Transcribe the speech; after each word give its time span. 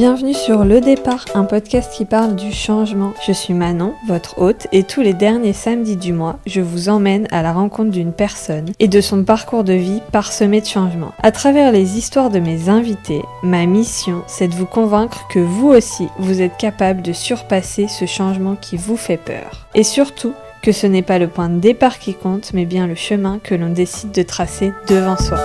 Bienvenue 0.00 0.32
sur 0.32 0.64
Le 0.64 0.80
Départ, 0.80 1.26
un 1.34 1.44
podcast 1.44 1.92
qui 1.92 2.06
parle 2.06 2.34
du 2.34 2.52
changement. 2.52 3.12
Je 3.26 3.32
suis 3.32 3.52
Manon, 3.52 3.92
votre 4.08 4.40
hôte, 4.40 4.66
et 4.72 4.82
tous 4.82 5.02
les 5.02 5.12
derniers 5.12 5.52
samedis 5.52 5.98
du 5.98 6.14
mois, 6.14 6.38
je 6.46 6.62
vous 6.62 6.88
emmène 6.88 7.28
à 7.30 7.42
la 7.42 7.52
rencontre 7.52 7.90
d'une 7.90 8.14
personne 8.14 8.72
et 8.78 8.88
de 8.88 9.02
son 9.02 9.24
parcours 9.24 9.62
de 9.62 9.74
vie 9.74 10.00
parsemé 10.10 10.62
de 10.62 10.66
changements. 10.66 11.12
À 11.22 11.32
travers 11.32 11.70
les 11.70 11.98
histoires 11.98 12.30
de 12.30 12.38
mes 12.38 12.70
invités, 12.70 13.20
ma 13.42 13.66
mission, 13.66 14.22
c'est 14.26 14.48
de 14.48 14.54
vous 14.54 14.64
convaincre 14.64 15.28
que 15.28 15.38
vous 15.38 15.68
aussi, 15.68 16.08
vous 16.18 16.40
êtes 16.40 16.56
capable 16.56 17.02
de 17.02 17.12
surpasser 17.12 17.86
ce 17.86 18.06
changement 18.06 18.56
qui 18.56 18.78
vous 18.78 18.96
fait 18.96 19.18
peur. 19.18 19.68
Et 19.74 19.84
surtout, 19.84 20.32
que 20.62 20.72
ce 20.72 20.86
n'est 20.86 21.02
pas 21.02 21.18
le 21.18 21.28
point 21.28 21.50
de 21.50 21.60
départ 21.60 21.98
qui 21.98 22.14
compte, 22.14 22.54
mais 22.54 22.64
bien 22.64 22.86
le 22.86 22.94
chemin 22.94 23.38
que 23.44 23.54
l'on 23.54 23.68
décide 23.68 24.12
de 24.12 24.22
tracer 24.22 24.72
devant 24.88 25.18
soi. 25.18 25.40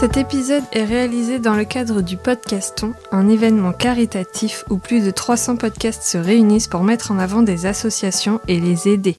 Cet 0.00 0.16
épisode 0.16 0.62
est 0.72 0.86
réalisé 0.86 1.40
dans 1.40 1.52
le 1.52 1.66
cadre 1.66 2.00
du 2.00 2.16
Podcaston, 2.16 2.94
un 3.12 3.28
événement 3.28 3.74
caritatif 3.74 4.64
où 4.70 4.78
plus 4.78 5.04
de 5.04 5.10
300 5.10 5.56
podcasts 5.56 6.04
se 6.04 6.16
réunissent 6.16 6.68
pour 6.68 6.84
mettre 6.84 7.10
en 7.12 7.18
avant 7.18 7.42
des 7.42 7.66
associations 7.66 8.40
et 8.48 8.60
les 8.60 8.88
aider. 8.88 9.14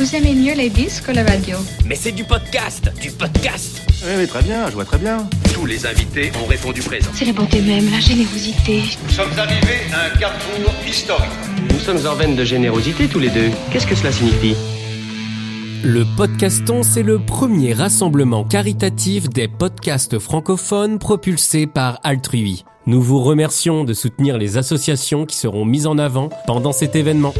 Vous 0.00 0.16
aimez 0.16 0.34
mieux 0.34 0.54
les 0.54 0.68
disques 0.68 1.04
ou 1.08 1.12
la 1.12 1.22
radio? 1.22 1.58
Mais 1.86 1.94
c'est 1.94 2.10
du 2.10 2.24
podcast, 2.24 2.90
du 3.00 3.12
podcast 3.12 3.82
Oui, 4.04 4.14
oui, 4.18 4.26
très 4.26 4.42
bien, 4.42 4.66
je 4.66 4.72
vois 4.72 4.84
très 4.84 4.98
bien. 4.98 5.18
Tous 5.54 5.64
les 5.64 5.86
invités 5.86 6.32
ont 6.42 6.46
répondu 6.46 6.82
présent. 6.82 7.12
C'est 7.14 7.26
la 7.26 7.32
bonté 7.32 7.60
même, 7.60 7.88
la 7.92 8.00
générosité. 8.00 8.82
Nous 9.04 9.12
sommes 9.12 9.38
arrivés 9.38 9.86
à 9.94 10.06
un 10.06 10.18
carrefour 10.18 10.74
historique. 10.84 11.30
Nous 11.70 11.78
sommes 11.78 12.04
en 12.04 12.16
veine 12.16 12.34
de 12.34 12.44
générosité 12.44 13.06
tous 13.06 13.20
les 13.20 13.30
deux. 13.30 13.50
Qu'est-ce 13.70 13.86
que 13.86 13.94
cela 13.94 14.10
signifie? 14.10 14.56
Le 15.88 16.04
Podcaston, 16.16 16.82
c'est 16.82 17.04
le 17.04 17.20
premier 17.20 17.72
rassemblement 17.72 18.42
caritatif 18.42 19.30
des 19.30 19.46
podcasts 19.46 20.18
francophones 20.18 20.98
propulsés 20.98 21.68
par 21.68 22.00
Altrui. 22.02 22.64
Nous 22.86 23.00
vous 23.00 23.22
remercions 23.22 23.84
de 23.84 23.94
soutenir 23.94 24.36
les 24.36 24.56
associations 24.56 25.26
qui 25.26 25.36
seront 25.36 25.64
mises 25.64 25.86
en 25.86 25.96
avant 25.98 26.28
pendant 26.48 26.72
cet 26.72 26.96
événement. 26.96 27.34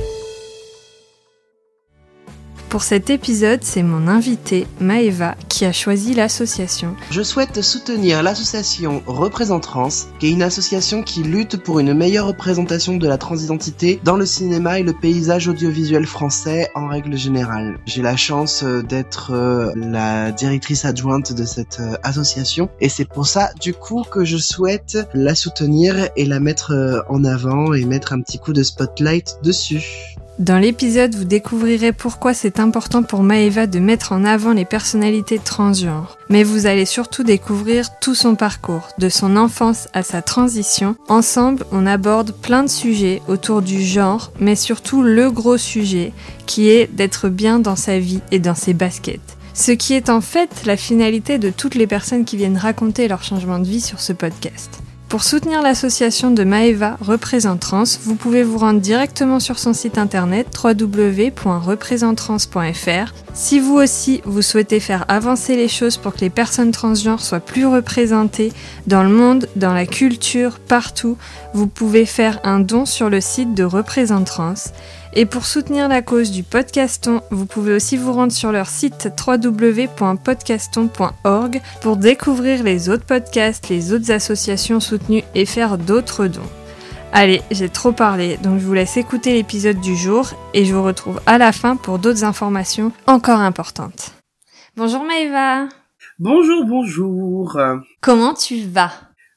Pour 2.68 2.82
cet 2.82 3.10
épisode, 3.10 3.60
c'est 3.62 3.84
mon 3.84 4.08
invité, 4.08 4.66
Maeva, 4.80 5.36
qui 5.48 5.64
a 5.64 5.72
choisi 5.72 6.14
l'association. 6.14 6.96
Je 7.12 7.22
souhaite 7.22 7.62
soutenir 7.62 8.24
l'association 8.24 9.02
Représente 9.06 9.62
Trans, 9.62 9.88
qui 10.18 10.26
est 10.26 10.30
une 10.32 10.42
association 10.42 11.02
qui 11.02 11.22
lutte 11.22 11.62
pour 11.62 11.78
une 11.78 11.94
meilleure 11.94 12.26
représentation 12.26 12.96
de 12.96 13.06
la 13.06 13.18
transidentité 13.18 14.00
dans 14.02 14.16
le 14.16 14.26
cinéma 14.26 14.80
et 14.80 14.82
le 14.82 14.92
paysage 14.92 15.46
audiovisuel 15.46 16.06
français 16.06 16.68
en 16.74 16.88
règle 16.88 17.16
générale. 17.16 17.78
J'ai 17.86 18.02
la 18.02 18.16
chance 18.16 18.64
euh, 18.64 18.82
d'être 18.82 19.32
euh, 19.32 19.72
la 19.76 20.32
directrice 20.32 20.84
adjointe 20.84 21.32
de 21.32 21.44
cette 21.44 21.78
euh, 21.80 21.96
association 22.02 22.68
et 22.80 22.88
c'est 22.88 23.04
pour 23.04 23.26
ça 23.26 23.50
du 23.60 23.74
coup 23.74 24.02
que 24.10 24.24
je 24.24 24.36
souhaite 24.36 24.98
la 25.14 25.34
soutenir 25.34 26.08
et 26.16 26.24
la 26.24 26.40
mettre 26.40 27.04
en 27.08 27.24
avant 27.24 27.72
et 27.74 27.84
mettre 27.84 28.12
un 28.12 28.20
petit 28.20 28.38
coup 28.38 28.52
de 28.52 28.62
spotlight 28.62 29.38
dessus. 29.42 30.16
Dans 30.38 30.58
l'épisode, 30.58 31.14
vous 31.14 31.24
découvrirez 31.24 31.92
pourquoi 31.92 32.34
c'est 32.34 32.60
important 32.60 33.02
pour 33.02 33.22
Maeva 33.22 33.66
de 33.66 33.78
mettre 33.78 34.12
en 34.12 34.22
avant 34.22 34.52
les 34.52 34.66
personnalités 34.66 35.38
transgenres. 35.38 36.18
Mais 36.28 36.42
vous 36.42 36.66
allez 36.66 36.84
surtout 36.84 37.22
découvrir 37.22 37.98
tout 38.00 38.14
son 38.14 38.34
parcours, 38.34 38.88
de 38.98 39.08
son 39.08 39.34
enfance 39.38 39.88
à 39.94 40.02
sa 40.02 40.20
transition. 40.20 40.94
Ensemble, 41.08 41.64
on 41.72 41.86
aborde 41.86 42.32
plein 42.32 42.64
de 42.64 42.68
sujets 42.68 43.22
autour 43.28 43.62
du 43.62 43.80
genre, 43.80 44.30
mais 44.38 44.56
surtout 44.56 45.02
le 45.02 45.30
gros 45.30 45.56
sujet, 45.56 46.12
qui 46.44 46.68
est 46.68 46.94
d'être 46.94 47.30
bien 47.30 47.58
dans 47.58 47.76
sa 47.76 47.98
vie 47.98 48.20
et 48.30 48.38
dans 48.38 48.54
ses 48.54 48.74
baskets. 48.74 49.38
Ce 49.54 49.72
qui 49.72 49.94
est 49.94 50.10
en 50.10 50.20
fait 50.20 50.66
la 50.66 50.76
finalité 50.76 51.38
de 51.38 51.48
toutes 51.48 51.76
les 51.76 51.86
personnes 51.86 52.26
qui 52.26 52.36
viennent 52.36 52.58
raconter 52.58 53.08
leur 53.08 53.22
changement 53.22 53.58
de 53.58 53.66
vie 53.66 53.80
sur 53.80 54.00
ce 54.00 54.12
podcast. 54.12 54.82
Pour 55.08 55.22
soutenir 55.22 55.62
l'association 55.62 56.32
de 56.32 56.42
Maeva 56.42 56.96
Représente 57.00 57.60
Trans, 57.60 57.84
vous 58.02 58.16
pouvez 58.16 58.42
vous 58.42 58.58
rendre 58.58 58.80
directement 58.80 59.38
sur 59.38 59.60
son 59.60 59.72
site 59.72 59.98
internet 59.98 60.48
www.représentetrans.fr. 60.62 63.14
Si 63.32 63.60
vous 63.60 63.74
aussi 63.74 64.20
vous 64.24 64.42
souhaitez 64.42 64.80
faire 64.80 65.04
avancer 65.06 65.54
les 65.54 65.68
choses 65.68 65.96
pour 65.96 66.12
que 66.12 66.22
les 66.22 66.30
personnes 66.30 66.72
transgenres 66.72 67.20
soient 67.20 67.38
plus 67.38 67.66
représentées 67.66 68.52
dans 68.88 69.04
le 69.04 69.08
monde, 69.08 69.48
dans 69.54 69.74
la 69.74 69.86
culture, 69.86 70.58
partout, 70.58 71.16
vous 71.54 71.68
pouvez 71.68 72.04
faire 72.04 72.40
un 72.42 72.58
don 72.58 72.84
sur 72.84 73.08
le 73.08 73.20
site 73.20 73.54
de 73.54 73.62
Représente 73.62 74.26
Trans. 74.26 74.54
Et 75.12 75.26
pour 75.26 75.46
soutenir 75.46 75.88
la 75.88 76.02
cause 76.02 76.30
du 76.30 76.42
podcaston, 76.42 77.22
vous 77.30 77.46
pouvez 77.46 77.74
aussi 77.74 77.96
vous 77.96 78.12
rendre 78.12 78.32
sur 78.32 78.52
leur 78.52 78.68
site 78.68 79.08
www.podcaston.org 79.26 81.60
pour 81.80 81.96
découvrir 81.96 82.62
les 82.62 82.88
autres 82.88 83.06
podcasts, 83.06 83.68
les 83.68 83.92
autres 83.92 84.10
associations 84.10 84.80
soutenues 84.80 85.22
et 85.34 85.46
faire 85.46 85.78
d'autres 85.78 86.26
dons. 86.26 86.50
Allez, 87.12 87.40
j'ai 87.50 87.68
trop 87.68 87.92
parlé, 87.92 88.36
donc 88.38 88.60
je 88.60 88.66
vous 88.66 88.74
laisse 88.74 88.96
écouter 88.96 89.32
l'épisode 89.32 89.80
du 89.80 89.96
jour 89.96 90.30
et 90.52 90.64
je 90.64 90.74
vous 90.74 90.82
retrouve 90.82 91.20
à 91.24 91.38
la 91.38 91.52
fin 91.52 91.76
pour 91.76 91.98
d'autres 91.98 92.24
informations 92.24 92.92
encore 93.06 93.40
importantes. 93.40 94.12
Bonjour 94.76 95.04
Maëva 95.04 95.68
Bonjour, 96.18 96.64
bonjour. 96.66 97.58
Comment 98.00 98.34
tu 98.34 98.66
vas? 98.66 98.92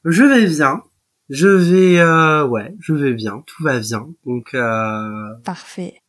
Je 0.06 0.24
vais 0.24 0.48
bien. 0.48 0.82
Je 1.30 1.48
vais, 1.48 2.00
euh, 2.00 2.46
ouais, 2.46 2.74
je 2.80 2.94
vais 2.94 3.14
bien. 3.14 3.44
Tout 3.46 3.64
va 3.64 3.80
bien. 3.80 4.08
Donc, 4.26 4.54
euh, 4.54 5.34
Parfait. 5.44 6.02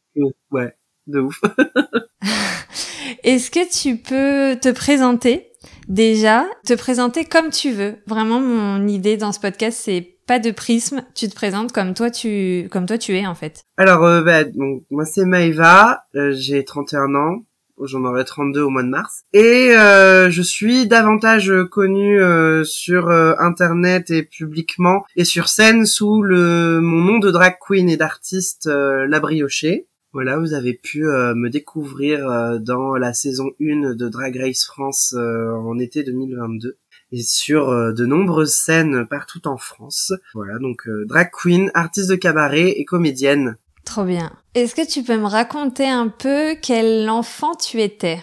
ouais, 0.50 0.74
de 1.06 1.20
ouf. 1.20 1.40
Est-ce 3.22 3.50
que 3.50 3.70
tu 3.70 3.96
peux 3.96 4.58
te 4.58 4.70
présenter 4.72 5.48
déjà, 5.88 6.46
te 6.66 6.72
présenter 6.74 7.24
comme 7.24 7.50
tu 7.50 7.70
veux 7.72 7.96
Vraiment, 8.06 8.40
mon 8.40 8.86
idée 8.88 9.16
dans 9.16 9.32
ce 9.32 9.40
podcast, 9.40 9.78
c'est 9.82 10.16
pas 10.26 10.38
de 10.38 10.52
prisme. 10.52 11.02
Tu 11.14 11.28
te 11.28 11.34
présentes 11.34 11.72
comme 11.72 11.92
toi, 11.92 12.10
tu, 12.10 12.68
comme 12.70 12.86
toi, 12.86 12.96
tu 12.96 13.14
es 13.16 13.26
en 13.26 13.34
fait. 13.34 13.64
Alors, 13.76 14.04
euh, 14.04 14.22
bah, 14.22 14.44
donc, 14.44 14.84
moi 14.90 15.04
c'est 15.04 15.24
Maëva, 15.26 16.04
euh, 16.14 16.32
j'ai 16.34 16.64
31 16.64 17.14
ans, 17.14 17.42
j'en 17.86 18.04
aurai 18.04 18.24
32 18.24 18.62
au 18.62 18.70
mois 18.70 18.82
de 18.82 18.88
mars, 18.88 19.22
et 19.32 19.76
euh, 19.76 20.30
je 20.30 20.42
suis 20.42 20.86
davantage 20.86 21.52
connue 21.70 22.20
euh, 22.20 22.64
sur 22.64 23.08
euh, 23.08 23.34
internet 23.38 24.10
et 24.10 24.22
publiquement 24.22 25.04
et 25.16 25.24
sur 25.24 25.48
scène 25.48 25.86
sous 25.86 26.22
le 26.22 26.80
mon 26.80 27.00
nom 27.00 27.18
de 27.18 27.30
drag 27.30 27.56
queen 27.60 27.88
et 27.88 27.96
d'artiste 27.96 28.66
euh, 28.66 29.06
La 29.06 29.20
Briochée. 29.20 29.86
Voilà, 30.12 30.38
vous 30.38 30.54
avez 30.54 30.74
pu 30.74 31.06
euh, 31.06 31.34
me 31.36 31.48
découvrir 31.50 32.28
euh, 32.28 32.58
dans 32.58 32.96
la 32.96 33.12
saison 33.12 33.52
1 33.60 33.94
de 33.94 34.08
Drag 34.08 34.36
Race 34.36 34.64
France 34.64 35.14
euh, 35.16 35.52
en 35.52 35.78
été 35.78 36.02
2022 36.02 36.78
et 37.12 37.22
sur 37.22 37.68
euh, 37.70 37.92
de 37.92 38.06
nombreuses 38.06 38.54
scènes 38.54 39.06
partout 39.06 39.46
en 39.46 39.56
France. 39.56 40.12
Voilà, 40.34 40.58
donc 40.58 40.88
euh, 40.88 41.04
drag 41.06 41.30
queen, 41.32 41.70
artiste 41.74 42.10
de 42.10 42.16
cabaret 42.16 42.70
et 42.70 42.84
comédienne. 42.84 43.56
Trop 43.90 44.04
bien. 44.04 44.30
Est-ce 44.54 44.76
que 44.76 44.88
tu 44.88 45.02
peux 45.02 45.16
me 45.16 45.26
raconter 45.26 45.88
un 45.88 46.06
peu 46.06 46.54
quel 46.62 47.10
enfant 47.10 47.56
tu 47.56 47.80
étais? 47.80 48.22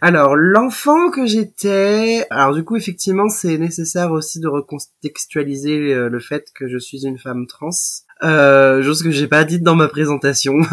Alors, 0.00 0.34
l'enfant 0.34 1.12
que 1.12 1.26
j'étais, 1.26 2.26
alors 2.28 2.52
du 2.52 2.64
coup, 2.64 2.74
effectivement, 2.74 3.28
c'est 3.28 3.56
nécessaire 3.56 4.10
aussi 4.10 4.40
de 4.40 4.48
recontextualiser 4.48 5.94
euh, 5.94 6.08
le 6.08 6.18
fait 6.18 6.48
que 6.52 6.66
je 6.66 6.76
suis 6.78 7.06
une 7.06 7.18
femme 7.18 7.46
trans. 7.46 7.70
Euh, 8.24 8.82
chose 8.82 9.04
que 9.04 9.12
j'ai 9.12 9.28
pas 9.28 9.44
dite 9.44 9.62
dans 9.62 9.76
ma 9.76 9.86
présentation. 9.86 10.54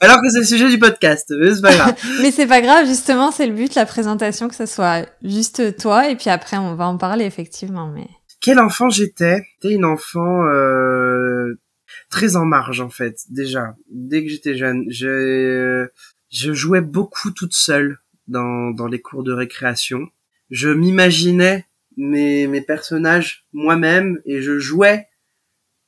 Alors 0.00 0.20
que 0.22 0.30
c'est 0.30 0.38
le 0.38 0.44
sujet 0.44 0.70
du 0.70 0.78
podcast, 0.78 1.34
mais 1.36 1.56
c'est 1.56 1.60
pas 1.60 1.74
grave. 1.74 1.94
Mais 2.22 2.30
c'est 2.30 2.46
pas 2.46 2.60
grave, 2.60 2.86
justement, 2.86 3.32
c'est 3.32 3.48
le 3.48 3.52
but, 3.52 3.74
la 3.74 3.84
présentation, 3.84 4.46
que 4.46 4.54
ce 4.54 4.66
soit 4.66 5.06
juste 5.24 5.76
toi, 5.76 6.08
et 6.08 6.14
puis 6.14 6.30
après, 6.30 6.56
on 6.56 6.76
va 6.76 6.86
en 6.86 6.98
parler, 6.98 7.24
effectivement, 7.24 7.88
mais... 7.92 8.06
Quel 8.40 8.60
enfant 8.60 8.90
j'étais? 8.90 9.42
J'étais 9.62 9.74
une 9.74 9.86
enfant 9.86 10.44
euh, 10.44 11.58
très 12.14 12.36
en 12.36 12.44
marge, 12.44 12.80
en 12.80 12.90
fait, 12.90 13.24
déjà. 13.28 13.74
Dès 13.90 14.22
que 14.22 14.30
j'étais 14.30 14.54
jeune, 14.54 14.84
je, 14.88 15.88
je 16.30 16.52
jouais 16.52 16.80
beaucoup 16.80 17.32
toute 17.32 17.54
seule 17.54 17.98
dans, 18.28 18.70
dans 18.70 18.86
les 18.86 19.00
cours 19.00 19.24
de 19.24 19.32
récréation. 19.32 20.06
Je 20.48 20.68
m'imaginais 20.68 21.66
mes, 21.96 22.46
mes 22.46 22.60
personnages 22.60 23.46
moi-même 23.52 24.20
et 24.26 24.42
je 24.42 24.60
jouais 24.60 25.08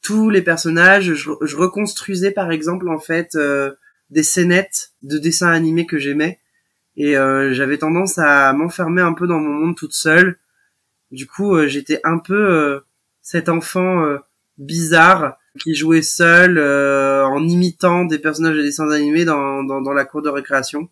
tous 0.03 0.29
les 0.29 0.43
personnages. 0.43 1.15
Je, 1.15 1.31
je 1.41 1.57
reconstruisais 1.57 2.33
par 2.33 2.51
exemple 2.51 2.89
en 2.89 2.99
fait 2.99 3.37
euh, 3.37 3.71
des 4.11 4.25
scénettes 4.25 4.95
de 5.03 5.19
dessins 5.19 5.53
animés 5.53 5.87
que 5.87 5.99
j'aimais 5.99 6.41
et 6.97 7.17
euh, 7.17 7.53
j'avais 7.53 7.79
tendance 7.79 8.19
à 8.19 8.53
m'enfermer 8.53 9.03
un 9.03 9.13
peu 9.13 9.29
dans 9.29 9.39
mon 9.39 9.67
monde 9.67 9.77
toute 9.77 9.95
seule. 9.95 10.39
Du 11.13 11.29
coup, 11.29 11.55
euh, 11.55 11.69
j'étais 11.69 12.01
un 12.03 12.19
peu 12.19 12.51
euh, 12.51 12.81
cet 13.23 13.49
enfant 13.49 14.05
euh, 14.05 14.19
bizarre 14.59 15.39
qui 15.57 15.75
jouait 15.75 16.03
seul 16.03 16.59
euh, 16.59 17.27
en 17.27 17.47
imitant 17.47 18.05
des 18.05 18.19
personnages 18.19 18.57
de 18.57 18.63
dessins 18.63 18.91
animés 18.91 19.25
dans, 19.25 19.63
dans, 19.65 19.81
dans 19.81 19.93
la 19.93 20.05
cour 20.05 20.23
de 20.23 20.29
récréation. 20.29 20.89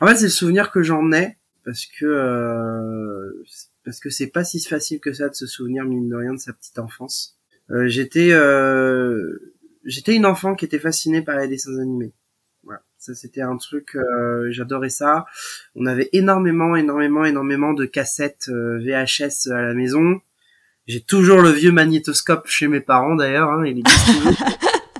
En 0.00 0.06
fait, 0.06 0.16
c'est 0.16 0.24
le 0.24 0.30
souvenir 0.30 0.70
que 0.70 0.82
j'en 0.82 1.12
ai 1.12 1.36
parce 1.64 1.84
que 1.84 2.06
euh, 2.06 3.44
parce 3.84 4.00
que 4.00 4.10
c'est 4.10 4.28
pas 4.28 4.44
si 4.44 4.60
facile 4.60 5.00
que 5.00 5.12
ça 5.12 5.28
de 5.28 5.34
se 5.34 5.46
souvenir 5.46 5.84
mine 5.84 6.08
de 6.08 6.16
rien 6.16 6.32
de 6.32 6.38
sa 6.38 6.52
petite 6.52 6.78
enfance. 6.78 7.38
Euh, 7.70 7.88
j'étais 7.88 8.32
euh, 8.32 9.54
j'étais 9.84 10.14
une 10.14 10.26
enfant 10.26 10.54
qui 10.54 10.64
était 10.64 10.78
fascinée 10.78 11.22
par 11.22 11.38
les 11.38 11.48
dessins 11.48 11.78
animés. 11.78 12.12
Voilà, 12.62 12.82
ça 12.98 13.14
c'était 13.14 13.42
un 13.42 13.56
truc 13.56 13.96
euh, 13.96 14.48
j'adorais 14.50 14.88
ça. 14.88 15.26
On 15.74 15.86
avait 15.86 16.08
énormément 16.12 16.74
énormément 16.76 17.24
énormément 17.24 17.74
de 17.74 17.84
cassettes 17.84 18.48
euh, 18.48 18.78
VHS 18.78 19.50
à 19.50 19.60
la 19.60 19.74
maison. 19.74 20.20
J'ai 20.88 21.02
toujours 21.02 21.42
le 21.42 21.50
vieux 21.50 21.70
magnétoscope 21.70 22.48
chez 22.48 22.66
mes 22.66 22.80
parents 22.80 23.14
d'ailleurs, 23.14 23.50
hein, 23.50 23.62
il 23.66 23.78
est 23.78 23.82
disponible. 23.82 24.36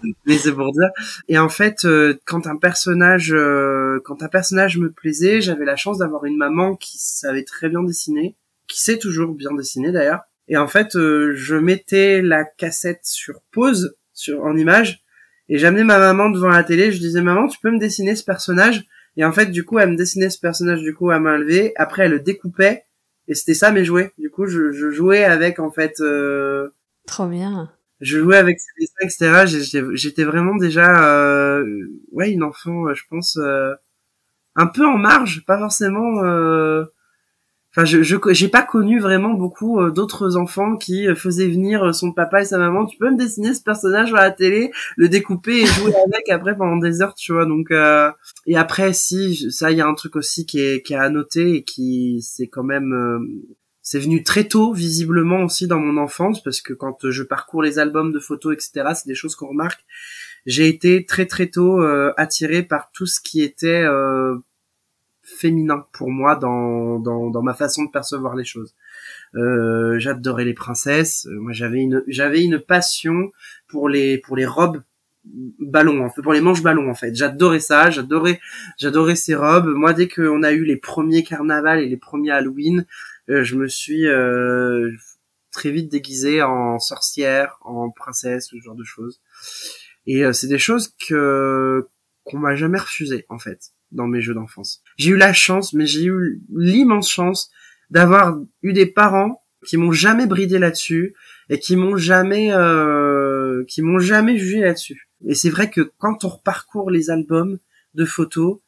mais 0.26 0.36
c'est 0.36 0.52
pour 0.52 0.70
dire. 0.72 0.90
Et 1.28 1.38
en 1.38 1.48
fait, 1.48 1.84
euh, 1.84 2.14
quand 2.26 2.46
un 2.46 2.56
personnage, 2.56 3.32
euh, 3.32 3.98
quand 4.04 4.22
un 4.22 4.28
personnage 4.28 4.76
me 4.76 4.90
plaisait, 4.90 5.40
j'avais 5.40 5.64
la 5.64 5.76
chance 5.76 5.98
d'avoir 5.98 6.26
une 6.26 6.36
maman 6.36 6.76
qui 6.76 6.98
savait 6.98 7.42
très 7.42 7.70
bien 7.70 7.82
dessiner, 7.82 8.36
qui 8.66 8.80
sait 8.80 8.98
toujours 8.98 9.34
bien 9.34 9.54
dessiner 9.54 9.90
d'ailleurs. 9.90 10.20
Et 10.48 10.56
en 10.58 10.68
fait, 10.68 10.94
euh, 10.94 11.32
je 11.34 11.56
mettais 11.56 12.22
la 12.22 12.44
cassette 12.44 13.00
sur 13.04 13.40
pause, 13.50 13.96
sur 14.12 14.44
en 14.44 14.56
image, 14.56 15.02
et 15.48 15.58
j'amenais 15.58 15.84
ma 15.84 15.98
maman 15.98 16.30
devant 16.30 16.48
la 16.48 16.64
télé. 16.64 16.92
Je 16.92 16.98
disais 16.98 17.22
maman, 17.22 17.48
tu 17.48 17.58
peux 17.60 17.70
me 17.70 17.78
dessiner 17.78 18.14
ce 18.14 18.24
personnage? 18.24 18.84
Et 19.16 19.24
en 19.24 19.32
fait, 19.32 19.46
du 19.46 19.64
coup, 19.64 19.78
elle 19.78 19.90
me 19.90 19.96
dessinait 19.96 20.30
ce 20.30 20.38
personnage 20.38 20.80
du 20.80 20.94
coup 20.94 21.10
à 21.10 21.18
main 21.18 21.38
levée. 21.38 21.72
Après, 21.76 22.04
elle 22.04 22.12
le 22.12 22.20
découpait, 22.20 22.84
et 23.28 23.34
c'était 23.34 23.54
ça 23.54 23.70
mes 23.70 23.84
jouets. 23.84 24.12
Du 24.18 24.30
coup, 24.30 24.46
je, 24.46 24.72
je 24.72 24.90
jouais 24.90 25.22
avec 25.24 25.58
en 25.60 25.70
fait. 25.70 25.94
Euh, 26.00 26.70
Trop 27.06 27.26
bien. 27.28 27.70
je 28.00 28.18
jouais 28.18 28.36
avec 28.36 28.58
ses 28.60 28.70
dessins, 28.80 28.94
etc. 29.02 29.46
J'étais- 29.46 29.86
J'étais 29.96 30.24
vraiment 30.24 30.56
déjà, 30.56 31.04
euh, 31.14 31.64
ouais, 32.12 32.30
une 32.32 32.42
enfant, 32.42 32.88
euh, 32.88 32.94
je 32.94 33.04
pense, 33.08 33.36
euh, 33.38 33.74
un 34.56 34.66
peu 34.66 34.84
en 34.86 34.98
marge, 34.98 35.44
pas 35.46 35.58
forcément. 35.58 36.24
euh, 36.24 36.84
Enfin, 37.70 37.84
je 37.84 38.02
je 38.02 38.16
j'ai 38.30 38.48
pas 38.48 38.62
connu 38.62 38.98
vraiment 38.98 39.34
beaucoup 39.34 39.78
euh, 39.80 39.90
d'autres 39.90 40.36
enfants 40.36 40.76
qui 40.76 41.06
euh, 41.06 41.14
faisaient 41.14 41.48
venir 41.48 41.84
euh, 41.84 41.92
son 41.92 42.12
papa 42.12 42.40
et 42.40 42.44
sa 42.46 42.58
maman. 42.58 42.86
Tu 42.86 42.96
peux 42.96 43.10
me 43.10 43.18
dessiner 43.18 43.52
ce 43.52 43.62
personnage 43.62 44.12
à 44.14 44.20
la 44.20 44.30
télé, 44.30 44.72
le 44.96 45.08
découper 45.08 45.60
et 45.62 45.66
jouer 45.66 45.92
avec 46.06 46.28
après 46.30 46.56
pendant 46.56 46.78
des 46.78 47.02
heures, 47.02 47.14
tu 47.14 47.32
vois. 47.32 47.44
Donc 47.44 47.70
euh, 47.70 48.10
et 48.46 48.56
après, 48.56 48.92
si 48.94 49.50
ça, 49.50 49.70
il 49.70 49.78
y 49.78 49.80
a 49.82 49.86
un 49.86 49.94
truc 49.94 50.16
aussi 50.16 50.46
qui 50.46 50.60
est 50.60 50.82
qui 50.82 50.94
est 50.94 50.96
à 50.96 51.10
noter 51.10 51.56
et 51.56 51.64
qui 51.64 52.20
c'est 52.22 52.48
quand 52.48 52.64
même 52.64 52.92
euh, 52.92 53.18
c'est 53.82 54.00
venu 54.00 54.22
très 54.22 54.44
tôt, 54.44 54.74
visiblement 54.74 55.44
aussi 55.44 55.66
dans 55.66 55.78
mon 55.78 55.96
enfance, 55.96 56.42
parce 56.42 56.60
que 56.60 56.74
quand 56.74 57.10
je 57.10 57.22
parcours 57.22 57.62
les 57.62 57.78
albums 57.78 58.12
de 58.12 58.18
photos, 58.18 58.52
etc., 58.52 58.90
c'est 58.94 59.06
des 59.06 59.14
choses 59.14 59.34
qu'on 59.34 59.48
remarque. 59.48 59.82
J'ai 60.44 60.68
été 60.68 61.06
très 61.06 61.24
très 61.24 61.46
tôt 61.46 61.80
euh, 61.82 62.12
attiré 62.18 62.62
par 62.62 62.90
tout 62.92 63.06
ce 63.06 63.18
qui 63.18 63.40
était 63.42 63.82
euh, 63.82 64.36
féminin 65.36 65.86
pour 65.92 66.10
moi 66.10 66.36
dans, 66.36 66.98
dans, 66.98 67.30
dans 67.30 67.42
ma 67.42 67.54
façon 67.54 67.84
de 67.84 67.90
percevoir 67.90 68.34
les 68.34 68.44
choses. 68.44 68.74
Euh, 69.34 69.98
J'adorais 69.98 70.44
les 70.44 70.54
princesses. 70.54 71.26
Euh, 71.26 71.38
Moi, 71.38 71.52
j'avais 71.52 71.80
une 71.80 72.02
j'avais 72.08 72.42
une 72.42 72.58
passion 72.58 73.30
pour 73.68 73.88
les 73.88 74.18
pour 74.18 74.36
les 74.36 74.46
robes 74.46 74.82
ballons, 75.24 76.04
en 76.04 76.10
fait, 76.10 76.22
pour 76.22 76.32
les 76.32 76.40
manches 76.40 76.62
ballons 76.62 76.90
en 76.90 76.94
fait. 76.94 77.14
J'adorais 77.14 77.60
ça. 77.60 77.90
J'adorais 77.90 78.40
j'adorais 78.78 79.16
ces 79.16 79.34
robes. 79.34 79.68
Moi, 79.68 79.92
dès 79.92 80.08
qu'on 80.08 80.42
a 80.42 80.52
eu 80.52 80.64
les 80.64 80.76
premiers 80.76 81.22
carnavals 81.22 81.80
et 81.80 81.88
les 81.88 81.96
premiers 81.96 82.30
Halloween, 82.30 82.86
euh, 83.28 83.42
je 83.44 83.56
me 83.56 83.68
suis 83.68 84.06
euh, 84.06 84.90
très 85.52 85.70
vite 85.70 85.90
déguisée 85.90 86.42
en 86.42 86.78
sorcière, 86.78 87.58
en 87.62 87.90
princesse, 87.90 88.48
ce 88.50 88.56
genre 88.60 88.76
de 88.76 88.84
choses. 88.84 89.20
Et 90.06 90.24
euh, 90.24 90.32
c'est 90.32 90.48
des 90.48 90.58
choses 90.58 90.94
que 91.08 91.86
qu'on 92.24 92.38
m'a 92.38 92.56
jamais 92.56 92.78
refusé 92.78 93.24
en 93.28 93.38
fait 93.38 93.72
dans 93.92 94.06
mes 94.06 94.20
jeux 94.20 94.34
d'enfance. 94.34 94.82
J'ai 94.96 95.10
eu 95.10 95.16
la 95.16 95.32
chance, 95.32 95.72
mais 95.72 95.86
j'ai 95.86 96.04
eu 96.04 96.42
l'immense 96.54 97.10
chance 97.10 97.50
d'avoir 97.90 98.38
eu 98.62 98.72
des 98.72 98.86
parents 98.86 99.42
qui 99.66 99.76
m'ont 99.76 99.92
jamais 99.92 100.26
bridé 100.26 100.58
là-dessus 100.58 101.14
et 101.48 101.58
qui 101.58 101.76
m'ont 101.76 101.96
jamais 101.96 102.52
euh, 102.52 103.64
qui 103.66 103.82
m'ont 103.82 103.98
jamais 103.98 104.38
jugé 104.38 104.60
là-dessus. 104.60 105.08
Et 105.26 105.34
c'est 105.34 105.50
vrai 105.50 105.70
que 105.70 105.80
quand 105.98 106.24
on 106.24 106.28
reparcourt 106.28 106.90
les 106.90 107.10
albums 107.10 107.58
de 107.94 108.04
photos, 108.04 108.60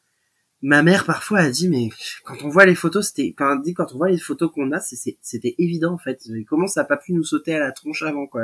ma 0.61 0.83
mère 0.83 1.05
parfois 1.05 1.39
a 1.39 1.49
dit 1.49 1.67
mais 1.67 1.89
quand 2.23 2.43
on 2.43 2.49
voit 2.49 2.65
les 2.65 2.75
photos 2.75 3.07
c'était 3.07 3.33
quand 3.35 3.55
dit 3.57 3.73
quand 3.73 3.93
on 3.93 3.97
voit 3.97 4.09
les 4.09 4.19
photos 4.19 4.51
qu'on 4.51 4.71
a 4.71 4.79
c'était 4.79 5.55
évident 5.57 5.93
en 5.93 5.97
fait 5.97 6.21
comment 6.47 6.67
ça 6.67 6.81
a 6.81 6.83
pas 6.83 6.97
pu 6.97 7.13
nous 7.13 7.23
sauter 7.23 7.55
à 7.55 7.59
la 7.59 7.71
tronche 7.71 8.03
avant 8.03 8.27
quoi 8.27 8.43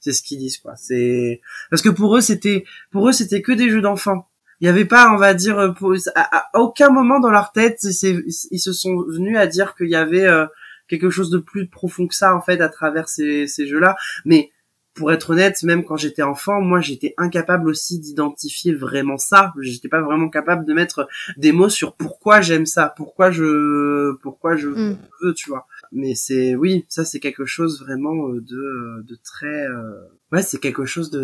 c'est 0.00 0.12
ce 0.12 0.22
qu'ils 0.22 0.38
disent 0.38 0.56
quoi 0.56 0.74
c'est 0.76 1.42
parce 1.68 1.82
que 1.82 1.90
pour 1.90 2.16
eux 2.16 2.22
c'était 2.22 2.64
pour 2.90 3.08
eux 3.08 3.12
c'était 3.12 3.42
que 3.42 3.52
des 3.52 3.68
jeux 3.68 3.82
d'enfants 3.82 4.30
il 4.60 4.66
y 4.66 4.68
avait 4.68 4.84
pas 4.84 5.10
on 5.12 5.16
va 5.16 5.34
dire 5.34 5.58
euh, 5.58 5.72
à, 6.14 6.48
aucun 6.54 6.90
moment 6.90 7.20
dans 7.20 7.30
leur 7.30 7.52
tête 7.52 7.78
ils 7.82 8.60
se 8.60 8.72
sont 8.72 9.04
venus 9.08 9.36
à 9.36 9.46
dire 9.46 9.74
qu'il 9.74 9.88
y 9.88 9.96
avait 9.96 10.26
euh, 10.26 10.46
quelque 10.88 11.10
chose 11.10 11.30
de 11.30 11.38
plus 11.38 11.66
profond 11.68 12.06
que 12.06 12.14
ça 12.14 12.34
en 12.34 12.40
fait 12.40 12.60
à 12.60 12.68
travers 12.68 13.08
ces, 13.08 13.46
ces 13.46 13.66
jeux 13.66 13.80
là 13.80 13.96
mais 14.24 14.50
pour 14.94 15.10
être 15.10 15.30
honnête, 15.30 15.60
même 15.64 15.84
quand 15.84 15.96
j'étais 15.96 16.22
enfant, 16.22 16.60
moi 16.60 16.80
j'étais 16.80 17.14
incapable 17.18 17.68
aussi 17.68 17.98
d'identifier 17.98 18.72
vraiment 18.72 19.18
ça. 19.18 19.52
J'étais 19.60 19.88
pas 19.88 20.00
vraiment 20.00 20.28
capable 20.28 20.64
de 20.64 20.72
mettre 20.72 21.08
des 21.36 21.50
mots 21.50 21.68
sur 21.68 21.96
pourquoi 21.96 22.40
j'aime 22.40 22.64
ça, 22.64 22.94
pourquoi 22.96 23.32
je, 23.32 24.12
pourquoi 24.22 24.54
je 24.54 24.68
Mm. 24.68 24.96
veux, 25.20 25.34
tu 25.34 25.50
vois. 25.50 25.66
Mais 25.90 26.14
c'est, 26.14 26.54
oui, 26.54 26.86
ça 26.88 27.04
c'est 27.04 27.18
quelque 27.18 27.44
chose 27.44 27.80
vraiment 27.82 28.28
euh, 28.28 28.40
de, 28.40 29.02
de 29.02 29.18
très, 29.24 29.66
euh, 29.66 29.98
ouais, 30.30 30.42
c'est 30.42 30.58
quelque 30.60 30.84
chose 30.86 31.10
de, 31.10 31.18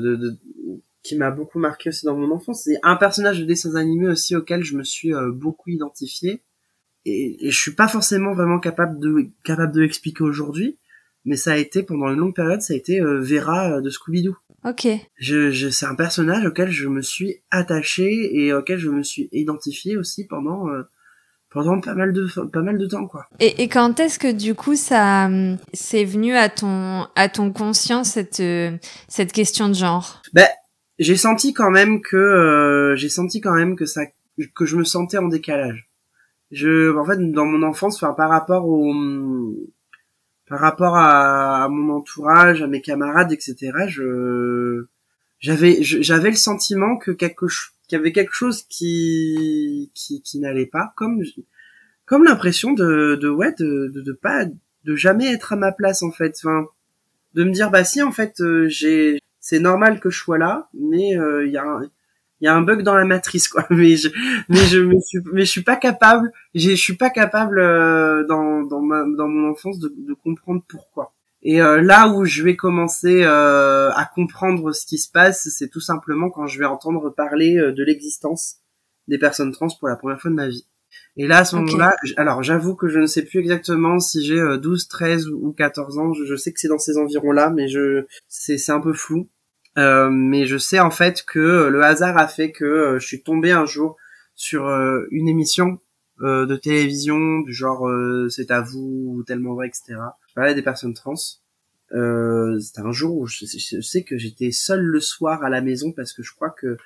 de, 0.00 0.14
de- 0.14 0.36
qui 1.02 1.16
m'a 1.16 1.30
beaucoup 1.30 1.58
marqué 1.58 1.88
aussi 1.90 2.06
dans 2.06 2.16
mon 2.16 2.30
enfance. 2.30 2.64
C'est 2.64 2.78
un 2.82 2.96
personnage 2.96 3.40
de 3.40 3.44
dessins 3.44 3.76
animés 3.76 4.08
aussi 4.08 4.36
auquel 4.36 4.62
je 4.62 4.76
me 4.76 4.82
suis 4.82 5.14
euh, 5.14 5.30
beaucoup 5.32 5.70
identifié. 5.70 6.42
Et, 7.04 7.46
et 7.46 7.50
je 7.50 7.58
suis 7.58 7.74
pas 7.74 7.88
forcément 7.88 8.34
vraiment 8.34 8.58
capable 8.58 8.98
de, 8.98 9.30
capable 9.44 9.72
de 9.72 9.80
l'expliquer 9.80 10.24
aujourd'hui. 10.24 10.78
Mais 11.24 11.36
ça 11.36 11.52
a 11.52 11.56
été, 11.56 11.82
pendant 11.82 12.08
une 12.08 12.18
longue 12.18 12.34
période, 12.34 12.62
ça 12.62 12.74
a 12.74 12.76
été 12.76 13.00
euh, 13.00 13.20
Vera 13.20 13.76
euh, 13.76 13.80
de 13.80 13.90
Scooby-Doo. 13.90 14.36
Ok. 14.64 14.88
Je, 15.16 15.50
je, 15.50 15.68
c'est 15.68 15.86
un 15.86 15.94
personnage 15.94 16.44
auquel 16.44 16.70
je 16.70 16.88
me 16.88 17.02
suis 17.02 17.42
attaché 17.50 18.36
et 18.36 18.52
auquel 18.52 18.78
je 18.78 18.90
me 18.90 19.02
suis 19.02 19.28
identifié 19.32 19.96
aussi 19.96 20.26
pendant 20.26 20.68
euh, 20.68 20.82
pendant 21.50 21.80
pas 21.80 21.94
mal 21.94 22.12
de 22.12 22.26
pas 22.48 22.62
mal 22.62 22.76
de 22.76 22.86
temps 22.86 23.06
quoi. 23.06 23.26
Et, 23.40 23.62
et 23.62 23.68
quand 23.68 24.00
est-ce 24.00 24.18
que 24.18 24.32
du 24.32 24.54
coup 24.54 24.74
ça 24.74 25.26
hum, 25.26 25.58
c'est 25.72 26.04
venu 26.04 26.34
à 26.34 26.48
ton 26.48 27.06
à 27.14 27.28
ton 27.28 27.52
conscient 27.52 28.04
cette 28.04 28.40
euh, 28.40 28.76
cette 29.08 29.32
question 29.32 29.68
de 29.68 29.74
genre? 29.74 30.22
Ben 30.32 30.48
j'ai 30.98 31.16
senti 31.16 31.52
quand 31.52 31.70
même 31.70 32.00
que 32.00 32.16
euh, 32.16 32.96
j'ai 32.96 33.08
senti 33.08 33.40
quand 33.40 33.54
même 33.54 33.76
que 33.76 33.86
ça 33.86 34.02
que 34.54 34.66
je 34.66 34.76
me 34.76 34.84
sentais 34.84 35.18
en 35.18 35.28
décalage. 35.28 35.88
Je 36.50 36.96
en 36.96 37.04
fait 37.04 37.18
dans 37.32 37.46
mon 37.46 37.62
enfance 37.62 37.96
enfin 38.02 38.14
par 38.14 38.30
rapport 38.30 38.66
au 38.68 38.94
par 40.48 40.60
rapport 40.60 40.96
à, 40.96 41.64
à 41.64 41.68
mon 41.68 41.94
entourage, 41.94 42.62
à 42.62 42.66
mes 42.66 42.80
camarades 42.80 43.32
etc. 43.32 43.72
je 43.88 44.86
j'avais 45.40 45.82
j'avais 45.82 46.30
le 46.30 46.36
sentiment 46.36 46.96
que 46.96 47.10
quelque 47.10 47.46
qu'il 47.86 47.96
y 47.96 48.00
avait 48.00 48.12
quelque 48.12 48.34
chose 48.34 48.64
qui 48.68 49.90
qui, 49.94 50.22
qui 50.22 50.38
n'allait 50.40 50.66
pas 50.66 50.92
comme 50.96 51.22
comme 52.06 52.24
l'impression 52.24 52.72
de 52.72 53.16
de 53.20 53.28
ouais 53.28 53.54
de, 53.58 53.90
de 53.94 54.00
de 54.00 54.12
pas 54.12 54.46
de 54.84 54.96
jamais 54.96 55.32
être 55.32 55.52
à 55.52 55.56
ma 55.56 55.72
place 55.72 56.02
en 56.02 56.10
fait 56.10 56.34
enfin 56.42 56.66
de 57.34 57.44
me 57.44 57.52
dire 57.52 57.70
bah 57.70 57.84
si 57.84 58.02
en 58.02 58.12
fait 58.12 58.40
euh, 58.40 58.68
j'ai 58.68 59.20
c'est 59.40 59.60
normal 59.60 60.00
que 60.00 60.10
je 60.10 60.18
sois 60.18 60.38
là 60.38 60.68
mais 60.74 61.16
euh, 61.16 61.46
il 61.46 61.52
y 61.52 61.58
a 61.58 61.64
un 61.64 61.82
un 62.44 62.62
bug 62.62 62.82
dans 62.82 62.94
la 62.94 63.04
matrice 63.04 63.48
quoi. 63.48 63.66
Mais 63.70 63.96
je 63.96 64.08
mais 64.48 64.60
je 64.70 65.00
suis 65.00 65.18
mais 65.32 65.44
je 65.44 65.50
suis 65.50 65.64
pas 65.64 65.76
capable 65.76 66.30
je 66.54 66.70
suis 66.74 66.96
pas 66.96 67.10
capable 67.10 67.58
euh, 67.58 68.24
dans 68.26 68.62
dans 68.62 68.80
ma 68.80 69.04
dans 69.16 69.28
mon 69.28 69.50
enfance 69.50 69.78
de, 69.78 70.14
comprendre 70.22 70.62
pourquoi. 70.68 71.14
Et 71.42 71.60
euh, 71.60 71.80
là 71.82 72.08
où 72.08 72.24
je 72.24 72.42
vais 72.42 72.56
commencer 72.56 73.24
à 73.24 74.10
comprendre 74.14 74.72
ce 74.72 74.86
qui 74.86 74.98
se 74.98 75.10
passe 75.10 75.48
c'est 75.50 75.68
tout 75.68 75.80
simplement 75.80 76.30
quand 76.30 76.46
je 76.46 76.58
vais 76.58 76.66
entendre 76.66 77.10
parler 77.10 77.54
de 77.54 77.84
l'existence 77.84 78.56
des 79.08 79.18
personnes 79.18 79.52
trans 79.52 79.68
pour 79.78 79.88
la 79.88 79.96
première 79.96 80.20
fois 80.20 80.30
de 80.30 80.36
ma 80.36 80.48
vie 80.48 80.66
et 81.16 81.26
là 81.26 81.38
à 81.38 81.44
ce 81.44 81.56
moment-là 81.56 81.96
alors 82.16 82.42
j'avoue 82.42 82.74
que 82.74 82.88
je 82.88 82.98
ne 82.98 83.06
sais 83.06 83.22
plus 83.22 83.40
exactement 83.40 83.98
si 83.98 84.24
j'ai 84.24 84.38
euh, 84.38 84.56
12 84.58 84.88
13 84.88 85.28
ou 85.28 85.52
14 85.52 85.98
ans 85.98 86.12
je, 86.12 86.36
sais 86.36 86.52
que 86.52 86.60
c'est 86.60 86.68
dans 86.68 86.78
ces 86.78 86.96
environs 86.96 87.32
là 87.32 87.50
mais 87.50 87.68
je 87.68 88.04
c'est 88.28 88.58
c'est 88.58 88.72
un 88.72 88.80
peu 88.80 88.92
flou 88.92 89.28
euh, 89.76 90.10
mais 90.10 90.46
je 90.46 90.58
sais 90.58 90.80
en 90.80 90.90
fait 90.90 91.24
que 91.24 91.38
euh, 91.38 91.70
le 91.70 91.82
hasard 91.82 92.16
a 92.18 92.26
fait 92.28 92.50
que 92.52 92.64
euh, 92.64 92.98
je 92.98 93.06
suis 93.06 93.22
tombé 93.22 93.52
un 93.52 93.66
jour 93.66 93.96
sur 94.34 94.66
euh, 94.66 95.06
une 95.10 95.28
émission 95.28 95.78
euh, 96.20 96.46
de 96.46 96.56
télévision 96.56 97.40
du 97.40 97.52
genre 97.52 97.86
euh, 97.88 98.28
c'est 98.28 98.50
à 98.50 98.60
vous 98.60 99.04
ou 99.08 99.22
tellement 99.22 99.54
vrai 99.54 99.68
etc. 99.68 100.00
Je 100.28 100.34
parlais 100.34 100.54
des 100.54 100.62
personnes 100.62 100.94
trans. 100.94 101.14
Euh, 101.92 102.58
C'était 102.58 102.80
un 102.80 102.90
jour 102.90 103.16
où 103.16 103.26
je, 103.28 103.44
je 103.46 103.80
sais 103.80 104.02
que 104.02 104.18
j'étais 104.18 104.50
seul 104.50 104.80
le 104.80 105.00
soir 105.00 105.44
à 105.44 105.48
la 105.48 105.60
maison 105.60 105.92
parce 105.92 106.12
que 106.12 106.24
je 106.24 106.34
crois 106.34 106.50
que 106.50 106.76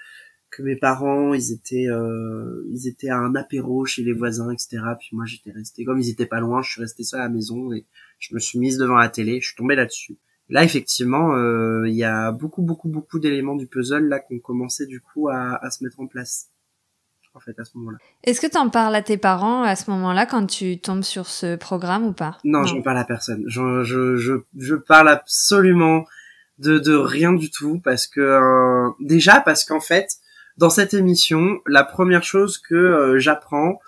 que 0.53 0.63
mes 0.63 0.77
parents 0.77 1.35
ils 1.35 1.53
étaient 1.53 1.89
euh, 1.89 2.65
ils 2.71 2.87
étaient 2.87 3.09
à 3.09 3.17
un 3.17 3.35
apéro 3.35 3.85
chez 3.85 4.03
les 4.03 4.13
voisins 4.13 4.51
etc. 4.51 4.79
Puis 5.01 5.09
moi 5.13 5.25
j'étais 5.27 5.51
resté 5.51 5.85
comme 5.85 5.99
ils 5.99 6.11
étaient 6.11 6.27
pas 6.27 6.41
loin, 6.41 6.63
je 6.63 6.71
suis 6.71 6.81
resté 6.81 7.03
seul 7.03 7.21
à 7.21 7.25
la 7.25 7.29
maison 7.31 7.73
et 7.73 7.87
je 8.21 8.35
me 8.35 8.39
suis 8.39 8.59
mise 8.59 8.79
devant 8.79 8.97
la 8.97 9.09
télé, 9.09 9.41
je 9.41 9.49
suis 9.49 9.57
tombé 9.57 9.75
là-dessus. 9.75 10.19
Là, 10.49 10.65
effectivement, 10.65 11.35
euh, 11.35 11.89
il 11.89 11.95
y 11.95 12.05
a 12.05 12.31
beaucoup, 12.31 12.63
beaucoup, 12.63 12.89
beaucoup 12.89 13.19
d'éléments 13.19 13.57
du 13.57 13.67
puzzle 13.67 14.07
là 14.09 14.21
qui 14.21 14.35
ont 14.35 14.39
commencé 14.39 14.87
du 14.87 15.01
coup 15.01 15.29
à, 15.29 15.57
à 15.65 15.71
se 15.71 15.83
mettre 15.83 15.99
en 15.99 16.07
place. 16.07 16.49
En 17.35 17.41
fait, 17.41 17.59
à 17.59 17.65
ce 17.65 17.79
moment-là. 17.79 17.97
Est-ce 18.25 18.43
que 18.43 18.47
t'en 18.47 18.69
parles 18.69 18.95
à 18.95 19.01
tes 19.01 19.17
parents 19.17 19.63
à 19.63 19.75
ce 19.75 19.91
moment-là 19.91 20.27
quand 20.27 20.45
tu 20.45 20.79
tombes 20.79 21.03
sur 21.03 21.27
ce 21.27 21.57
programme 21.57 22.05
ou 22.05 22.13
pas? 22.13 22.37
Non, 22.45 22.65
j'en 22.65 22.83
parle 22.83 22.99
à 22.99 23.05
personne. 23.05 23.43
Je, 23.47 23.83
je, 23.85 24.17
je, 24.17 24.35
je 24.59 24.75
parle 24.75 25.09
absolument 25.09 26.05
de, 26.59 26.79
de 26.79 26.95
rien 26.95 27.33
du 27.33 27.51
tout 27.51 27.81
parce 27.83 28.07
que 28.07 28.21
euh, 28.21 28.91
déjà 29.01 29.41
parce 29.41 29.65
qu'en 29.65 29.81
fait, 29.81 30.19
dans 30.63 30.71
cette 30.71 30.95
émission, 30.95 31.59
la 31.67 31.83
première 31.83 32.23
chose 32.23 32.57
que 32.57 32.77
euh, 32.77 33.19
j'apprends, 33.19 33.81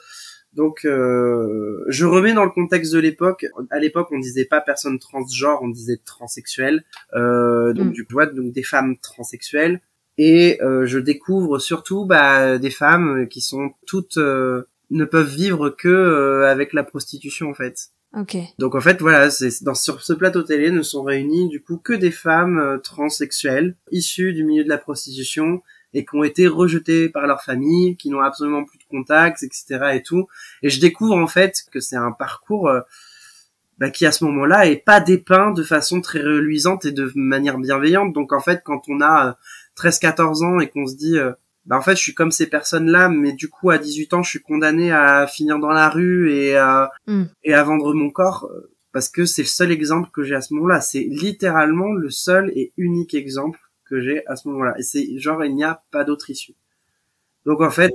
Donc, 0.55 0.85
euh, 0.85 1.85
je 1.89 2.05
remets 2.05 2.33
dans 2.33 2.45
le 2.45 2.51
contexte 2.51 2.93
de 2.93 2.99
l'époque. 2.99 3.47
À 3.71 3.79
l'époque, 3.79 4.09
on 4.11 4.19
disait 4.19 4.45
pas 4.45 4.61
personne 4.61 4.99
transgenre, 4.99 5.61
on 5.63 5.69
disait 5.69 6.01
transsexuel. 6.05 6.85
Euh, 7.15 7.73
donc, 7.75 7.87
Mm. 7.87 7.93
du 7.93 8.05
coup, 8.05 8.15
donc 8.35 8.53
des 8.53 8.63
femmes 8.65 8.97
transsexuelles. 8.99 9.81
Et 10.19 10.59
euh, 10.63 10.85
je 10.85 10.99
découvre 10.99 11.61
surtout 11.61 12.07
bah, 12.07 12.59
des 12.59 12.71
femmes 12.71 13.29
qui 13.29 13.41
sont 13.41 13.71
toutes 13.87 14.17
euh, 14.19 14.63
ne 14.91 15.05
peuvent 15.05 15.33
vivre 15.33 15.71
que 15.71 15.89
euh, 15.89 16.51
avec 16.51 16.73
la 16.73 16.83
prostitution 16.83 17.51
en 17.51 17.55
fait. 17.55 17.77
Ok. 18.17 18.37
Donc 18.59 18.77
en 18.77 18.81
fait 18.81 19.01
voilà, 19.01 19.31
c'est 19.31 19.63
dans 19.65 19.75
sur 19.75 20.03
ce 20.03 20.13
plateau 20.13 20.43
télé 20.45 20.71
ne 20.71 20.83
sont 20.83 21.03
réunies 21.03 21.49
du 21.49 21.61
coup 21.61 21.79
que 21.79 21.93
des 21.93 22.13
femmes 22.13 22.59
euh, 22.59 22.79
transsexuelles 22.79 23.75
issues 23.91 24.33
du 24.33 24.45
milieu 24.45 24.63
de 24.63 24.69
la 24.69 24.79
prostitution 24.79 25.63
et 25.95 26.05
qui 26.05 26.17
ont 26.17 26.25
été 26.25 26.47
rejetées 26.47 27.09
par 27.09 27.27
leur 27.27 27.43
famille, 27.43 27.97
qui 27.97 28.11
n'ont 28.11 28.21
absolument 28.21 28.65
plus 28.65 28.79
de 28.79 28.85
contacts, 28.91 29.43
etc. 29.43 29.79
et 29.95 30.03
tout. 30.03 30.27
Et 30.63 30.71
je 30.71 30.81
découvre 30.81 31.17
en 31.17 31.27
fait 31.27 31.63
que 31.73 31.81
c'est 31.81 31.97
un 31.97 32.13
parcours 32.13 32.69
euh, 32.69 32.81
bah, 33.79 33.91
qui 33.91 34.07
à 34.07 34.13
ce 34.13 34.25
moment-là 34.25 34.67
est 34.67 34.85
pas 34.85 35.01
dépeint 35.01 35.51
de 35.53 35.63
façon 35.63 36.01
très 36.01 36.21
reluisante 36.21 36.85
et 36.85 36.93
de 36.93 37.11
manière 37.15 37.59
bienveillante. 37.59 38.13
Donc 38.13 38.33
en 38.33 38.41
fait 38.41 38.63
quand 38.65 38.83
on 38.89 39.01
a 39.01 39.29
euh, 39.29 39.33
13-14 39.89 40.45
ans 40.45 40.61
et 40.61 40.69
qu'on 40.69 40.87
se 40.87 40.97
dit 40.97 41.19
euh, 41.19 41.33
bah 41.67 41.79
en 41.79 41.83
fait 41.83 41.97
je 41.97 42.03
suis 42.03 42.15
comme 42.15 42.31
ces 42.31 42.49
personnes-là, 42.49 43.09
mais 43.09 43.33
du 43.33 43.49
coup 43.49 43.71
à 43.71 43.79
18 43.79 44.15
ans 44.15 44.23
je 44.23 44.31
suis 44.31 44.43
condamné 44.43 44.93
à 44.93 45.27
finir 45.27 45.59
dans 45.59 45.71
la 45.71 45.89
rue 45.89 46.33
et 46.33 46.57
à 46.57 46.91
Mm. 47.07 47.25
et 47.43 47.55
à 47.55 47.63
vendre 47.63 47.93
mon 47.95 48.11
corps 48.11 48.49
euh, 48.51 48.71
parce 48.93 49.09
que 49.09 49.27
c'est 49.27 49.43
le 49.43 49.49
seul 49.49 49.73
exemple 49.73 50.11
que 50.13 50.23
j'ai 50.23 50.35
à 50.35 50.41
ce 50.41 50.55
moment-là. 50.55 50.81
C'est 50.81 51.07
littéralement 51.11 51.93
le 51.93 52.11
seul 52.11 52.51
et 52.55 52.73
unique 52.77 53.15
exemple 53.15 53.59
que 53.85 54.01
j'ai 54.01 54.27
à 54.27 54.37
ce 54.37 54.49
moment-là. 54.49 54.75
Et 54.79 54.83
c'est 54.83 55.19
genre 55.19 55.45
il 55.45 55.55
n'y 55.55 55.65
a 55.65 55.83
pas 55.91 56.05
d'autre 56.05 56.31
issue. 56.31 56.55
Donc 57.47 57.61
en 57.61 57.71
fait, 57.71 57.93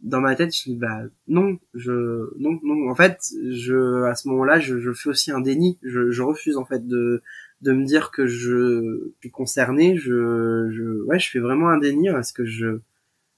dans 0.00 0.20
ma 0.20 0.34
tête, 0.34 0.54
je 0.54 0.64
dis 0.64 0.76
bah 0.76 1.02
non, 1.28 1.58
je 1.74 2.30
non 2.38 2.58
non. 2.62 2.90
En 2.90 2.94
fait, 2.94 3.18
je 3.50 4.02
à 4.04 4.14
ce 4.14 4.28
moment-là, 4.28 4.58
je, 4.58 4.78
je 4.78 4.92
fais 4.92 5.10
aussi 5.10 5.30
un 5.30 5.40
déni. 5.40 5.78
Je, 5.82 6.10
je 6.10 6.22
refuse 6.22 6.56
en 6.56 6.64
fait 6.64 6.86
de 6.86 7.22
de 7.60 7.72
me 7.72 7.84
dire 7.84 8.10
que 8.10 8.26
je 8.26 9.12
suis 9.20 9.30
concerné. 9.30 9.96
Je 9.96 10.68
je 10.72 11.02
ouais, 11.04 11.18
je 11.18 11.30
fais 11.30 11.38
vraiment 11.38 11.68
un 11.68 11.78
déni 11.78 12.10
parce 12.10 12.32
que 12.32 12.44
je 12.44 12.80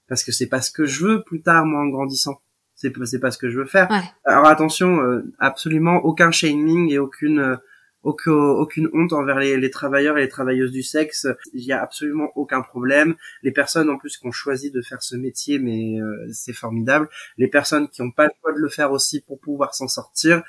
parce 0.07 0.23
que 0.23 0.31
c'est 0.31 0.47
pas 0.47 0.61
ce 0.61 0.71
que 0.71 0.85
je 0.85 1.05
veux 1.05 1.23
plus 1.23 1.41
tard 1.41 1.65
moi 1.65 1.81
en 1.81 1.87
grandissant. 1.87 2.41
C'est 2.75 2.89
pas 2.89 3.05
c'est 3.05 3.19
pas 3.19 3.31
ce 3.31 3.37
que 3.37 3.49
je 3.49 3.59
veux 3.59 3.65
faire. 3.65 3.89
Ouais. 3.91 4.01
Alors 4.25 4.47
attention, 4.47 5.01
euh, 5.01 5.21
absolument 5.37 5.97
aucun 5.97 6.31
shaming 6.31 6.91
et 6.91 6.97
aucune 6.97 7.57
euh, 8.05 8.09
aucun- 8.09 8.31
aucune 8.31 8.89
honte 8.93 9.13
envers 9.13 9.39
les, 9.39 9.69
travailleurs 9.69 10.17
et 10.17 10.21
les 10.21 10.29
travailleuses 10.29 10.71
du 10.71 10.83
sexe. 10.83 11.27
Il 11.53 11.63
y 11.63 11.71
a 11.71 11.81
absolument 11.81 12.29
aucun 12.35 12.61
problème. 12.61 13.15
Les 13.41 13.51
personnes 13.51 13.89
en 13.89 13.97
plus 13.97 14.17
qui 14.17 14.27
ont 14.27 14.31
choisi 14.31 14.71
de 14.71 14.81
faire 14.81 15.01
ce 15.01 15.15
métier, 15.15 15.59
mais 15.59 15.99
euh, 16.01 16.27
c'est 16.31 16.53
formidable. 16.53 17.09
Les 17.37 17.47
personnes 17.47 17.87
qui 17.87 18.01
n'ont 18.01 18.11
pas 18.11 18.25
le 18.25 18.31
choix 18.41 18.53
de 18.53 18.59
le 18.59 18.69
faire 18.69 18.91
aussi 18.91 19.21
pour 19.21 19.39
pouvoir 19.39 19.73
s'en 19.73 19.87
sortir, 19.87 20.43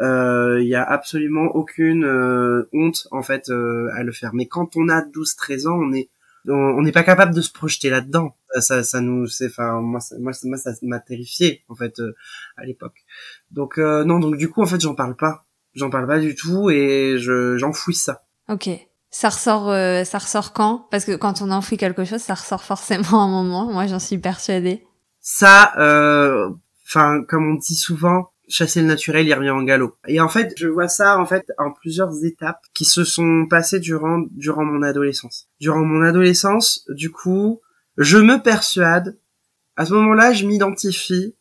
euh, 0.00 0.60
il 0.62 0.68
y 0.68 0.74
a 0.74 0.82
absolument 0.84 1.46
aucune 1.54 2.04
euh, 2.04 2.68
honte 2.72 3.06
en 3.10 3.22
fait 3.22 3.50
euh, 3.50 3.88
à 3.94 4.02
le 4.02 4.12
faire. 4.12 4.30
Mais 4.34 4.46
quand 4.46 4.76
on 4.76 4.88
a 4.88 5.02
12-13 5.02 5.68
ans, 5.68 5.78
on 5.78 5.92
est 5.92 6.08
on 6.48 6.80
n'est 6.80 6.92
pas 6.92 7.02
capable 7.02 7.34
de 7.34 7.42
se 7.42 7.52
projeter 7.52 7.90
là-dedans. 7.90 8.34
Ça, 8.54 8.60
ça, 8.62 8.82
ça 8.82 9.00
nous, 9.02 9.26
c'est, 9.26 9.48
enfin, 9.48 9.80
moi, 9.82 10.00
ça, 10.00 10.16
moi, 10.18 10.32
ça 10.32 10.70
m'a 10.82 10.98
terrifié 10.98 11.62
en 11.68 11.74
fait 11.74 12.00
euh, 12.00 12.14
à 12.56 12.64
l'époque. 12.64 13.04
Donc 13.50 13.76
euh, 13.78 14.04
non, 14.04 14.18
donc 14.20 14.36
du 14.36 14.48
coup 14.48 14.62
en 14.62 14.66
fait 14.66 14.80
j'en 14.80 14.94
parle 14.94 15.16
pas, 15.16 15.44
j'en 15.74 15.90
parle 15.90 16.06
pas 16.06 16.18
du 16.18 16.34
tout 16.34 16.70
et 16.70 17.16
je 17.18 17.56
j'enfouis 17.56 17.94
ça. 17.94 18.22
Ok. 18.48 18.68
Ça 19.12 19.28
ressort, 19.28 19.70
euh, 19.70 20.04
ça 20.04 20.18
ressort 20.18 20.52
quand? 20.52 20.86
Parce 20.90 21.04
que 21.04 21.16
quand 21.16 21.42
on 21.42 21.50
enfouit 21.50 21.76
quelque 21.76 22.04
chose, 22.04 22.20
ça 22.20 22.34
ressort 22.34 22.62
forcément 22.62 23.20
à 23.20 23.24
un 23.24 23.28
moment. 23.28 23.72
Moi, 23.72 23.86
j'en 23.86 23.98
suis 23.98 24.18
persuadée. 24.18 24.84
Ça, 25.20 25.72
euh, 25.78 26.48
enfin 26.86 27.22
comme 27.28 27.48
on 27.48 27.54
dit 27.54 27.74
souvent, 27.74 28.30
chasser 28.48 28.80
le 28.80 28.86
naturel, 28.86 29.26
il 29.26 29.34
revient 29.34 29.50
en 29.50 29.62
galop. 29.62 29.96
Et 30.06 30.20
en 30.20 30.28
fait, 30.28 30.52
je 30.56 30.68
vois 30.68 30.88
ça 30.88 31.18
en 31.18 31.26
fait 31.26 31.46
en 31.58 31.72
plusieurs 31.72 32.24
étapes 32.24 32.60
qui 32.74 32.84
se 32.84 33.04
sont 33.04 33.46
passées 33.48 33.80
durant 33.80 34.24
durant 34.30 34.64
mon 34.64 34.82
adolescence. 34.82 35.48
Durant 35.60 35.84
mon 35.84 36.02
adolescence, 36.02 36.84
du 36.88 37.10
coup, 37.10 37.60
je 37.96 38.18
me 38.18 38.42
persuade, 38.42 39.18
à 39.76 39.86
ce 39.86 39.92
moment-là, 39.94 40.32
je 40.32 40.46
m'identifie 40.46 41.34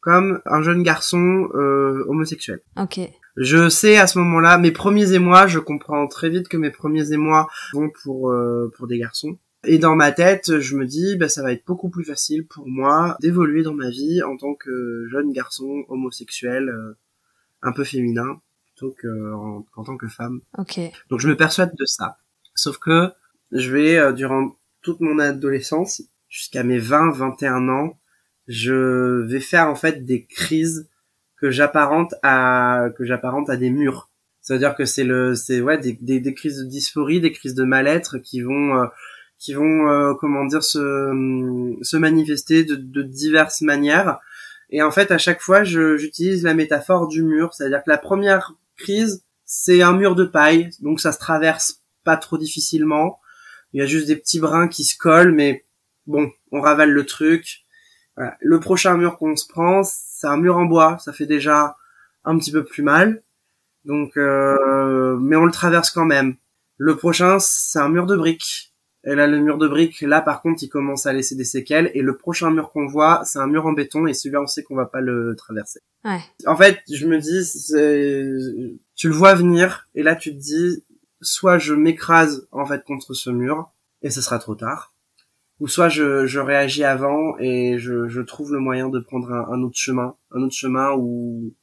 comme 0.00 0.40
un 0.46 0.62
jeune 0.62 0.82
garçon 0.82 1.48
euh, 1.54 2.04
homosexuel. 2.08 2.60
Ok. 2.80 3.00
Je 3.36 3.68
sais 3.68 3.98
à 3.98 4.06
ce 4.06 4.18
moment-là, 4.18 4.58
mes 4.58 4.72
premiers 4.72 5.12
émois, 5.12 5.46
je 5.46 5.58
comprends 5.58 6.06
très 6.08 6.30
vite 6.30 6.48
que 6.48 6.56
mes 6.56 6.70
premiers 6.70 7.12
émois 7.12 7.48
vont 7.72 7.90
pour 8.02 8.30
euh, 8.30 8.72
pour 8.76 8.86
des 8.86 8.98
garçons. 8.98 9.38
Et 9.64 9.78
dans 9.78 9.96
ma 9.96 10.12
tête, 10.12 10.60
je 10.60 10.76
me 10.76 10.86
dis, 10.86 11.16
bah, 11.16 11.28
ça 11.28 11.42
va 11.42 11.52
être 11.52 11.66
beaucoup 11.66 11.90
plus 11.90 12.04
facile 12.04 12.46
pour 12.46 12.68
moi 12.68 13.16
d'évoluer 13.20 13.62
dans 13.62 13.74
ma 13.74 13.90
vie 13.90 14.22
en 14.22 14.36
tant 14.36 14.54
que 14.54 15.06
jeune 15.10 15.32
garçon 15.32 15.84
homosexuel, 15.88 16.68
euh, 16.68 16.96
un 17.62 17.72
peu 17.72 17.82
féminin, 17.82 18.40
plutôt 18.66 18.94
que 18.96 19.32
en, 19.32 19.62
qu'en 19.72 19.84
tant 19.84 19.96
que 19.96 20.08
femme. 20.08 20.40
Ok. 20.56 20.80
Donc 21.10 21.20
je 21.20 21.28
me 21.28 21.36
persuade 21.36 21.74
de 21.76 21.84
ça. 21.84 22.16
Sauf 22.54 22.78
que 22.78 23.10
je 23.50 23.70
vais, 23.70 23.98
euh, 23.98 24.12
durant 24.12 24.56
toute 24.82 25.00
mon 25.00 25.18
adolescence, 25.18 26.02
jusqu'à 26.28 26.62
mes 26.62 26.78
20, 26.78 27.10
21 27.10 27.68
ans, 27.68 27.98
je 28.46 29.22
vais 29.26 29.40
faire 29.40 29.68
en 29.68 29.74
fait 29.74 30.04
des 30.04 30.24
crises 30.24 30.88
que 31.40 31.50
j'apparente 31.50 32.14
à 32.22 32.88
que 32.96 33.04
j'apparente 33.04 33.50
à 33.50 33.56
des 33.56 33.70
murs. 33.70 34.10
C'est-à-dire 34.40 34.74
que 34.76 34.84
c'est 34.84 35.04
le 35.04 35.34
c'est 35.34 35.60
ouais 35.60 35.78
des, 35.78 35.98
des, 36.00 36.20
des 36.20 36.34
crises 36.34 36.58
de 36.58 36.64
dysphorie, 36.64 37.20
des 37.20 37.32
crises 37.32 37.54
de 37.54 37.64
mal-être 37.64 38.18
qui 38.18 38.40
vont 38.40 38.76
euh, 38.76 38.86
qui 39.38 39.54
vont 39.54 39.88
euh, 39.88 40.14
comment 40.14 40.44
dire 40.44 40.62
se 40.62 41.76
se 41.82 41.96
manifester 41.96 42.64
de, 42.64 42.76
de 42.76 43.02
diverses 43.02 43.62
manières. 43.62 44.18
Et 44.70 44.82
en 44.82 44.90
fait, 44.90 45.10
à 45.12 45.18
chaque 45.18 45.40
fois, 45.40 45.62
j'utilise 45.62 46.42
la 46.42 46.54
métaphore 46.54 47.06
du 47.06 47.22
mur, 47.22 47.54
c'est-à-dire 47.54 47.84
que 47.84 47.90
la 47.90 47.98
première 47.98 48.54
crise, 48.76 49.22
c'est 49.44 49.80
un 49.80 49.92
mur 49.92 50.16
de 50.16 50.24
paille, 50.24 50.70
donc 50.80 51.00
ça 51.00 51.12
se 51.12 51.18
traverse 51.18 51.82
pas 52.02 52.16
trop 52.16 52.36
difficilement. 52.36 53.20
Il 53.72 53.80
y 53.80 53.82
a 53.82 53.86
juste 53.86 54.06
des 54.06 54.16
petits 54.16 54.40
brins 54.40 54.68
qui 54.68 54.84
se 54.84 54.96
collent, 54.98 55.32
mais 55.32 55.64
bon, 56.06 56.30
on 56.50 56.60
ravale 56.60 56.90
le 56.90 57.06
truc. 57.06 57.62
Voilà. 58.16 58.36
Le 58.40 58.60
prochain 58.60 58.96
mur 58.96 59.18
qu'on 59.18 59.36
se 59.36 59.46
prend, 59.46 59.82
c'est 59.84 60.26
un 60.26 60.36
mur 60.36 60.56
en 60.56 60.64
bois, 60.64 60.98
ça 60.98 61.12
fait 61.12 61.26
déjà 61.26 61.76
un 62.24 62.38
petit 62.38 62.52
peu 62.52 62.64
plus 62.64 62.82
mal. 62.82 63.22
Donc, 63.84 64.16
euh, 64.16 65.16
mais 65.20 65.36
on 65.36 65.44
le 65.44 65.52
traverse 65.52 65.90
quand 65.90 66.04
même. 66.04 66.36
Le 66.76 66.96
prochain, 66.96 67.38
c'est 67.38 67.78
un 67.78 67.88
mur 67.88 68.06
de 68.06 68.16
briques. 68.16 68.72
Et 69.04 69.14
là, 69.14 69.28
le 69.28 69.38
mur 69.38 69.56
de 69.56 69.68
briques, 69.68 70.00
là, 70.00 70.20
par 70.20 70.42
contre, 70.42 70.64
il 70.64 70.68
commence 70.68 71.06
à 71.06 71.12
laisser 71.12 71.36
des 71.36 71.44
séquelles. 71.44 71.92
Et 71.94 72.02
le 72.02 72.16
prochain 72.16 72.50
mur 72.50 72.70
qu'on 72.70 72.88
voit, 72.88 73.22
c'est 73.24 73.38
un 73.38 73.46
mur 73.46 73.64
en 73.66 73.72
béton. 73.72 74.08
Et 74.08 74.14
celui-là, 74.14 74.42
on 74.42 74.48
sait 74.48 74.64
qu'on 74.64 74.74
va 74.74 74.86
pas 74.86 75.00
le 75.00 75.36
traverser. 75.36 75.80
Ouais. 76.04 76.20
En 76.46 76.56
fait, 76.56 76.80
je 76.92 77.06
me 77.06 77.18
dis, 77.18 78.80
tu 78.96 79.08
le 79.08 79.14
vois 79.14 79.34
venir. 79.34 79.86
Et 79.94 80.02
là, 80.02 80.16
tu 80.16 80.32
te 80.32 80.40
dis, 80.40 80.82
soit 81.20 81.58
je 81.58 81.74
m'écrase, 81.74 82.48
en 82.50 82.66
fait, 82.66 82.82
contre 82.84 83.14
ce 83.14 83.30
mur. 83.30 83.70
Et 84.02 84.10
ce 84.10 84.20
sera 84.20 84.40
trop 84.40 84.56
tard. 84.56 84.92
Ou 85.60 85.68
soit 85.68 85.88
je, 85.88 86.26
je 86.26 86.38
réagis 86.38 86.84
avant 86.84 87.38
et 87.38 87.78
je, 87.78 88.08
je 88.08 88.20
trouve 88.20 88.52
le 88.52 88.58
moyen 88.58 88.88
de 88.90 89.00
prendre 89.00 89.32
un, 89.32 89.48
un 89.52 89.62
autre 89.62 89.78
chemin. 89.78 90.14
Un 90.30 90.42
autre 90.42 90.54
chemin 90.54 90.92
où, 90.92 91.54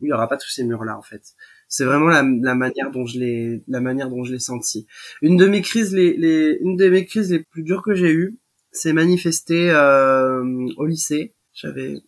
où 0.00 0.04
il 0.06 0.08
y 0.08 0.12
aura 0.12 0.28
pas 0.28 0.36
tous 0.36 0.50
ces 0.50 0.64
murs-là, 0.64 0.96
en 0.98 1.02
fait. 1.02 1.22
C'est 1.68 1.84
vraiment 1.84 2.08
la, 2.08 2.22
la 2.22 2.54
manière 2.54 2.90
dont 2.90 3.06
je 3.06 3.18
l'ai, 3.18 3.62
la 3.68 3.80
manière 3.80 4.08
dont 4.08 4.24
je 4.24 4.32
l'ai 4.32 4.38
senti. 4.38 4.86
Une 5.22 5.36
de 5.36 5.46
mes 5.46 5.60
crises, 5.62 5.94
les, 5.94 6.16
les, 6.16 6.58
une 6.62 6.76
de 6.76 6.88
mes 6.88 7.04
crises 7.04 7.30
les 7.30 7.40
plus 7.40 7.62
dures 7.62 7.82
que 7.82 7.94
j'ai 7.94 8.10
eues, 8.10 8.38
s'est 8.72 8.92
manifestée 8.92 9.70
euh, 9.70 10.42
au 10.76 10.86
lycée. 10.86 11.34
J'avais, 11.52 12.00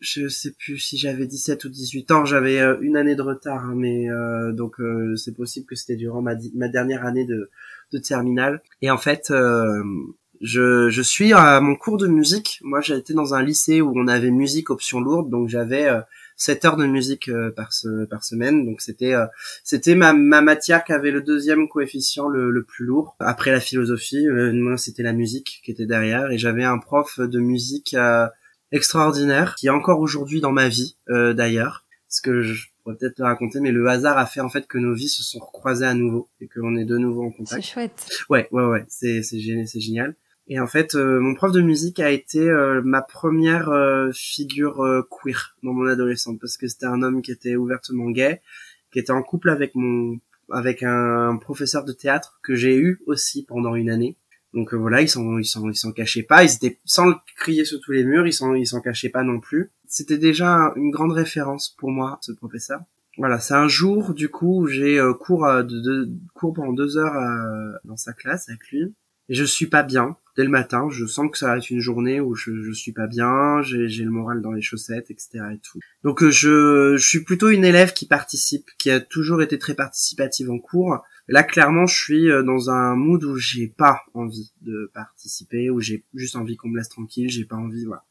je 0.00 0.28
sais 0.28 0.52
plus 0.52 0.78
si 0.78 0.98
j'avais 0.98 1.26
17 1.26 1.64
ou 1.64 1.68
18 1.68 2.10
ans. 2.10 2.24
J'avais 2.24 2.60
euh, 2.60 2.76
une 2.80 2.96
année 2.96 3.14
de 3.16 3.22
retard, 3.22 3.64
hein, 3.64 3.74
mais 3.74 4.10
euh, 4.10 4.52
donc 4.52 4.78
euh, 4.80 5.16
c'est 5.16 5.34
possible 5.34 5.66
que 5.66 5.74
c'était 5.76 5.96
durant 5.96 6.22
ma, 6.22 6.34
ma 6.54 6.68
dernière 6.68 7.04
année 7.06 7.24
de, 7.24 7.50
de 7.92 7.98
terminale. 7.98 8.62
Et 8.82 8.90
en 8.90 8.98
fait, 8.98 9.30
euh, 9.30 9.82
je, 10.40 10.88
je 10.90 11.02
suis 11.02 11.32
à 11.32 11.60
mon 11.60 11.74
cours 11.76 11.96
de 11.96 12.06
musique. 12.06 12.58
Moi, 12.62 12.80
j'ai 12.80 12.96
été 12.96 13.14
dans 13.14 13.34
un 13.34 13.42
lycée 13.42 13.80
où 13.80 13.92
on 13.96 14.08
avait 14.08 14.30
musique 14.30 14.70
option 14.70 15.00
lourde, 15.00 15.30
donc 15.30 15.48
j'avais 15.48 15.86
euh, 15.88 16.00
7 16.36 16.64
heures 16.66 16.76
de 16.76 16.86
musique 16.86 17.28
euh, 17.28 17.50
par, 17.50 17.72
se- 17.72 18.04
par 18.06 18.22
semaine. 18.24 18.66
Donc 18.66 18.80
c'était 18.82 19.14
euh, 19.14 19.26
c'était 19.64 19.94
ma, 19.94 20.12
ma 20.12 20.42
matière 20.42 20.84
qui 20.84 20.92
avait 20.92 21.10
le 21.10 21.22
deuxième 21.22 21.68
coefficient 21.68 22.28
le, 22.28 22.50
le 22.50 22.62
plus 22.64 22.84
lourd. 22.84 23.16
Après 23.20 23.50
la 23.52 23.60
philosophie, 23.60 24.26
euh, 24.28 24.52
moi 24.52 24.76
c'était 24.76 25.02
la 25.02 25.12
musique 25.14 25.60
qui 25.64 25.70
était 25.70 25.86
derrière. 25.86 26.30
Et 26.30 26.38
j'avais 26.38 26.64
un 26.64 26.78
prof 26.78 27.18
de 27.20 27.38
musique 27.40 27.94
euh, 27.94 28.26
extraordinaire 28.72 29.54
qui 29.54 29.66
est 29.68 29.70
encore 29.70 30.00
aujourd'hui 30.00 30.40
dans 30.40 30.52
ma 30.52 30.68
vie 30.68 30.96
euh, 31.08 31.32
d'ailleurs. 31.32 31.84
Ce 32.08 32.20
que 32.22 32.40
je 32.42 32.66
pourrais 32.82 32.96
peut-être 32.96 33.16
te 33.16 33.22
raconter, 33.22 33.58
mais 33.60 33.72
le 33.72 33.86
hasard 33.88 34.16
a 34.16 34.26
fait 34.26 34.40
en 34.40 34.48
fait 34.48 34.66
que 34.68 34.78
nos 34.78 34.94
vies 34.94 35.08
se 35.08 35.22
sont 35.22 35.38
recroisées 35.40 35.86
à 35.86 35.94
nouveau 35.94 36.28
et 36.40 36.46
qu'on 36.48 36.76
est 36.76 36.84
de 36.84 36.96
nouveau 36.98 37.24
en 37.24 37.30
contact. 37.30 37.62
C'est 37.62 37.68
chouette. 37.72 38.06
Ouais, 38.30 38.48
ouais, 38.52 38.64
ouais, 38.64 38.84
c'est 38.88 39.22
c'est 39.22 39.40
génial, 39.40 39.66
c'est 39.66 39.80
génial. 39.80 40.14
Et 40.48 40.60
en 40.60 40.66
fait, 40.66 40.94
euh, 40.94 41.18
mon 41.18 41.34
prof 41.34 41.50
de 41.50 41.60
musique 41.60 41.98
a 41.98 42.10
été 42.10 42.48
euh, 42.48 42.80
ma 42.84 43.02
première 43.02 43.68
euh, 43.70 44.10
figure 44.12 44.80
euh, 44.84 45.02
queer 45.10 45.56
dans 45.64 45.72
mon 45.72 45.86
adolescence 45.86 46.38
parce 46.40 46.56
que 46.56 46.68
c'était 46.68 46.86
un 46.86 47.02
homme 47.02 47.20
qui 47.20 47.32
était 47.32 47.56
ouvertement 47.56 48.10
gay, 48.10 48.40
qui 48.92 49.00
était 49.00 49.10
en 49.10 49.22
couple 49.22 49.50
avec 49.50 49.74
mon 49.74 50.18
avec 50.48 50.84
un 50.84 51.36
professeur 51.38 51.84
de 51.84 51.92
théâtre 51.92 52.38
que 52.44 52.54
j'ai 52.54 52.76
eu 52.76 53.02
aussi 53.06 53.44
pendant 53.44 53.74
une 53.74 53.90
année. 53.90 54.16
Donc 54.54 54.72
euh, 54.72 54.76
voilà, 54.76 55.02
ils 55.02 55.08
s'en 55.08 55.38
ils 55.38 55.44
s'en 55.44 55.68
ils 55.68 55.76
s'en 55.76 55.90
cachaient 55.90 56.22
pas, 56.22 56.44
ils 56.44 56.54
étaient 56.54 56.78
sans 56.84 57.06
le 57.06 57.14
crier 57.36 57.64
sur 57.64 57.80
tous 57.80 57.92
les 57.92 58.04
murs, 58.04 58.26
ils 58.28 58.32
s'en 58.32 58.54
ils 58.54 58.68
s'en 58.68 58.80
cachaient 58.80 59.08
pas 59.08 59.24
non 59.24 59.40
plus. 59.40 59.72
c'était 59.88 60.18
déjà 60.18 60.72
une 60.76 60.90
grande 60.90 61.12
référence 61.12 61.70
pour 61.76 61.90
moi, 61.90 62.18
ce 62.22 62.30
professeur. 62.30 62.80
Voilà, 63.18 63.40
c'est 63.40 63.54
un 63.54 63.66
jour 63.66 64.14
du 64.14 64.28
coup 64.28 64.60
où 64.62 64.66
j'ai 64.68 65.00
euh, 65.00 65.12
cours 65.14 65.44
de, 65.46 65.80
de, 65.80 66.08
cours 66.34 66.54
pendant 66.54 66.72
deux 66.72 66.98
heures 66.98 67.16
dans 67.84 67.96
sa 67.96 68.12
classe 68.12 68.48
avec 68.48 68.68
lui 68.70 68.94
et 69.28 69.34
je 69.34 69.44
suis 69.44 69.66
pas 69.66 69.82
bien 69.82 70.16
dès 70.36 70.44
le 70.44 70.50
matin. 70.50 70.88
Je 70.90 71.06
sens 71.06 71.30
que 71.30 71.38
ça 71.38 71.48
va 71.48 71.58
être 71.58 71.70
une 71.70 71.80
journée 71.80 72.20
où 72.20 72.34
je, 72.34 72.62
je 72.62 72.72
suis 72.72 72.92
pas 72.92 73.06
bien, 73.06 73.62
j'ai, 73.62 73.86
le 73.86 74.10
moral 74.10 74.42
dans 74.42 74.52
les 74.52 74.62
chaussettes, 74.62 75.10
etc. 75.10 75.44
et 75.54 75.58
tout. 75.58 75.78
Donc 76.04 76.24
je, 76.28 76.96
je 76.96 77.06
suis 77.06 77.24
plutôt 77.24 77.48
une 77.48 77.64
élève 77.64 77.92
qui 77.92 78.06
participe, 78.06 78.70
qui 78.78 78.90
a 78.90 79.00
toujours 79.00 79.42
été 79.42 79.58
très 79.58 79.74
participative 79.74 80.50
en 80.50 80.58
cours. 80.58 81.02
Là, 81.28 81.42
clairement, 81.42 81.86
je 81.86 81.96
suis 81.96 82.28
dans 82.44 82.70
un 82.70 82.94
mood 82.94 83.24
où 83.24 83.36
j'ai 83.36 83.66
pas 83.66 84.02
envie 84.14 84.52
de 84.62 84.90
participer, 84.94 85.70
où 85.70 85.80
j'ai 85.80 86.04
juste 86.14 86.36
envie 86.36 86.56
qu'on 86.56 86.68
me 86.68 86.78
laisse 86.78 86.88
tranquille, 86.88 87.28
j'ai 87.30 87.44
pas 87.44 87.56
envie, 87.56 87.84
voilà. 87.84 88.04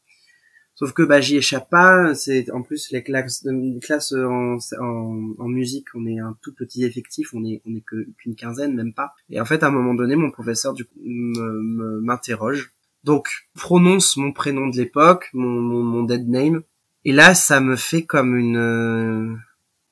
Sauf 0.76 0.92
que 0.92 1.02
bah 1.02 1.22
j'y 1.22 1.38
échappe 1.38 1.70
pas. 1.70 2.14
C'est 2.14 2.50
en 2.50 2.62
plus 2.62 2.90
les 2.92 3.02
classes, 3.02 3.44
les 3.44 3.80
classes 3.80 4.12
en, 4.12 4.58
en, 4.78 5.34
en, 5.38 5.48
musique, 5.48 5.86
on 5.94 6.06
est 6.06 6.18
un 6.18 6.36
tout 6.42 6.54
petit 6.54 6.84
effectif, 6.84 7.32
on 7.32 7.44
est 7.44 7.62
on 7.66 7.74
est 7.74 7.82
qu'une 8.18 8.36
quinzaine, 8.36 8.74
même 8.74 8.92
pas. 8.92 9.14
Et 9.30 9.40
en 9.40 9.46
fait, 9.46 9.62
à 9.62 9.68
un 9.68 9.70
moment 9.70 9.94
donné, 9.94 10.16
mon 10.16 10.30
professeur 10.30 10.74
du 10.74 10.86
m'interroge. 11.02 12.72
Donc 13.04 13.28
prononce 13.54 14.16
mon 14.18 14.32
prénom 14.32 14.68
de 14.68 14.76
l'époque, 14.76 15.30
mon, 15.32 15.48
mon, 15.48 15.82
mon 15.82 16.02
dead 16.02 16.28
name. 16.28 16.62
Et 17.06 17.12
là, 17.12 17.34
ça 17.34 17.60
me 17.60 17.76
fait 17.76 18.04
comme 18.04 18.36
une 18.36 19.40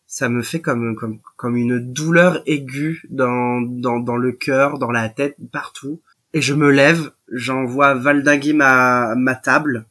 ça 0.06 0.28
me 0.28 0.42
fait 0.42 0.60
comme 0.60 0.96
comme 0.96 1.18
comme 1.36 1.56
une 1.56 1.78
douleur 1.92 2.42
aiguë 2.46 3.04
dans 3.08 3.62
dans 3.62 4.00
dans 4.00 4.16
le 4.16 4.32
cœur, 4.32 4.78
dans 4.78 4.90
la 4.90 5.08
tête, 5.08 5.36
partout. 5.50 6.02
Et 6.34 6.42
je 6.42 6.52
me 6.52 6.70
lève, 6.70 7.10
j'envoie 7.32 7.94
valdinguer 7.94 8.52
ma 8.52 9.14
ma 9.14 9.34
table 9.34 9.86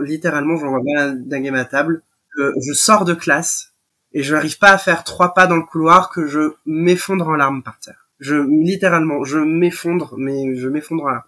littéralement, 0.00 0.56
j'en 0.56 0.70
vois 0.70 0.82
bien 0.84 1.12
dinguer 1.12 1.50
ma 1.50 1.64
table. 1.64 2.02
je 2.36 2.72
sors 2.72 3.04
de 3.04 3.14
classe 3.14 3.72
et 4.14 4.22
je 4.22 4.34
n'arrive 4.34 4.58
pas 4.58 4.72
à 4.72 4.78
faire 4.78 5.04
trois 5.04 5.34
pas 5.34 5.46
dans 5.46 5.56
le 5.56 5.62
couloir 5.62 6.10
que 6.10 6.26
je 6.26 6.52
m'effondre 6.66 7.28
en 7.28 7.34
larmes 7.34 7.62
par 7.62 7.78
terre. 7.78 8.08
Je 8.20 8.36
littéralement, 8.36 9.24
je 9.24 9.38
m'effondre, 9.38 10.14
mais 10.16 10.54
je 10.56 10.68
m'effondre 10.68 11.04
en 11.04 11.08
larmes. 11.08 11.22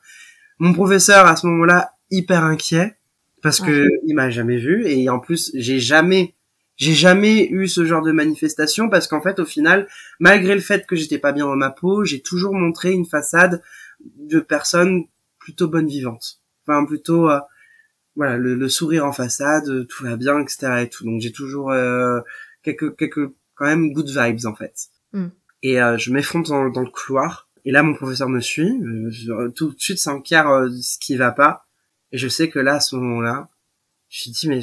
Mon 0.58 0.72
professeur 0.72 1.26
à 1.26 1.36
ce 1.36 1.46
moment-là 1.46 1.94
hyper 2.10 2.44
inquiet 2.44 2.96
parce 3.42 3.60
que 3.60 3.86
il 4.06 4.14
m'a 4.14 4.30
jamais 4.30 4.56
vu 4.56 4.86
et 4.86 5.08
en 5.10 5.18
plus 5.18 5.50
j'ai 5.54 5.78
jamais 5.78 6.34
j'ai 6.76 6.94
jamais 6.94 7.46
eu 7.50 7.68
ce 7.68 7.84
genre 7.84 8.02
de 8.02 8.10
manifestation 8.10 8.88
parce 8.88 9.06
qu'en 9.06 9.20
fait 9.20 9.38
au 9.38 9.44
final 9.44 9.86
malgré 10.18 10.54
le 10.54 10.62
fait 10.62 10.86
que 10.86 10.96
j'étais 10.96 11.18
pas 11.18 11.32
bien 11.32 11.44
dans 11.44 11.56
ma 11.56 11.70
peau 11.70 12.04
j'ai 12.04 12.20
toujours 12.20 12.54
montré 12.54 12.92
une 12.92 13.04
façade 13.04 13.62
de 14.16 14.40
personne 14.40 15.04
plutôt 15.38 15.68
bonne 15.68 15.88
vivante 15.88 16.40
enfin 16.66 16.86
plutôt 16.86 17.28
euh, 17.28 17.38
voilà 18.16 18.36
le, 18.36 18.54
le, 18.54 18.68
sourire 18.68 19.04
en 19.04 19.12
façade 19.12 19.86
tout 19.88 20.04
va 20.04 20.16
bien 20.16 20.40
etc 20.40 20.82
et 20.82 20.88
tout. 20.88 21.04
Donc 21.04 21.20
j'ai 21.20 21.32
toujours 21.32 21.70
euh, 21.70 22.20
quelques 22.62 22.96
quelques 22.96 23.30
quand 23.54 23.66
même 23.66 23.92
good 23.92 24.08
vibes 24.08 24.46
en 24.46 24.54
fait. 24.54 24.88
Mm. 25.12 25.28
et 25.62 25.80
euh, 25.80 25.96
je 25.96 26.12
m'effondre 26.12 26.48
dans, 26.48 26.68
dans, 26.70 26.80
le 26.80 26.90
couloir. 26.90 27.48
Et 27.64 27.70
là 27.70 27.82
mon 27.82 27.94
professeur 27.94 28.28
me 28.28 28.40
suit. 28.40 28.80
Euh, 29.28 29.48
tout 29.50 29.70
de 29.70 29.80
suite 29.80 29.98
s'enquiert 29.98 30.48
euh, 30.48 30.68
ce 30.82 30.98
qui 30.98 31.16
va 31.16 31.30
pas. 31.30 31.66
Et 32.12 32.18
je 32.18 32.28
sais 32.28 32.48
que 32.48 32.58
là 32.58 32.74
à 32.74 32.80
ce 32.80 32.96
moment 32.96 33.20
là 33.20 33.48
je 34.08 34.30
dis 34.30 34.48
mais 34.48 34.60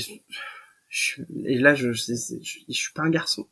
je, 0.90 1.22
et 1.46 1.58
là 1.58 1.74
je, 1.76 1.92
je, 1.92 2.14
je, 2.14 2.60
je 2.68 2.74
suis 2.74 2.94
pas 2.94 3.04
un 3.04 3.10
garçon. 3.10 3.48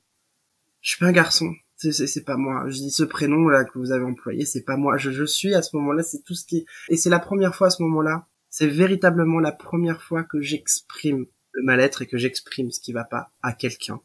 Je 0.81 0.91
suis 0.91 0.99
pas 0.99 1.07
un 1.07 1.11
garçon. 1.11 1.53
C'est 1.75 2.25
pas 2.25 2.35
moi. 2.35 2.65
Je 2.67 2.73
dis 2.73 2.91
ce 2.91 3.03
prénom 3.03 3.47
là 3.47 3.63
que 3.63 3.79
vous 3.79 3.91
avez 3.91 4.03
employé, 4.03 4.45
c'est 4.45 4.63
pas 4.63 4.75
moi. 4.75 4.97
Je, 4.97 5.11
je 5.11 5.23
suis 5.23 5.55
à 5.55 5.61
ce 5.61 5.75
moment-là, 5.77 6.03
c'est 6.03 6.23
tout 6.23 6.35
ce 6.35 6.45
qui 6.45 6.65
et 6.89 6.97
c'est 6.97 7.09
la 7.09 7.19
première 7.19 7.55
fois 7.55 7.67
à 7.67 7.69
ce 7.69 7.81
moment-là 7.83 8.27
c'est 8.49 8.67
véritablement 8.67 9.39
la 9.39 9.51
première 9.51 10.01
fois 10.01 10.23
que 10.23 10.41
j'exprime 10.41 11.25
le 11.53 11.63
mal-être 11.63 12.01
et 12.01 12.07
que 12.07 12.17
j'exprime 12.17 12.71
ce 12.71 12.79
qui 12.79 12.93
va 12.93 13.03
pas 13.03 13.31
à 13.41 13.53
quelqu'un 13.53 14.01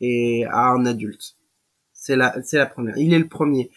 et 0.00 0.44
à 0.46 0.68
un 0.68 0.86
adulte. 0.86 1.36
C'est 1.92 2.16
la, 2.16 2.40
c'est 2.42 2.58
la 2.58 2.66
première. 2.66 2.96
Il 2.98 3.12
est 3.12 3.18
le 3.18 3.28
premier. 3.28 3.70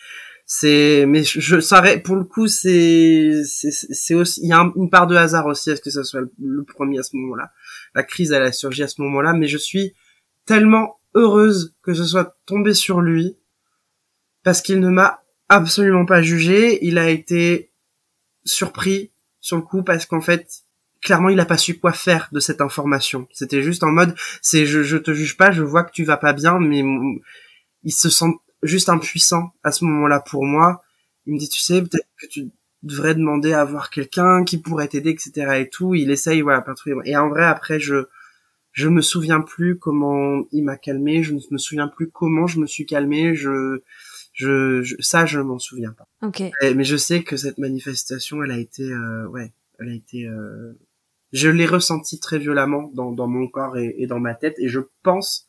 C'est, 0.45 1.05
mais 1.07 1.23
je, 1.23 1.39
je 1.39 1.99
pour 1.99 2.15
le 2.15 2.23
coup, 2.23 2.47
c'est, 2.47 3.43
c'est, 3.43 4.15
aussi, 4.15 4.41
il 4.41 4.49
y 4.49 4.51
a 4.51 4.71
une 4.75 4.89
part 4.89 5.05
de 5.05 5.15
hasard 5.15 5.45
aussi 5.45 5.69
à 5.69 5.75
ce 5.75 5.81
que 5.81 5.91
ce 5.91 6.01
soit 6.03 6.21
le, 6.39 6.63
premier 6.63 6.99
à 6.99 7.03
ce 7.03 7.15
moment-là. 7.17 7.51
La 7.93 8.03
crise, 8.03 8.31
elle 8.31 8.41
a 8.41 8.51
surgi 8.51 8.81
à 8.81 8.87
ce 8.87 8.99
moment-là, 9.01 9.33
mais 9.33 9.47
je 9.47 9.59
suis 9.59 9.93
tellement 10.45 10.99
heureuse 11.13 11.75
que 11.83 11.93
ce 11.93 12.03
soit 12.03 12.35
tombé 12.47 12.73
sur 12.73 13.01
lui 13.01 13.37
parce 14.43 14.63
qu'il 14.63 14.79
ne 14.79 14.89
m'a 14.89 15.21
absolument 15.49 16.05
pas 16.05 16.23
jugé. 16.23 16.83
Il 16.83 16.97
a 16.97 17.09
été 17.11 17.71
surpris, 18.43 19.11
sur 19.41 19.57
le 19.57 19.63
coup 19.63 19.83
parce 19.83 20.05
qu'en 20.05 20.21
fait 20.21 20.47
clairement 21.01 21.29
il 21.29 21.39
a 21.39 21.45
pas 21.45 21.57
su 21.57 21.79
quoi 21.79 21.93
faire 21.93 22.29
de 22.31 22.39
cette 22.39 22.61
information. 22.61 23.27
C'était 23.31 23.61
juste 23.61 23.83
en 23.83 23.91
mode 23.91 24.15
c'est 24.41 24.65
je, 24.65 24.83
je 24.83 24.97
te 24.97 25.13
juge 25.13 25.37
pas 25.37 25.51
je 25.51 25.63
vois 25.63 25.83
que 25.83 25.91
tu 25.91 26.03
vas 26.03 26.17
pas 26.17 26.33
bien 26.33 26.59
mais 26.59 26.83
il 27.83 27.91
se 27.91 28.09
sent 28.09 28.33
juste 28.63 28.89
impuissant 28.89 29.53
à 29.63 29.71
ce 29.71 29.85
moment-là 29.85 30.19
pour 30.19 30.45
moi. 30.45 30.81
Il 31.25 31.33
me 31.33 31.39
dit 31.39 31.49
tu 31.49 31.61
sais 31.61 31.81
peut-être 31.81 32.07
que 32.21 32.27
tu 32.27 32.51
devrais 32.83 33.15
demander 33.15 33.53
à 33.53 33.65
voir 33.65 33.89
quelqu'un 33.89 34.43
qui 34.43 34.57
pourrait 34.57 34.87
t'aider 34.87 35.11
etc 35.11 35.59
et 35.59 35.69
tout. 35.69 35.95
Il 35.95 36.11
essaye 36.11 36.41
voilà 36.41 36.61
pas 36.61 36.73
trop 36.73 36.91
et 37.03 37.15
en 37.15 37.29
vrai 37.29 37.45
après 37.45 37.79
je 37.79 38.07
je 38.71 38.87
me 38.87 39.01
souviens 39.01 39.41
plus 39.41 39.77
comment 39.77 40.43
il 40.51 40.63
m'a 40.63 40.77
calmé 40.77 41.23
je 41.23 41.33
ne 41.33 41.39
me 41.51 41.57
souviens 41.57 41.87
plus 41.87 42.09
comment 42.09 42.47
je 42.47 42.59
me 42.59 42.67
suis 42.67 42.85
calmé 42.85 43.35
je 43.35 43.81
je, 44.39 44.95
ça, 44.99 45.25
je 45.25 45.39
m'en 45.39 45.59
souviens 45.59 45.91
pas. 45.91 46.07
Ok. 46.25 46.43
mais 46.75 46.83
je 46.85 46.95
sais 46.95 47.23
que 47.23 47.35
cette 47.35 47.57
manifestation, 47.57 48.41
elle 48.41 48.51
a 48.51 48.57
été, 48.57 48.83
euh, 48.83 49.27
ouais, 49.27 49.51
elle 49.79 49.89
a 49.89 49.93
été, 49.93 50.25
euh, 50.25 50.79
je 51.33 51.49
l'ai 51.49 51.65
ressentie 51.65 52.19
très 52.21 52.39
violemment 52.39 52.89
dans, 52.93 53.11
dans 53.11 53.27
mon 53.27 53.47
corps 53.49 53.77
et, 53.77 53.95
et, 53.97 54.07
dans 54.07 54.19
ma 54.19 54.35
tête, 54.35 54.55
et 54.57 54.69
je 54.69 54.79
pense 55.03 55.45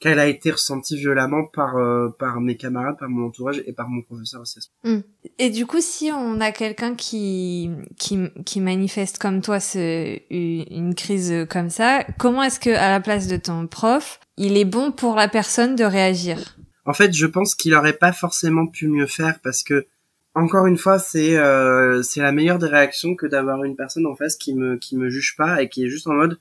qu'elle 0.00 0.18
a 0.18 0.26
été 0.26 0.50
ressentie 0.50 0.96
violemment 0.96 1.46
par 1.46 1.76
euh, 1.76 2.08
par 2.18 2.40
mes 2.40 2.56
camarades, 2.56 2.98
par 2.98 3.08
mon 3.08 3.26
entourage 3.26 3.62
et 3.66 3.72
par 3.72 3.88
mon 3.88 4.02
professeur 4.02 4.42
aussi. 4.42 4.58
Hmm. 4.84 5.00
Et 5.38 5.48
du 5.48 5.66
coup, 5.66 5.80
si 5.80 6.10
on 6.12 6.40
a 6.40 6.52
quelqu'un 6.52 6.94
qui 6.94 7.70
qui 7.98 8.18
qui 8.44 8.60
manifeste 8.60 9.16
comme 9.16 9.40
toi 9.40 9.60
ce, 9.60 10.18
une 10.30 10.94
crise 10.94 11.46
comme 11.48 11.70
ça, 11.70 12.04
comment 12.18 12.42
est-ce 12.42 12.60
que 12.60 12.70
à 12.70 12.90
la 12.90 13.00
place 13.00 13.28
de 13.28 13.36
ton 13.36 13.66
prof, 13.66 14.20
il 14.36 14.58
est 14.58 14.66
bon 14.66 14.92
pour 14.92 15.16
la 15.16 15.28
personne 15.28 15.74
de 15.74 15.84
réagir? 15.84 16.56
En 16.90 16.92
fait, 16.92 17.12
je 17.14 17.26
pense 17.26 17.54
qu'il 17.54 17.72
aurait 17.76 17.92
pas 17.96 18.12
forcément 18.12 18.66
pu 18.66 18.88
mieux 18.88 19.06
faire 19.06 19.38
parce 19.44 19.62
que 19.62 19.86
encore 20.34 20.66
une 20.66 20.76
fois, 20.76 20.98
c'est 20.98 21.38
euh, 21.38 22.02
c'est 22.02 22.20
la 22.20 22.32
meilleure 22.32 22.58
des 22.58 22.66
réactions 22.66 23.14
que 23.14 23.26
d'avoir 23.26 23.62
une 23.62 23.76
personne 23.76 24.06
en 24.06 24.16
face 24.16 24.34
qui 24.34 24.54
me 24.54 24.76
qui 24.76 24.96
me 24.96 25.08
juge 25.08 25.36
pas 25.36 25.62
et 25.62 25.68
qui 25.68 25.84
est 25.84 25.88
juste 25.88 26.08
en 26.08 26.14
mode 26.14 26.40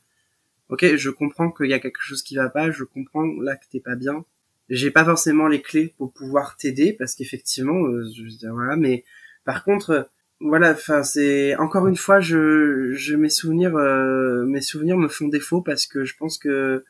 OK, 0.69 0.95
je 0.95 1.09
comprends 1.11 1.51
qu'il 1.51 1.67
y 1.67 1.73
a 1.73 1.79
quelque 1.79 2.01
chose 2.01 2.23
qui 2.23 2.35
va 2.35 2.49
pas, 2.49 2.71
je 2.71 2.83
comprends 2.83 3.27
là 3.41 3.57
que 3.57 3.65
t'es 3.71 3.79
pas 3.79 3.93
bien. 3.93 4.25
J'ai 4.71 4.89
pas 4.89 5.05
forcément 5.05 5.47
les 5.47 5.61
clés 5.61 5.93
pour 5.99 6.11
pouvoir 6.13 6.57
t'aider 6.57 6.93
parce 6.93 7.13
qu'effectivement, 7.13 7.85
euh, 7.85 8.03
je 8.15 8.23
veux 8.23 8.29
dire 8.29 8.51
voilà, 8.51 8.75
mais 8.75 9.03
par 9.45 9.63
contre 9.63 10.09
voilà, 10.39 10.71
enfin 10.71 11.03
c'est 11.03 11.55
encore 11.57 11.87
une 11.87 11.95
fois 11.95 12.19
je 12.21 12.93
je 12.93 13.15
mes 13.15 13.29
souvenirs 13.29 13.75
euh, 13.77 14.45
mes 14.45 14.61
souvenirs 14.61 14.97
me 14.97 15.09
font 15.09 15.27
défaut 15.27 15.61
parce 15.61 15.85
que 15.85 16.05
je 16.05 16.15
pense 16.17 16.39
que 16.39 16.83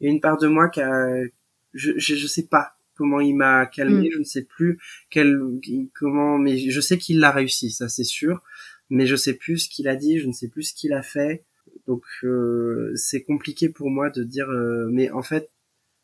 il 0.00 0.06
y 0.06 0.10
a 0.10 0.12
une 0.12 0.20
part 0.20 0.38
de 0.38 0.46
moi 0.46 0.68
qui 0.68 0.80
a 0.80 1.24
je, 1.74 1.92
je, 1.96 2.14
je 2.14 2.26
sais 2.28 2.46
pas 2.46 2.76
comment 2.94 3.20
il 3.20 3.34
m'a 3.34 3.66
calmé, 3.66 4.08
mm. 4.08 4.12
je 4.12 4.18
ne 4.18 4.24
sais 4.24 4.42
plus 4.44 4.78
quel, 5.10 5.40
comment, 5.94 6.38
mais 6.38 6.58
je 6.58 6.80
sais 6.80 6.98
qu'il 6.98 7.20
l'a 7.20 7.30
réussi, 7.30 7.70
ça 7.70 7.88
c'est 7.88 8.04
sûr, 8.04 8.42
mais 8.90 9.06
je 9.06 9.16
sais 9.16 9.34
plus 9.34 9.58
ce 9.58 9.68
qu'il 9.68 9.88
a 9.88 9.96
dit, 9.96 10.18
je 10.18 10.26
ne 10.26 10.32
sais 10.32 10.48
plus 10.48 10.64
ce 10.64 10.74
qu'il 10.74 10.92
a 10.92 11.02
fait, 11.02 11.44
donc 11.86 12.04
euh, 12.24 12.92
c'est 12.94 13.22
compliqué 13.22 13.68
pour 13.68 13.90
moi 13.90 14.10
de 14.10 14.22
dire, 14.24 14.48
euh, 14.50 14.88
mais 14.90 15.10
en 15.10 15.22
fait, 15.22 15.50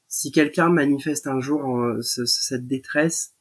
si 0.08 0.32
quelqu'un 0.32 0.70
manifeste 0.70 1.26
un 1.26 1.40
jour 1.40 1.98
cette 2.02 2.66
détresse, 2.66 3.34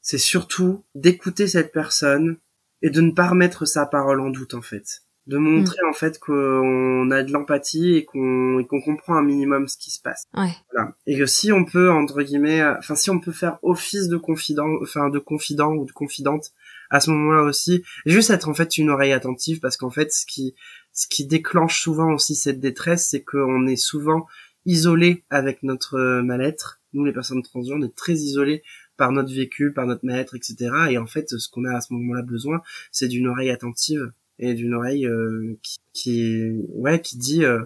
c'est 0.00 0.18
surtout 0.18 0.84
d'écouter 0.96 1.46
cette 1.46 1.72
personne 1.72 2.38
et 2.82 2.90
de 2.90 3.00
ne 3.00 3.12
pas 3.12 3.28
remettre 3.28 3.64
sa 3.64 3.86
parole 3.86 4.20
en 4.20 4.30
doute 4.30 4.54
en 4.54 4.62
fait 4.62 5.02
de 5.28 5.36
montrer 5.36 5.78
mm. 5.84 5.90
en 5.90 5.92
fait 5.92 6.18
qu'on 6.18 7.10
a 7.10 7.22
de 7.22 7.32
l'empathie 7.32 7.94
et 7.94 8.04
qu'on 8.04 8.64
qu'on 8.68 8.80
comprend 8.80 9.14
un 9.14 9.22
minimum 9.22 9.68
ce 9.68 9.76
qui 9.76 9.90
se 9.90 10.00
passe. 10.00 10.24
Ouais. 10.34 10.50
Voilà. 10.72 10.94
Et 11.06 11.18
que 11.18 11.26
si 11.26 11.52
on 11.52 11.64
peut 11.64 11.90
entre 11.90 12.22
guillemets, 12.22 12.64
enfin 12.64 12.96
si 12.96 13.10
on 13.10 13.20
peut 13.20 13.32
faire 13.32 13.58
office 13.62 14.08
de 14.08 14.16
confident, 14.16 14.68
enfin 14.82 15.10
de 15.10 15.18
confident 15.18 15.74
ou 15.74 15.84
de 15.84 15.92
confidente 15.92 16.52
à 16.90 17.00
ce 17.00 17.10
moment-là 17.10 17.42
aussi, 17.42 17.84
juste 18.06 18.30
être 18.30 18.48
en 18.48 18.54
fait 18.54 18.78
une 18.78 18.88
oreille 18.88 19.12
attentive 19.12 19.60
parce 19.60 19.76
qu'en 19.76 19.90
fait 19.90 20.10
ce 20.12 20.24
qui 20.26 20.54
ce 20.92 21.06
qui 21.06 21.26
déclenche 21.26 21.80
souvent 21.80 22.14
aussi 22.14 22.34
cette 22.34 22.58
détresse, 22.58 23.08
c'est 23.10 23.22
qu'on 23.22 23.66
est 23.66 23.76
souvent 23.76 24.26
isolé 24.64 25.24
avec 25.28 25.62
notre 25.62 26.22
mal-être. 26.22 26.80
Nous 26.94 27.04
les 27.04 27.12
personnes 27.12 27.42
transgenres, 27.42 27.76
on 27.78 27.82
est 27.82 27.94
très 27.94 28.14
isolés 28.14 28.62
par 28.96 29.12
notre 29.12 29.32
vécu, 29.32 29.72
par 29.72 29.86
notre 29.86 30.06
mal-être, 30.06 30.34
etc. 30.34 30.70
Et 30.90 30.98
en 30.98 31.06
fait, 31.06 31.28
ce 31.28 31.48
qu'on 31.50 31.66
a 31.66 31.76
à 31.76 31.80
ce 31.82 31.92
moment-là 31.92 32.22
besoin, 32.22 32.62
c'est 32.90 33.08
d'une 33.08 33.28
oreille 33.28 33.50
attentive 33.50 34.10
et 34.38 34.54
d'une 34.54 34.74
oreille 34.74 35.06
euh, 35.06 35.56
qui, 35.62 35.78
qui, 35.92 36.52
ouais 36.74 37.00
qui 37.00 37.18
dit 37.18 37.44
euh, 37.44 37.60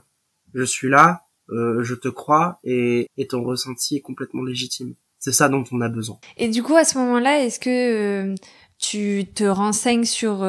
je 0.54 0.64
suis 0.64 0.88
là 0.88 1.22
euh, 1.50 1.82
je 1.82 1.94
te 1.94 2.08
crois 2.08 2.58
et, 2.64 3.08
et 3.16 3.26
ton 3.26 3.42
ressenti 3.42 3.96
est 3.96 4.00
complètement 4.00 4.42
légitime. 4.42 4.94
C'est 5.18 5.32
ça 5.32 5.48
dont 5.48 5.64
on 5.70 5.80
a 5.80 5.88
besoin. 5.88 6.18
Et 6.36 6.48
du 6.48 6.62
coup 6.62 6.74
à 6.74 6.84
ce 6.84 6.98
moment-là 6.98 7.44
est-ce 7.44 7.60
que 7.60 8.34
tu 8.78 9.26
te 9.34 9.44
renseignes 9.44 10.04
sur 10.04 10.44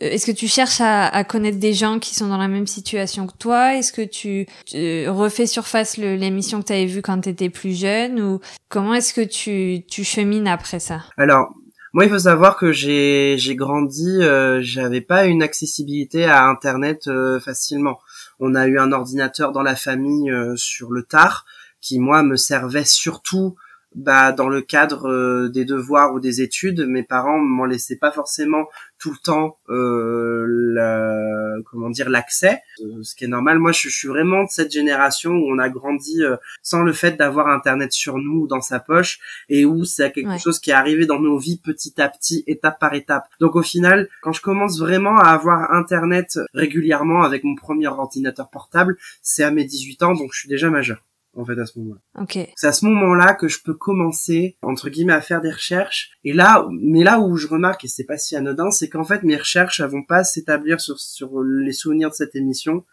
est-ce 0.00 0.26
que 0.26 0.32
tu 0.32 0.46
cherches 0.46 0.80
à, 0.80 1.06
à, 1.06 1.24
connaître 1.24 1.58
des 1.58 1.72
gens 1.72 1.98
qui 1.98 2.14
sont 2.14 2.28
dans 2.28 2.36
la 2.36 2.48
même 2.48 2.66
situation 2.66 3.26
que 3.26 3.36
toi? 3.36 3.74
Est-ce 3.74 3.92
que 3.92 4.02
tu, 4.02 4.46
tu, 4.66 5.08
refais 5.08 5.46
surface 5.46 5.96
l'émission 5.96 6.60
que 6.60 6.66
tu 6.66 6.72
avais 6.72 6.86
vue 6.86 7.02
quand 7.02 7.20
tu 7.20 7.30
étais 7.30 7.50
plus 7.50 7.78
jeune? 7.78 8.20
Ou 8.20 8.40
comment 8.68 8.94
est-ce 8.94 9.12
que 9.12 9.22
tu, 9.22 9.84
tu 9.86 10.04
chemines 10.04 10.46
après 10.46 10.78
ça? 10.78 11.04
Alors, 11.16 11.52
moi, 11.94 12.04
il 12.04 12.10
faut 12.10 12.18
savoir 12.18 12.56
que 12.56 12.70
j'ai 12.70 13.36
j'ai 13.38 13.56
grandi, 13.56 14.22
euh, 14.22 14.60
j'avais 14.62 15.00
pas 15.00 15.24
une 15.24 15.42
accessibilité 15.42 16.24
à 16.26 16.46
Internet 16.46 17.08
euh, 17.08 17.40
facilement. 17.40 17.98
On 18.40 18.54
a 18.54 18.66
eu 18.66 18.78
un 18.78 18.92
ordinateur 18.92 19.52
dans 19.52 19.62
la 19.62 19.74
famille 19.74 20.30
euh, 20.30 20.54
sur 20.56 20.90
le 20.90 21.02
tard 21.02 21.46
qui 21.80 21.98
moi 21.98 22.22
me 22.22 22.36
servait 22.36 22.84
surtout 22.84 23.56
bah 23.98 24.30
dans 24.30 24.48
le 24.48 24.62
cadre 24.62 25.08
euh, 25.08 25.48
des 25.48 25.64
devoirs 25.64 26.14
ou 26.14 26.20
des 26.20 26.40
études, 26.40 26.86
mes 26.86 27.02
parents 27.02 27.38
m'en 27.38 27.64
laissaient 27.64 27.96
pas 27.96 28.12
forcément 28.12 28.66
tout 28.98 29.10
le 29.10 29.16
temps 29.16 29.58
euh, 29.70 30.44
la, 30.46 31.54
comment 31.64 31.90
dire 31.90 32.08
l'accès, 32.08 32.60
euh, 32.80 33.02
ce 33.02 33.14
qui 33.14 33.24
est 33.24 33.28
normal. 33.28 33.58
Moi, 33.58 33.72
je, 33.72 33.88
suis 33.88 34.08
vraiment 34.08 34.44
de 34.44 34.48
cette 34.50 34.72
génération 34.72 35.32
où 35.32 35.52
on 35.52 35.58
a 35.58 35.68
grandi 35.68 36.22
euh, 36.22 36.36
sans 36.62 36.82
le 36.82 36.92
fait 36.92 37.16
d'avoir 37.16 37.48
internet 37.48 37.92
sur 37.92 38.18
nous 38.18 38.46
dans 38.46 38.60
sa 38.60 38.78
poche 38.78 39.18
et 39.48 39.64
où 39.64 39.84
c'est 39.84 40.12
quelque 40.12 40.38
chose 40.38 40.60
qui 40.60 40.70
est 40.70 40.74
arrivé 40.74 41.06
dans 41.06 41.20
nos 41.20 41.38
vies 41.38 41.58
petit 41.58 42.00
à 42.00 42.08
petit, 42.08 42.44
étape 42.46 42.78
par 42.78 42.94
étape. 42.94 43.24
Donc 43.40 43.56
au 43.56 43.62
final, 43.62 44.08
quand 44.22 44.32
je 44.32 44.42
commence 44.42 44.78
vraiment 44.78 45.16
à 45.16 45.30
avoir 45.30 45.72
internet 45.72 46.38
régulièrement 46.54 47.22
avec 47.22 47.42
mon 47.44 47.56
premier 47.56 47.88
ordinateur 47.88 48.48
portable, 48.48 48.96
c'est 49.22 49.42
à 49.42 49.50
mes 49.50 49.64
18 49.64 50.02
ans, 50.04 50.14
donc 50.14 50.30
je 50.32 50.38
suis 50.40 50.48
déjà 50.48 50.70
majeur 50.70 51.02
en 51.38 51.44
fait 51.44 51.58
à 51.58 51.66
ce 51.66 51.78
moment-là. 51.78 52.22
Ok. 52.22 52.38
C'est 52.56 52.66
à 52.66 52.72
ce 52.72 52.84
moment-là 52.86 53.34
que 53.34 53.48
je 53.48 53.62
peux 53.62 53.74
commencer 53.74 54.58
entre 54.62 54.90
guillemets 54.90 55.12
à 55.12 55.20
faire 55.20 55.40
des 55.40 55.52
recherches. 55.52 56.10
Et 56.24 56.32
là, 56.32 56.66
mais 56.70 57.04
là 57.04 57.20
où 57.20 57.36
je 57.36 57.46
remarque 57.46 57.84
et 57.84 57.88
c'est 57.88 58.04
pas 58.04 58.18
si 58.18 58.36
anodin, 58.36 58.70
c'est 58.70 58.88
qu'en 58.88 59.04
fait 59.04 59.22
mes 59.22 59.36
recherches 59.36 59.80
elles 59.80 59.86
vont 59.86 60.04
pas 60.04 60.24
s'établir 60.24 60.80
sur 60.80 60.98
sur 60.98 61.42
les 61.42 61.72
souvenirs 61.72 62.10
de 62.10 62.14
cette 62.14 62.34
émission. 62.34 62.84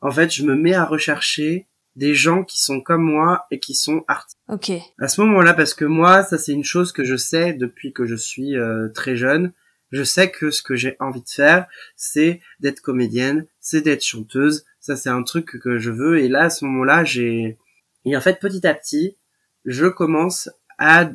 En 0.00 0.10
fait, 0.10 0.32
je 0.32 0.44
me 0.44 0.54
mets 0.54 0.74
à 0.74 0.84
rechercher 0.84 1.66
des 1.96 2.14
gens 2.14 2.44
qui 2.44 2.62
sont 2.62 2.80
comme 2.80 3.02
moi 3.02 3.46
et 3.50 3.58
qui 3.58 3.74
sont 3.74 4.04
artistes. 4.08 4.38
Ok. 4.48 4.70
À 4.98 5.08
ce 5.08 5.20
moment-là, 5.20 5.52
parce 5.52 5.74
que 5.74 5.84
moi, 5.84 6.22
ça 6.22 6.38
c'est 6.38 6.52
une 6.52 6.64
chose 6.64 6.92
que 6.92 7.04
je 7.04 7.16
sais 7.16 7.52
depuis 7.52 7.92
que 7.92 8.06
je 8.06 8.14
suis 8.14 8.56
euh, 8.56 8.88
très 8.88 9.16
jeune. 9.16 9.52
Je 9.90 10.04
sais 10.04 10.30
que 10.30 10.52
ce 10.52 10.62
que 10.62 10.76
j'ai 10.76 10.96
envie 11.00 11.20
de 11.20 11.28
faire, 11.28 11.66
c'est 11.96 12.40
d'être 12.60 12.80
comédienne, 12.80 13.46
c'est 13.58 13.80
d'être 13.80 14.04
chanteuse. 14.04 14.64
Ça, 14.78 14.94
c'est 14.96 15.08
un 15.08 15.24
truc 15.24 15.58
que 15.60 15.78
je 15.78 15.90
veux. 15.90 16.20
Et 16.20 16.28
là, 16.28 16.44
à 16.44 16.50
ce 16.50 16.64
moment-là, 16.64 17.02
j'ai 17.02 17.58
et 18.04 18.16
en 18.16 18.20
fait, 18.20 18.40
petit 18.40 18.66
à 18.66 18.74
petit, 18.74 19.16
je 19.64 19.86
commence 19.86 20.50
à 20.78 21.10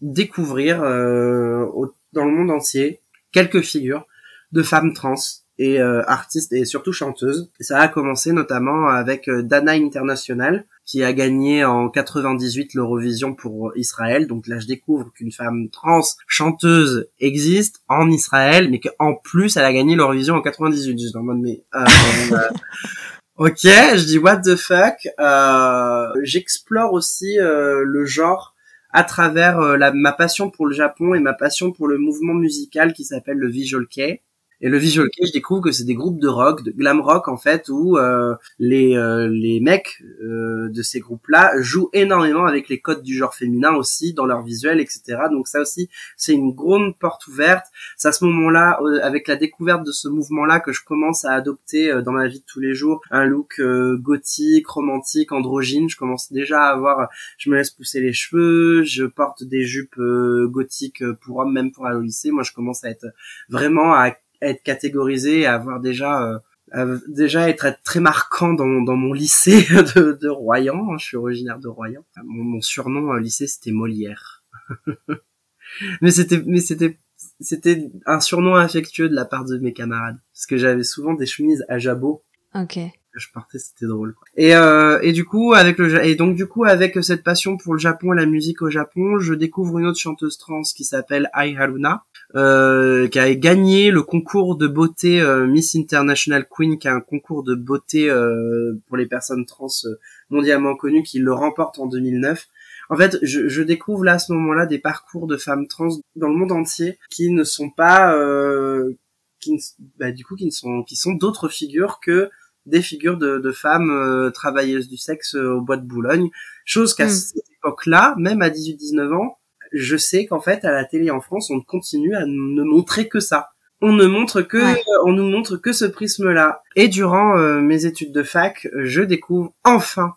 découvrir 0.00 0.82
euh, 0.82 1.66
dans 2.12 2.24
le 2.24 2.32
monde 2.32 2.50
entier 2.50 3.00
quelques 3.32 3.62
figures 3.62 4.06
de 4.52 4.62
femmes 4.62 4.92
trans 4.92 5.16
et 5.58 5.80
euh, 5.80 6.02
artistes 6.06 6.52
et 6.52 6.64
surtout 6.64 6.92
chanteuses. 6.92 7.50
Et 7.60 7.64
ça 7.64 7.80
a 7.80 7.88
commencé 7.88 8.32
notamment 8.32 8.88
avec 8.88 9.28
euh, 9.28 9.42
Dana 9.42 9.72
International 9.72 10.64
qui 10.84 11.02
a 11.02 11.12
gagné 11.12 11.64
en 11.64 11.88
98 11.88 12.74
l'Eurovision 12.74 13.34
pour 13.34 13.72
Israël. 13.76 14.26
Donc 14.26 14.46
là, 14.46 14.58
je 14.58 14.66
découvre 14.66 15.10
qu'une 15.14 15.32
femme 15.32 15.70
trans 15.70 16.02
chanteuse 16.26 17.08
existe 17.20 17.80
en 17.88 18.10
Israël, 18.10 18.68
mais 18.70 18.80
qu'en 18.80 19.14
plus, 19.14 19.56
elle 19.56 19.64
a 19.64 19.72
gagné 19.72 19.96
l'Eurovision 19.96 20.34
en 20.34 20.42
98. 20.42 20.98
Juste 20.98 21.16
en 21.16 21.22
mode, 21.22 21.38
mais 21.38 21.62
euh, 21.74 21.84
Ok, 23.36 23.62
je 23.64 24.04
dis 24.04 24.18
what 24.18 24.42
the 24.42 24.54
fuck. 24.54 25.08
Euh, 25.18 26.06
J'explore 26.22 26.92
aussi 26.92 27.40
euh, 27.40 27.82
le 27.84 28.06
genre 28.06 28.54
à 28.92 29.02
travers 29.02 29.58
euh, 29.58 29.76
la, 29.76 29.92
ma 29.92 30.12
passion 30.12 30.50
pour 30.50 30.66
le 30.66 30.72
Japon 30.72 31.14
et 31.14 31.18
ma 31.18 31.32
passion 31.32 31.72
pour 31.72 31.88
le 31.88 31.98
mouvement 31.98 32.34
musical 32.34 32.92
qui 32.92 33.02
s'appelle 33.02 33.38
le 33.38 33.48
visual 33.48 33.88
kei. 33.88 34.22
Et 34.64 34.70
le 34.70 34.78
visual 34.78 35.10
kei, 35.10 35.26
je 35.26 35.32
découvre 35.32 35.60
que 35.60 35.72
c'est 35.72 35.84
des 35.84 35.94
groupes 35.94 36.18
de 36.18 36.26
rock, 36.26 36.64
de 36.64 36.70
glam 36.70 37.02
rock 37.02 37.28
en 37.28 37.36
fait, 37.36 37.68
où 37.68 37.98
euh, 37.98 38.34
les 38.58 38.96
euh, 38.96 39.28
les 39.28 39.60
mecs 39.60 40.02
euh, 40.22 40.70
de 40.70 40.80
ces 40.80 41.00
groupes-là 41.00 41.52
jouent 41.60 41.90
énormément 41.92 42.46
avec 42.46 42.70
les 42.70 42.80
codes 42.80 43.02
du 43.02 43.14
genre 43.14 43.34
féminin 43.34 43.74
aussi 43.74 44.14
dans 44.14 44.24
leur 44.24 44.40
visuel, 44.42 44.80
etc. 44.80 45.18
Donc 45.30 45.48
ça 45.48 45.60
aussi, 45.60 45.90
c'est 46.16 46.32
une 46.32 46.54
grande 46.54 46.98
porte 46.98 47.26
ouverte. 47.26 47.66
C'est 47.98 48.08
à 48.08 48.12
ce 48.12 48.24
moment-là, 48.24 48.80
avec 49.02 49.28
la 49.28 49.36
découverte 49.36 49.84
de 49.84 49.92
ce 49.92 50.08
mouvement-là, 50.08 50.60
que 50.60 50.72
je 50.72 50.82
commence 50.82 51.26
à 51.26 51.32
adopter 51.32 52.00
dans 52.02 52.12
ma 52.12 52.26
vie 52.26 52.40
de 52.40 52.46
tous 52.46 52.60
les 52.60 52.72
jours 52.72 53.02
un 53.10 53.26
look 53.26 53.60
gothique, 54.00 54.66
romantique, 54.66 55.32
androgyne. 55.32 55.90
Je 55.90 55.98
commence 55.98 56.32
déjà 56.32 56.62
à 56.62 56.70
avoir, 56.70 57.10
je 57.36 57.50
me 57.50 57.56
laisse 57.56 57.70
pousser 57.70 58.00
les 58.00 58.14
cheveux, 58.14 58.82
je 58.84 59.04
porte 59.04 59.44
des 59.44 59.66
jupes 59.66 60.00
gothiques 60.46 61.04
pour 61.20 61.40
hommes, 61.40 61.52
même 61.52 61.70
pour 61.70 61.84
aller 61.84 61.98
au 61.98 62.00
lycée. 62.00 62.30
Moi, 62.30 62.44
je 62.44 62.52
commence 62.54 62.82
à 62.82 62.88
être 62.88 63.08
vraiment 63.50 63.92
à 63.92 64.10
être 64.44 64.62
catégorisé, 64.62 65.46
à 65.46 65.54
avoir 65.54 65.80
déjà 65.80 66.42
euh, 66.74 66.98
déjà 67.08 67.48
être 67.48 67.66
très 67.84 68.00
marquant 68.00 68.52
dans, 68.52 68.82
dans 68.82 68.96
mon 68.96 69.12
lycée 69.12 69.62
de, 69.96 70.18
de 70.20 70.28
Royan. 70.28 70.92
Hein, 70.92 70.96
je 70.98 71.04
suis 71.04 71.16
originaire 71.16 71.58
de 71.58 71.68
Royan. 71.68 72.04
Mon, 72.24 72.44
mon 72.44 72.60
surnom 72.60 73.10
au 73.10 73.18
lycée 73.18 73.46
c'était 73.46 73.72
Molière. 73.72 74.42
mais 76.00 76.10
c'était 76.10 76.42
mais 76.46 76.60
c'était 76.60 76.98
c'était 77.40 77.90
un 78.06 78.20
surnom 78.20 78.54
affectueux 78.56 79.08
de 79.08 79.14
la 79.14 79.24
part 79.24 79.44
de 79.44 79.58
mes 79.58 79.72
camarades 79.72 80.18
parce 80.32 80.46
que 80.46 80.56
j'avais 80.56 80.84
souvent 80.84 81.14
des 81.14 81.26
chemises 81.26 81.64
à 81.68 81.78
jabot. 81.78 82.22
Ok 82.54 82.78
je 83.16 83.28
partais, 83.32 83.58
c'était 83.58 83.86
drôle. 83.86 84.14
Quoi. 84.14 84.26
Et 84.36 84.54
euh, 84.54 84.98
et 85.02 85.12
du 85.12 85.24
coup 85.24 85.52
avec 85.54 85.78
le 85.78 86.04
et 86.04 86.14
donc 86.14 86.34
du 86.34 86.46
coup 86.46 86.64
avec 86.64 87.02
cette 87.02 87.22
passion 87.22 87.56
pour 87.56 87.74
le 87.74 87.78
Japon 87.78 88.12
et 88.12 88.16
la 88.16 88.26
musique 88.26 88.62
au 88.62 88.70
Japon, 88.70 89.18
je 89.18 89.34
découvre 89.34 89.78
une 89.78 89.86
autre 89.86 89.98
chanteuse 89.98 90.38
trans 90.38 90.62
qui 90.62 90.84
s'appelle 90.84 91.30
Ai 91.34 91.56
Haruna, 91.56 92.04
euh, 92.34 93.08
qui 93.08 93.18
a 93.18 93.34
gagné 93.34 93.90
le 93.90 94.02
concours 94.02 94.56
de 94.56 94.66
beauté 94.66 95.20
euh, 95.20 95.46
Miss 95.46 95.74
International 95.76 96.46
Queen, 96.48 96.78
qui 96.78 96.88
est 96.88 96.90
un 96.90 97.00
concours 97.00 97.42
de 97.42 97.54
beauté 97.54 98.10
euh, 98.10 98.74
pour 98.86 98.96
les 98.96 99.06
personnes 99.06 99.46
trans 99.46 99.68
euh, 99.84 99.94
mondialement 100.30 100.74
connues, 100.76 101.02
qui 101.02 101.18
le 101.18 101.32
remporte 101.32 101.78
en 101.78 101.86
2009. 101.86 102.46
En 102.90 102.96
fait, 102.96 103.18
je, 103.22 103.48
je, 103.48 103.62
découvre 103.62 104.04
là 104.04 104.14
à 104.14 104.18
ce 104.18 104.32
moment-là 104.32 104.66
des 104.66 104.78
parcours 104.78 105.26
de 105.26 105.36
femmes 105.36 105.66
trans 105.66 105.88
dans 106.16 106.28
le 106.28 106.34
monde 106.34 106.52
entier 106.52 106.98
qui 107.10 107.30
ne 107.30 107.44
sont 107.44 107.70
pas, 107.70 108.14
euh, 108.14 108.92
qui 109.40 109.58
bah, 109.98 110.12
du 110.12 110.24
coup, 110.24 110.36
qui 110.36 110.46
ne 110.46 110.50
sont, 110.50 110.82
qui 110.82 110.96
sont 110.96 111.12
d'autres 111.12 111.48
figures 111.48 111.98
que 112.00 112.30
des 112.66 112.82
figures 112.82 113.18
de, 113.18 113.38
de 113.38 113.52
femmes 113.52 113.90
euh, 113.90 114.30
travailleuses 114.30 114.88
du 114.88 114.96
sexe 114.96 115.34
euh, 115.34 115.54
au 115.54 115.60
bois 115.60 115.76
de 115.76 115.86
Boulogne. 115.86 116.30
Chose 116.64 116.94
qu'à 116.94 117.06
mm. 117.06 117.10
cette 117.10 117.50
époque-là, 117.58 118.14
même 118.18 118.42
à 118.42 118.48
18-19 118.48 119.14
ans, 119.14 119.38
je 119.74 119.96
sais 119.96 120.26
qu'en 120.26 120.40
fait, 120.40 120.64
à 120.64 120.70
la 120.70 120.84
télé 120.84 121.10
en 121.10 121.20
France, 121.20 121.50
on 121.50 121.60
continue 121.60 122.14
à 122.14 122.24
ne 122.26 122.62
montrer 122.62 123.08
que 123.08 123.20
ça. 123.20 123.50
On 123.80 123.92
ne 123.92 124.06
montre 124.06 124.40
que, 124.40 124.62
on 125.04 125.12
nous 125.12 125.28
montre 125.28 125.56
que 125.56 125.72
ce 125.72 125.84
prisme-là. 125.84 126.62
Et 126.76 126.88
durant 126.88 127.36
euh, 127.36 127.60
mes 127.60 127.84
études 127.84 128.12
de 128.12 128.22
fac, 128.22 128.68
je 128.72 129.02
découvre 129.02 129.52
enfin 129.64 130.14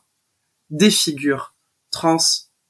des 0.70 0.92
figures 0.92 1.54
trans 1.92 2.18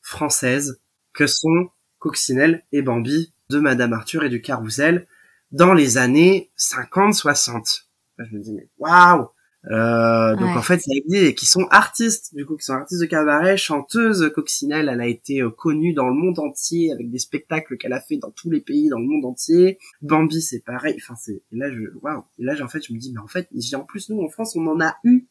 françaises 0.02 0.80
que 1.14 1.28
sont 1.28 1.70
Coccinelle 2.00 2.64
et 2.72 2.82
Bambi 2.82 3.34
de 3.50 3.60
Madame 3.60 3.94
Arthur 3.94 4.24
et 4.24 4.30
du 4.30 4.42
Carrousel 4.42 5.08
dans 5.52 5.74
les 5.74 5.98
années 5.98 6.52
50-60. 6.58 7.84
Je 8.18 8.36
me 8.36 8.42
dis 8.42 8.54
mais 8.54 8.70
waouh 8.78 9.30
euh, 9.66 10.36
donc 10.36 10.56
en 10.56 10.62
fait, 10.62 10.82
il 10.88 11.04
y 11.08 11.28
a 11.28 11.32
qui 11.34 11.46
sont 11.46 11.68
artistes, 11.72 12.34
du 12.34 12.46
coup, 12.46 12.56
qui 12.56 12.66
sont 12.66 12.74
artistes 12.74 13.02
de 13.02 13.06
cabaret, 13.06 13.58
chanteuses. 13.58 14.32
Coccinelle, 14.34 14.90
elle 14.92 15.02
a 15.02 15.08
été 15.08 15.42
euh, 15.42 15.50
connue 15.50 15.94
dans 15.94 16.08
le 16.08 16.14
monde 16.14 16.40
entier 16.40 16.92
avec 16.94 17.10
des 17.10 17.20
spectacles 17.20 17.78
qu'elle 17.78 17.94
a 17.94 18.00
fait 18.00 18.18
dans 18.18 18.32
tous 18.32 18.50
les 18.50 18.62
pays, 18.62 18.88
dans 18.90 19.00
le 19.00 19.06
monde 19.06 19.26
entier. 19.26 19.78
Bambi, 20.02 20.42
c'est 20.42 20.64
pareil. 20.64 20.96
Enfin, 20.98 21.16
c'est 21.16 21.42
et 21.52 21.58
là, 21.58 21.70
je 21.72 21.82
waouh. 22.02 22.24
Et 22.40 22.44
là, 22.44 22.56
en 22.62 22.68
fait, 22.68 22.86
je 22.86 22.94
me 22.94 23.00
dis, 23.00 23.12
mais 23.12 23.20
en 23.20 23.28
fait, 23.28 23.50
en 23.74 23.84
plus 23.84 24.10
nous 24.10 24.22
en 24.22 24.30
France, 24.30 24.56
on 24.56 24.68
en 24.68 24.80
a 24.80 24.96
eu. 25.04 25.28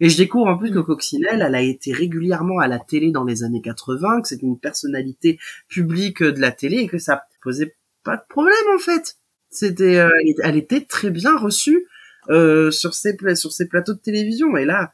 Et 0.00 0.08
je 0.08 0.16
découvre 0.16 0.48
en 0.48 0.58
plus 0.58 0.72
que 0.72 0.80
Coccinelle, 0.80 1.42
elle 1.46 1.54
a 1.54 1.62
été 1.62 1.92
régulièrement 1.92 2.58
à 2.58 2.66
la 2.66 2.80
télé 2.80 3.10
dans 3.12 3.24
les 3.24 3.44
années 3.44 3.60
80, 3.60 4.22
que 4.22 4.28
c'est 4.28 4.42
une 4.42 4.58
personnalité 4.58 5.38
publique 5.68 6.22
de 6.22 6.40
la 6.40 6.50
télé 6.50 6.78
et 6.78 6.88
que 6.88 6.98
ça 6.98 7.22
posait 7.40 7.74
pas 8.02 8.16
de 8.16 8.22
problème 8.28 8.54
en 8.74 8.78
fait. 8.78 9.16
C'était, 9.48 9.98
euh, 9.98 10.10
elle 10.42 10.56
était 10.56 10.80
très 10.80 11.10
bien 11.10 11.36
reçue 11.36 11.86
euh, 12.28 12.70
sur 12.70 12.94
ces 12.94 13.16
sur 13.34 13.52
ces 13.52 13.68
plateaux 13.68 13.94
de 13.94 14.00
télévision. 14.00 14.56
Et 14.56 14.64
là 14.64 14.92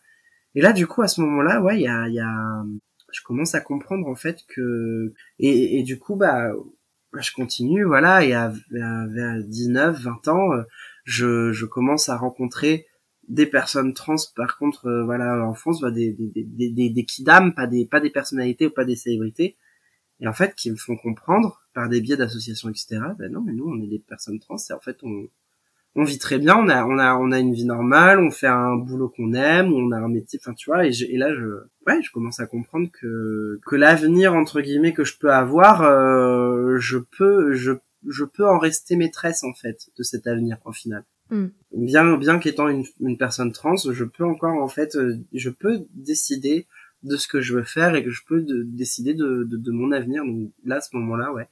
et 0.54 0.60
là 0.60 0.72
du 0.72 0.86
coup 0.86 1.02
à 1.02 1.08
ce 1.08 1.20
moment-là 1.20 1.60
ouais 1.60 1.78
il 1.78 1.82
y 1.82 1.88
a 1.88 2.08
y 2.08 2.20
a 2.20 2.64
je 3.12 3.22
commence 3.22 3.54
à 3.54 3.60
comprendre 3.60 4.06
en 4.06 4.14
fait 4.14 4.44
que 4.48 5.12
et, 5.38 5.78
et 5.78 5.82
du 5.82 5.98
coup 5.98 6.16
bah, 6.16 6.52
bah 7.12 7.20
je 7.20 7.32
continue 7.32 7.84
voilà 7.84 8.24
et 8.24 8.32
à, 8.34 8.52
vers 8.70 9.42
19 9.44 10.00
20 10.00 10.28
ans 10.28 10.52
euh, 10.52 10.62
je 11.04 11.52
je 11.52 11.66
commence 11.66 12.08
à 12.08 12.16
rencontrer 12.16 12.86
des 13.28 13.46
personnes 13.46 13.94
trans 13.94 14.16
par 14.36 14.58
contre 14.58 14.86
euh, 14.86 15.04
voilà 15.04 15.46
en 15.46 15.54
France 15.54 15.80
bah, 15.80 15.90
des 15.90 16.12
des 16.12 16.44
des 16.44 16.70
des, 16.70 16.90
des 16.90 17.04
kidam 17.04 17.54
pas 17.54 17.66
des 17.66 17.86
pas 17.86 18.00
des 18.00 18.10
personnalités 18.10 18.66
ou 18.66 18.70
pas 18.70 18.84
des 18.84 18.96
célébrités. 18.96 19.56
Et 20.20 20.26
en 20.26 20.32
fait 20.32 20.54
qui 20.56 20.70
me 20.70 20.76
font 20.76 20.96
comprendre 20.96 21.60
par 21.74 21.88
des 21.88 22.00
biais 22.00 22.16
d'associations 22.16 22.68
etc 22.70 23.00
ben 23.18 23.30
non 23.30 23.42
mais 23.42 23.52
nous 23.52 23.66
on 23.68 23.80
est 23.82 23.86
des 23.86 24.00
personnes 24.00 24.40
trans 24.40 24.56
et 24.56 24.72
en 24.72 24.80
fait 24.80 24.98
on 25.02 25.28
on 25.98 26.04
vit 26.04 26.18
très 26.18 26.38
bien, 26.38 26.56
on 26.56 26.68
a, 26.68 26.84
on 26.84 26.96
a, 26.96 27.16
on 27.16 27.32
a 27.32 27.40
une 27.40 27.52
vie 27.52 27.64
normale, 27.64 28.20
on 28.20 28.30
fait 28.30 28.46
un 28.46 28.76
boulot 28.76 29.08
qu'on 29.08 29.32
aime, 29.34 29.72
on 29.72 29.90
a 29.90 29.96
un 29.96 30.08
métier, 30.08 30.38
enfin 30.40 30.54
tu 30.54 30.70
vois, 30.70 30.86
et, 30.86 30.92
et, 31.08 31.18
là 31.18 31.34
je, 31.34 31.46
ouais, 31.86 32.00
je 32.02 32.12
commence 32.12 32.38
à 32.38 32.46
comprendre 32.46 32.88
que 32.92 33.58
que 33.66 33.74
l'avenir 33.74 34.32
entre 34.32 34.60
guillemets 34.60 34.92
que 34.92 35.02
je 35.04 35.18
peux 35.18 35.32
avoir, 35.32 35.82
euh, 35.82 36.78
je 36.78 36.98
peux, 36.98 37.52
je 37.54 37.72
je 38.06 38.24
peux 38.24 38.46
en 38.46 38.58
rester 38.60 38.94
maîtresse 38.94 39.42
en 39.42 39.52
fait 39.54 39.88
de 39.98 40.04
cet 40.04 40.28
avenir 40.28 40.58
au 40.64 40.72
final. 40.72 41.02
Mm. 41.30 41.46
Bien, 41.72 42.16
bien 42.16 42.38
qu'étant 42.38 42.68
une, 42.68 42.84
une 43.00 43.18
personne 43.18 43.50
trans, 43.52 43.76
je 43.76 44.04
peux 44.04 44.24
encore 44.24 44.62
en 44.62 44.68
fait, 44.68 44.94
euh, 44.94 45.16
je 45.34 45.50
peux 45.50 45.80
décider 45.94 46.66
de 47.02 47.16
ce 47.16 47.28
que 47.28 47.40
je 47.40 47.54
veux 47.54 47.64
faire 47.64 47.94
et 47.94 48.04
que 48.04 48.10
je 48.10 48.22
peux 48.26 48.40
de- 48.40 48.62
décider 48.62 49.14
de, 49.14 49.44
de, 49.44 49.56
de 49.56 49.70
mon 49.72 49.92
avenir. 49.92 50.24
Donc 50.24 50.50
là, 50.64 50.76
à 50.76 50.80
ce 50.80 50.94
moment-là, 50.96 51.32
ouais, 51.32 51.48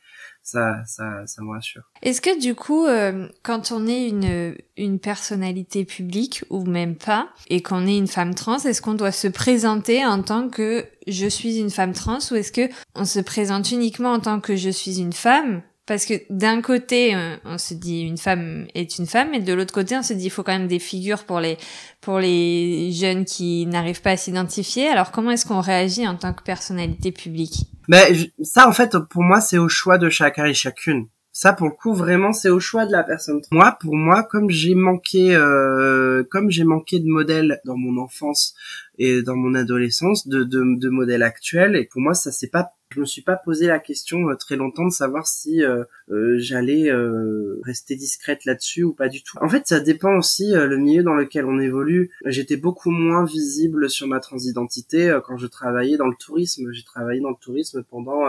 ça, 0.47 0.85
ça, 0.87 1.27
ça 1.27 1.43
me 1.43 1.51
rassure. 1.51 1.83
Est-ce 2.03 2.21
que 2.21 2.41
du 2.41 2.55
coup, 2.55 2.87
euh, 2.87 3.29
quand 3.43 3.73
on 3.73 3.89
est 3.89 4.09
une, 4.09 4.55
une 4.77 5.01
personnalité 5.01 5.85
publique 5.85 6.45
ou 6.51 6.65
même 6.65 6.95
pas, 6.95 7.29
et 7.49 7.63
qu'on 7.63 7.85
est 7.85 7.99
une 7.99 8.07
femme 8.07 8.35
trans, 8.35 8.59
est-ce 8.59 8.81
qu'on 8.81 8.95
doit 8.95 9.11
se 9.11 9.27
présenter 9.27 10.07
en 10.07 10.23
tant 10.23 10.49
que 10.49 10.87
je 11.09 11.27
suis 11.27 11.59
une 11.59 11.71
femme 11.71 11.93
trans 11.93 12.19
ou 12.31 12.37
est-ce 12.37 12.53
que 12.53 12.71
on 12.95 13.05
se 13.05 13.19
présente 13.19 13.73
uniquement 13.73 14.13
en 14.13 14.21
tant 14.21 14.41
que 14.41 14.55
je 14.55 14.71
suis 14.71 15.01
une 15.01 15.13
femme 15.13 15.63
parce 15.87 16.05
que 16.05 16.15
d'un 16.31 16.61
côté, 16.63 17.15
euh, 17.15 17.37
on 17.45 17.59
se 17.59 17.75
dit 17.75 18.01
une 18.01 18.19
femme 18.19 18.67
est 18.75 18.99
une 18.99 19.07
femme, 19.07 19.35
et 19.35 19.41
de 19.41 19.53
l'autre 19.53 19.73
côté, 19.73 19.97
on 19.97 20.03
se 20.03 20.13
dit 20.13 20.27
il 20.27 20.31
faut 20.31 20.43
quand 20.43 20.59
même 20.59 20.69
des 20.69 20.79
figures 20.79 21.25
pour 21.25 21.41
les 21.41 21.57
pour 22.01 22.19
les 22.19 22.91
jeunes 22.93 23.25
qui 23.25 23.67
n'arrivent 23.67 24.03
pas 24.03 24.13
à 24.13 24.17
s'identifier. 24.17 24.89
Alors 24.89 25.11
comment 25.13 25.31
est-ce 25.31 25.47
qu'on 25.47 25.61
réagit 25.61 26.07
en 26.07 26.17
tant 26.17 26.33
que 26.33 26.43
personnalité 26.43 27.13
publique? 27.13 27.67
Je- 27.89 28.27
ça, 28.43 28.69
en 28.69 28.73
fait, 28.73 28.97
pour 29.11 29.23
moi, 29.23 29.41
c'est 29.41 29.59
au 29.59 29.69
choix 29.69 29.97
de 29.99 30.09
chacun 30.09 30.47
et 30.47 30.55
chacune. 30.55 31.07
Ça, 31.31 31.53
pour 31.53 31.67
le 31.67 31.75
coup, 31.75 31.93
vraiment, 31.93 32.33
c'est 32.33 32.49
au 32.49 32.61
choix 32.61 32.87
de 32.87 32.93
la 32.93 33.03
personne. 33.03 33.43
Moi, 33.51 33.77
pour 33.79 33.95
moi, 33.95 34.23
comme 34.23 34.49
j'ai 34.49 34.75
manqué, 34.75 35.37
euh, 35.37 36.25
comme 36.31 36.51
j'ai 36.51 36.65
manqué 36.65 36.99
de 36.99 37.07
modèles 37.07 37.61
dans 37.67 37.77
mon 37.77 38.01
enfance 38.01 38.55
et 38.99 39.23
dans 39.23 39.37
mon 39.37 39.55
adolescence, 39.55 40.27
de, 40.27 40.45
de, 40.45 40.63
de 40.79 40.89
modèles 40.89 41.23
actuels, 41.23 41.77
et 41.77 41.85
pour 41.85 42.01
moi, 42.01 42.15
ça 42.15 42.33
c'est 42.33 42.49
pas, 42.51 42.71
je 42.95 43.01
me 43.01 43.05
suis 43.05 43.23
pas 43.23 43.37
posé 43.37 43.67
la 43.67 43.79
question 43.81 44.29
euh, 44.31 44.37
très 44.37 44.55
longtemps 44.57 44.87
de 44.87 44.93
savoir 44.93 45.27
si 45.27 45.63
euh, 45.65 45.83
euh, 46.11 46.37
j'allais 46.39 46.89
euh, 46.89 47.61
rester 47.65 47.97
discrète 47.97 48.45
là-dessus 48.45 48.85
ou 48.85 48.93
pas 48.93 49.09
du 49.09 49.23
tout. 49.25 49.37
En 49.41 49.49
fait, 49.49 49.67
ça 49.67 49.81
dépend 49.81 50.17
aussi 50.17 50.55
euh, 50.55 50.67
le 50.67 50.77
milieu 50.77 51.03
dans 51.03 51.15
lequel 51.15 51.47
on 51.47 51.59
évolue. 51.59 52.11
J'étais 52.25 52.57
beaucoup 52.57 52.91
moins 52.91 53.25
visible 53.25 53.91
sur 53.91 54.07
ma 54.07 54.21
transidentité 54.21 55.11
euh, 55.11 55.21
quand 55.21 55.37
je 55.37 55.47
travaillais 55.49 55.97
dans 55.97 56.07
le 56.07 56.15
tourisme. 56.15 56.71
J'ai 56.73 56.85
travaillé 56.85 57.21
dans 57.21 57.31
le 57.31 57.37
tourisme 57.41 57.83
pendant 57.83 58.23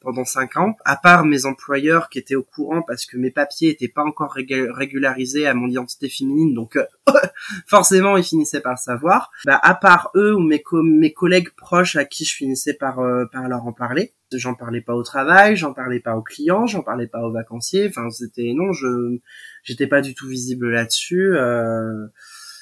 pendant 0.00 0.24
cinq 0.24 0.56
ans. 0.56 0.74
À 0.86 0.96
part 0.96 1.24
mes 1.26 1.44
employeurs 1.44 2.08
qui 2.08 2.18
étaient 2.18 2.34
au 2.34 2.42
courant 2.42 2.82
parce 2.82 3.04
que 3.04 3.18
mes 3.18 3.30
papiers 3.30 3.68
étaient 3.68 3.88
pas 3.88 4.02
encore 4.04 4.32
régul- 4.32 4.70
régularisés 4.72 5.46
à 5.46 5.52
mon 5.54 5.68
identité 5.68 6.08
féminine, 6.08 6.54
donc 6.54 6.78
forcément 7.66 8.16
ils 8.16 8.24
finissaient 8.24 8.60
par 8.60 8.72
le 8.72 8.78
savoir. 8.78 9.30
Bah, 9.44 9.60
à 9.62 9.74
part 9.74 10.10
eux 10.16 10.34
ou 10.34 10.40
mes 10.40 10.62
co- 10.62 10.82
mes 10.82 11.12
collègues 11.12 11.50
proches 11.56 11.96
à 11.96 12.04
qui 12.04 12.24
je 12.24 12.34
finissais 12.34 12.74
par 12.74 12.96
par 13.32 13.48
leur 13.48 13.66
en 13.66 13.72
parler. 13.72 13.97
J'en 14.32 14.54
parlais 14.54 14.82
pas 14.82 14.94
au 14.94 15.02
travail, 15.02 15.56
j'en 15.56 15.72
parlais 15.72 16.00
pas 16.00 16.14
aux 16.14 16.22
clients, 16.22 16.66
j'en 16.66 16.82
parlais 16.82 17.06
pas 17.06 17.22
aux 17.22 17.32
vacanciers. 17.32 17.88
Enfin, 17.88 18.10
c'était 18.10 18.52
non, 18.54 18.72
je 18.72 19.18
j'étais 19.62 19.86
pas 19.86 20.02
du 20.02 20.14
tout 20.14 20.28
visible 20.28 20.70
là-dessus. 20.70 21.34
Euh, 21.34 22.06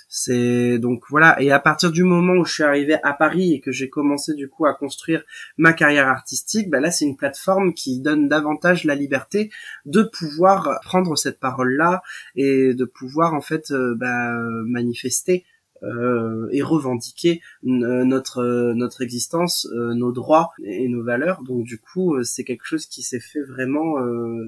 c'est 0.09 0.79
donc 0.79 1.03
voilà. 1.11 1.41
Et 1.43 1.51
à 1.51 1.59
partir 1.59 1.91
du 1.91 2.05
moment 2.05 2.35
où 2.35 2.45
je 2.45 2.53
suis 2.53 2.63
arrivé 2.63 2.97
à 3.03 3.13
Paris 3.13 3.53
et 3.53 3.61
que 3.61 3.73
j'ai 3.73 3.91
commencé 3.91 4.35
du 4.35 4.49
coup 4.49 4.65
à 4.65 4.75
construire 4.75 5.25
ma 5.59 5.73
carrière 5.73 6.09
artistique, 6.09 6.71
bah 6.71 6.81
là 6.81 6.91
c'est 6.91 7.05
une 7.05 7.17
plateforme 7.17 7.75
qui 7.75 8.01
donne 8.01 8.29
davantage 8.29 8.85
la 8.85 8.95
liberté 8.95 9.51
de 9.85 10.03
pouvoir 10.03 10.81
prendre 10.85 11.17
cette 11.17 11.41
parole-là 11.41 12.03
et 12.37 12.75
de 12.75 12.85
pouvoir 12.85 13.35
en 13.35 13.41
fait 13.41 13.73
euh, 13.73 13.95
bah, 13.97 14.33
manifester 14.65 15.45
euh, 15.83 16.49
et 16.53 16.63
revendiquer 16.63 17.41
euh, 17.65 18.05
notre 18.05 18.39
euh, 18.39 18.75
notre 18.75 19.03
existence, 19.03 19.69
nos 19.73 20.13
droits 20.13 20.51
et 20.63 20.89
nos 20.89 21.03
valeurs. 21.03 21.43
Donc 21.43 21.65
du 21.65 21.79
coup, 21.79 22.23
c'est 22.25 22.45
quelque 22.45 22.65
chose 22.65 22.87
qui 22.87 23.03
s'est 23.03 23.21
fait 23.21 23.43
vraiment 23.43 23.97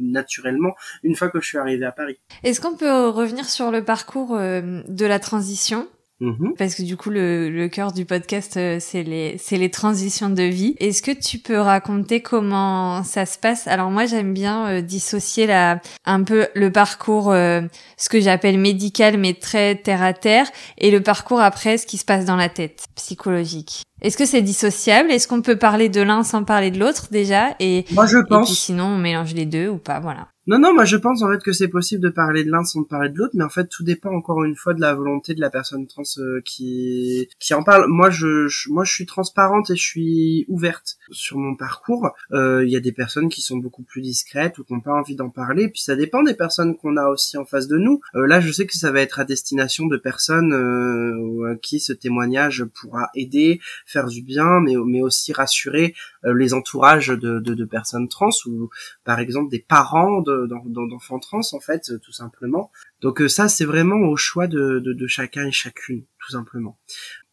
naturellement 0.00 0.74
une 1.02 1.14
fois 1.14 1.28
que 1.28 1.40
je 1.40 1.46
suis 1.46 1.58
arrivé 1.58 1.84
à 1.84 1.92
Paris. 1.92 2.18
Est-ce 2.44 2.60
qu'on 2.60 2.76
peut 2.76 3.08
revenir 3.08 3.46
sur 3.46 3.70
le 3.70 3.82
parcours 3.84 4.36
de 4.36 5.06
la 5.06 5.18
transition? 5.18 5.86
Mhm. 6.20 6.54
Parce 6.59 6.74
que 6.74 6.83
du 6.83 6.96
coup, 6.96 7.11
le, 7.11 7.48
le 7.48 7.68
cœur 7.68 7.92
du 7.92 8.04
podcast, 8.04 8.57
euh, 8.57 8.78
c'est 8.81 9.04
les, 9.04 9.37
c'est 9.38 9.57
les 9.57 9.70
transitions 9.70 10.31
de 10.31 10.42
vie. 10.42 10.74
Est-ce 10.81 11.00
que 11.00 11.12
tu 11.12 11.38
peux 11.38 11.59
raconter 11.59 12.20
comment 12.22 13.04
ça 13.04 13.24
se 13.24 13.38
passe? 13.38 13.68
Alors 13.68 13.90
moi, 13.90 14.04
j'aime 14.07 14.35
bien 14.35 14.66
euh, 14.66 14.81
dissocier 14.81 15.46
la, 15.46 15.81
un 16.04 16.22
peu 16.24 16.48
le 16.57 16.72
parcours, 16.72 17.31
euh, 17.31 17.61
ce 17.96 18.09
que 18.09 18.20
j'appelle 18.20 18.59
médical, 18.59 19.16
mais 19.16 19.35
très 19.35 19.76
terre 19.76 20.02
à 20.02 20.12
terre, 20.12 20.46
et 20.78 20.90
le 20.90 21.00
parcours 21.02 21.40
après, 21.40 21.78
ce 21.78 21.87
qui 21.87 21.98
se 21.98 22.04
passe 22.04 22.24
dans 22.24 22.37
la 22.37 22.48
tête, 22.48 22.87
psychologique. 22.96 23.83
Est-ce 24.00 24.16
que 24.16 24.26
c'est 24.26 24.42
dissociable? 24.42 25.11
Est-ce 25.11 25.26
qu'on 25.26 25.42
peut 25.42 25.57
parler 25.57 25.88
de 25.88 26.00
l'un 26.00 26.22
sans 26.22 26.44
parler 26.44 26.70
de 26.70 26.78
l'autre 26.78 27.09
déjà? 27.11 27.57
Et, 27.59 27.85
Moi, 27.92 28.07
je 28.07 28.18
et 28.18 28.20
puis 28.22 28.28
pense. 28.28 28.52
sinon, 28.57 28.85
on 28.85 28.98
mélange 28.98 29.35
les 29.35 29.46
deux 29.46 29.68
ou 29.68 29.78
pas 29.78 29.98
Voilà. 29.98 30.28
Non, 30.48 30.58
non, 30.58 30.72
moi 30.72 30.87
je 30.87 30.96
pense 30.96 31.20
en 31.20 31.30
fait 31.30 31.42
que 31.42 31.52
c'est 31.52 31.68
possible 31.68 32.02
de 32.02 32.08
parler 32.08 32.42
de 32.42 32.50
l'un 32.50 32.64
sans 32.64 32.82
parler 32.82 33.11
de 33.11 33.18
l'autre, 33.18 33.34
mais 33.34 33.44
en 33.44 33.50
fait 33.50 33.68
tout 33.68 33.84
dépend 33.84 34.12
encore 34.14 34.44
une 34.44 34.56
fois 34.56 34.72
de 34.72 34.80
la 34.80 34.94
volonté 34.94 35.34
de 35.34 35.42
la 35.42 35.50
personne 35.50 35.87
trans 35.87 36.04
euh, 36.16 36.40
qui 36.42 37.28
qui 37.38 37.52
en 37.52 37.62
parle. 37.62 37.84
Moi, 37.88 38.08
je, 38.08 38.48
moi 38.70 38.82
je 38.82 38.90
suis 38.94 39.04
transparente 39.04 39.68
et 39.68 39.76
je 39.76 39.82
suis 39.82 40.46
ouverte 40.48 40.96
sur 41.11 41.37
mon 41.37 41.54
parcours. 41.54 42.08
Euh, 42.32 42.64
Il 42.64 42.70
y 42.72 42.76
a 42.76 42.80
des 42.80 42.92
personnes 42.92 43.28
qui 43.28 43.42
sont 43.42 43.58
beaucoup 43.58 43.82
plus 43.82 44.00
discrètes 44.00 44.56
ou 44.58 44.64
qui 44.64 44.72
n'ont 44.72 44.80
pas 44.80 44.94
envie 44.94 45.16
d'en 45.16 45.28
parler, 45.28 45.68
puis 45.68 45.82
ça 45.82 45.96
dépend 45.96 46.22
des 46.22 46.32
personnes 46.34 46.78
qu'on 46.78 46.96
a 46.96 47.08
aussi 47.08 47.37
en 47.37 47.44
face 47.44 47.68
de 47.68 47.76
nous. 47.76 48.00
Euh, 48.14 48.26
là, 48.26 48.40
je 48.40 48.50
sais 48.50 48.64
que 48.66 48.74
ça 48.74 48.90
va 48.90 49.02
être 49.02 49.20
à 49.20 49.26
destination 49.26 49.84
de 49.87 49.98
personnes 49.98 50.54
euh, 50.54 51.52
à 51.52 51.56
qui 51.56 51.78
ce 51.78 51.92
témoignage 51.92 52.64
pourra 52.80 53.11
aider, 53.14 53.61
faire 53.84 54.06
du 54.06 54.22
bien, 54.22 54.61
mais 54.61 54.76
mais 54.87 55.02
aussi 55.02 55.34
rassurer 55.34 55.94
les 56.24 56.54
entourages 56.54 57.08
de, 57.08 57.38
de, 57.38 57.52
de 57.52 57.64
personnes 57.66 58.08
trans 58.08 58.30
ou 58.46 58.70
par 59.04 59.18
exemple 59.20 59.50
des 59.50 59.58
parents 59.61 60.22
de- 60.22 60.38
d'en- 60.46 60.64
d'en- 60.66 60.87
d'enfants 60.87 61.18
trans 61.18 61.40
en 61.53 61.61
fait 61.61 61.90
euh, 61.90 61.98
tout 61.98 62.12
simplement 62.12 62.70
donc 63.01 63.20
euh, 63.20 63.29
ça 63.29 63.48
c'est 63.48 63.64
vraiment 63.64 63.96
au 63.96 64.16
choix 64.16 64.46
de, 64.46 64.79
de, 64.79 64.92
de 64.92 65.07
chacun 65.07 65.46
et 65.46 65.53
chacune 65.53 66.05
tout 66.24 66.33
simplement 66.33 66.79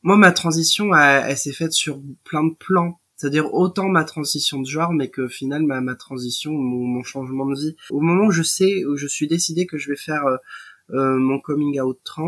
moi 0.03 0.17
ma 0.17 0.31
transition 0.31 0.95
elle, 0.95 1.25
elle 1.29 1.37
s'est 1.37 1.53
faite 1.53 1.73
sur 1.73 2.01
plein 2.23 2.43
de 2.43 2.53
plans 2.53 2.99
c'est-à-dire 3.17 3.53
autant 3.53 3.87
ma 3.87 4.03
transition 4.03 4.59
de 4.59 4.67
genre, 4.67 4.91
mais 4.91 5.07
que 5.09 5.21
au 5.21 5.29
final 5.29 5.63
ma, 5.63 5.79
ma 5.79 5.95
transition, 5.95 6.51
mon, 6.51 6.85
mon 6.85 7.01
changement 7.01 7.45
de 7.45 7.55
vie. 7.57 7.77
Au 7.89 8.01
moment 8.01 8.25
où 8.25 8.31
je 8.31 8.43
sais, 8.43 8.83
où 8.83 8.97
je 8.97 9.07
suis 9.07 9.25
décidé 9.29 9.65
que 9.65 9.77
je 9.77 9.89
vais 9.89 9.95
faire 9.95 10.25
euh, 10.25 10.35
euh, 10.91 11.15
mon 11.17 11.39
coming 11.39 11.79
out 11.79 11.97
trans, 12.03 12.27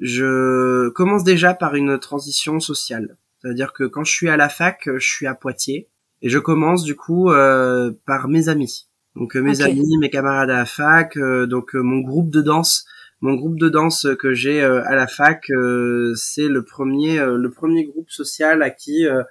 je 0.00 0.88
commence 0.90 1.22
déjà 1.22 1.54
par 1.54 1.76
une 1.76 1.98
transition 2.00 2.58
sociale. 2.58 3.16
C'est-à-dire 3.40 3.72
que 3.72 3.84
quand 3.84 4.02
je 4.02 4.12
suis 4.12 4.28
à 4.28 4.36
la 4.36 4.48
fac, 4.48 4.88
je 4.92 5.06
suis 5.06 5.28
à 5.28 5.34
Poitiers 5.34 5.88
et 6.20 6.28
je 6.28 6.38
commence 6.40 6.82
du 6.82 6.96
coup 6.96 7.30
euh, 7.30 7.92
par 8.04 8.26
mes 8.26 8.48
amis. 8.48 8.87
Donc 9.18 9.36
euh, 9.36 9.40
mes 9.42 9.60
amis, 9.62 9.96
mes 10.00 10.10
camarades 10.10 10.50
à 10.50 10.58
la 10.58 10.66
fac, 10.66 11.16
euh, 11.16 11.46
donc 11.46 11.74
euh, 11.74 11.80
mon 11.80 11.98
groupe 12.00 12.30
de 12.30 12.40
danse, 12.40 12.84
mon 13.20 13.34
groupe 13.34 13.58
de 13.58 13.68
danse 13.68 14.06
que 14.18 14.32
j'ai 14.32 14.62
euh, 14.62 14.82
à 14.84 14.94
la 14.94 15.06
fac, 15.06 15.50
euh, 15.50 16.12
c'est 16.14 16.48
le 16.48 16.62
premier 16.64 17.18
euh, 17.18 17.36
le 17.36 17.50
premier 17.50 17.84
groupe 17.84 18.10
social 18.10 18.62
à 18.62 18.70
qui 18.70 19.06
euh, 19.06 19.22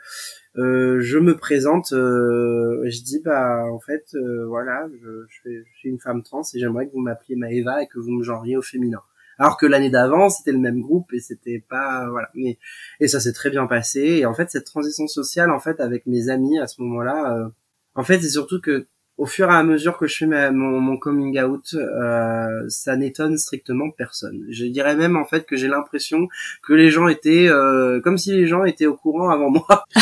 euh, 0.58 1.00
je 1.00 1.18
me 1.20 1.36
présente. 1.38 1.94
euh, 1.94 2.82
je 2.90 3.02
dis 3.02 3.22
bah 3.24 3.64
en 3.72 3.80
fait 3.80 4.06
euh, 4.16 4.46
voilà, 4.48 4.88
je, 5.02 5.08
je, 5.30 5.38
fais- 5.44 5.64
je 5.74 5.78
suis 5.80 5.90
une 5.90 6.00
femme 6.00 6.22
trans 6.24 6.42
et 6.54 6.60
j'aimerais 6.60 6.88
que 6.88 6.92
vous 6.94 7.00
m'appeliez 7.02 7.36
Maëva 7.36 7.84
et 7.84 7.88
que 7.88 8.00
vous 8.00 8.12
me 8.12 8.24
genriez 8.24 8.58
au 8.58 8.62
féminin. 8.62 9.02
Alors 9.40 9.56
que 9.58 9.68
l'année 9.68 9.92
d'avant, 9.92 10.30
c'était 10.30 10.52
le 10.52 10.58
même 10.58 10.82
groupe 10.82 11.14
et 11.14 11.20
c'était 11.20 11.64
pas 11.70 12.10
voilà. 12.10 12.30
Mais 12.34 12.58
et 13.00 13.08
ça 13.08 13.20
s'est 13.20 13.34
très 13.34 13.52
bien 13.52 13.68
passé. 13.68 14.00
Et 14.02 14.26
en 14.26 14.34
fait, 14.34 14.50
cette 14.50 14.66
transition 14.66 15.06
sociale, 15.08 15.52
en 15.52 15.60
fait, 15.60 15.80
avec 15.80 16.08
mes 16.08 16.30
amis 16.30 16.58
à 16.58 16.66
ce 16.66 16.82
moment-là, 16.82 17.38
euh, 17.38 17.48
en 17.94 18.04
fait, 18.04 18.20
c'est 18.20 18.30
surtout 18.30 18.60
que 18.60 18.88
au 19.18 19.26
fur 19.26 19.50
et 19.50 19.56
à 19.56 19.64
mesure 19.64 19.98
que 19.98 20.08
je 20.08 20.16
fais 20.18 20.26
ma- 20.28 20.52
mon, 20.52 20.80
mon 20.80 20.98
coming 20.98 21.40
out, 21.42 21.74
euh, 21.74 22.66
ça 22.70 22.96
n'étonne 22.96 23.38
strictement 23.38 23.90
personne. 23.90 24.46
Je 24.50 24.66
dirais 24.66 24.96
même 24.96 25.18
en 25.18 25.26
fait 25.26 25.46
que 25.46 25.56
j'ai 25.56 25.68
l'impression 25.68 26.28
que 26.64 26.74
les 26.74 26.90
gens 26.92 27.08
étaient 27.08 27.48
euh, 27.50 28.00
comme 28.02 28.18
si 28.18 28.32
les 28.32 28.48
gens 28.48 28.64
étaient 28.64 28.86
au 28.86 28.96
courant 28.96 29.30
avant 29.30 29.50
moi. 29.50 29.86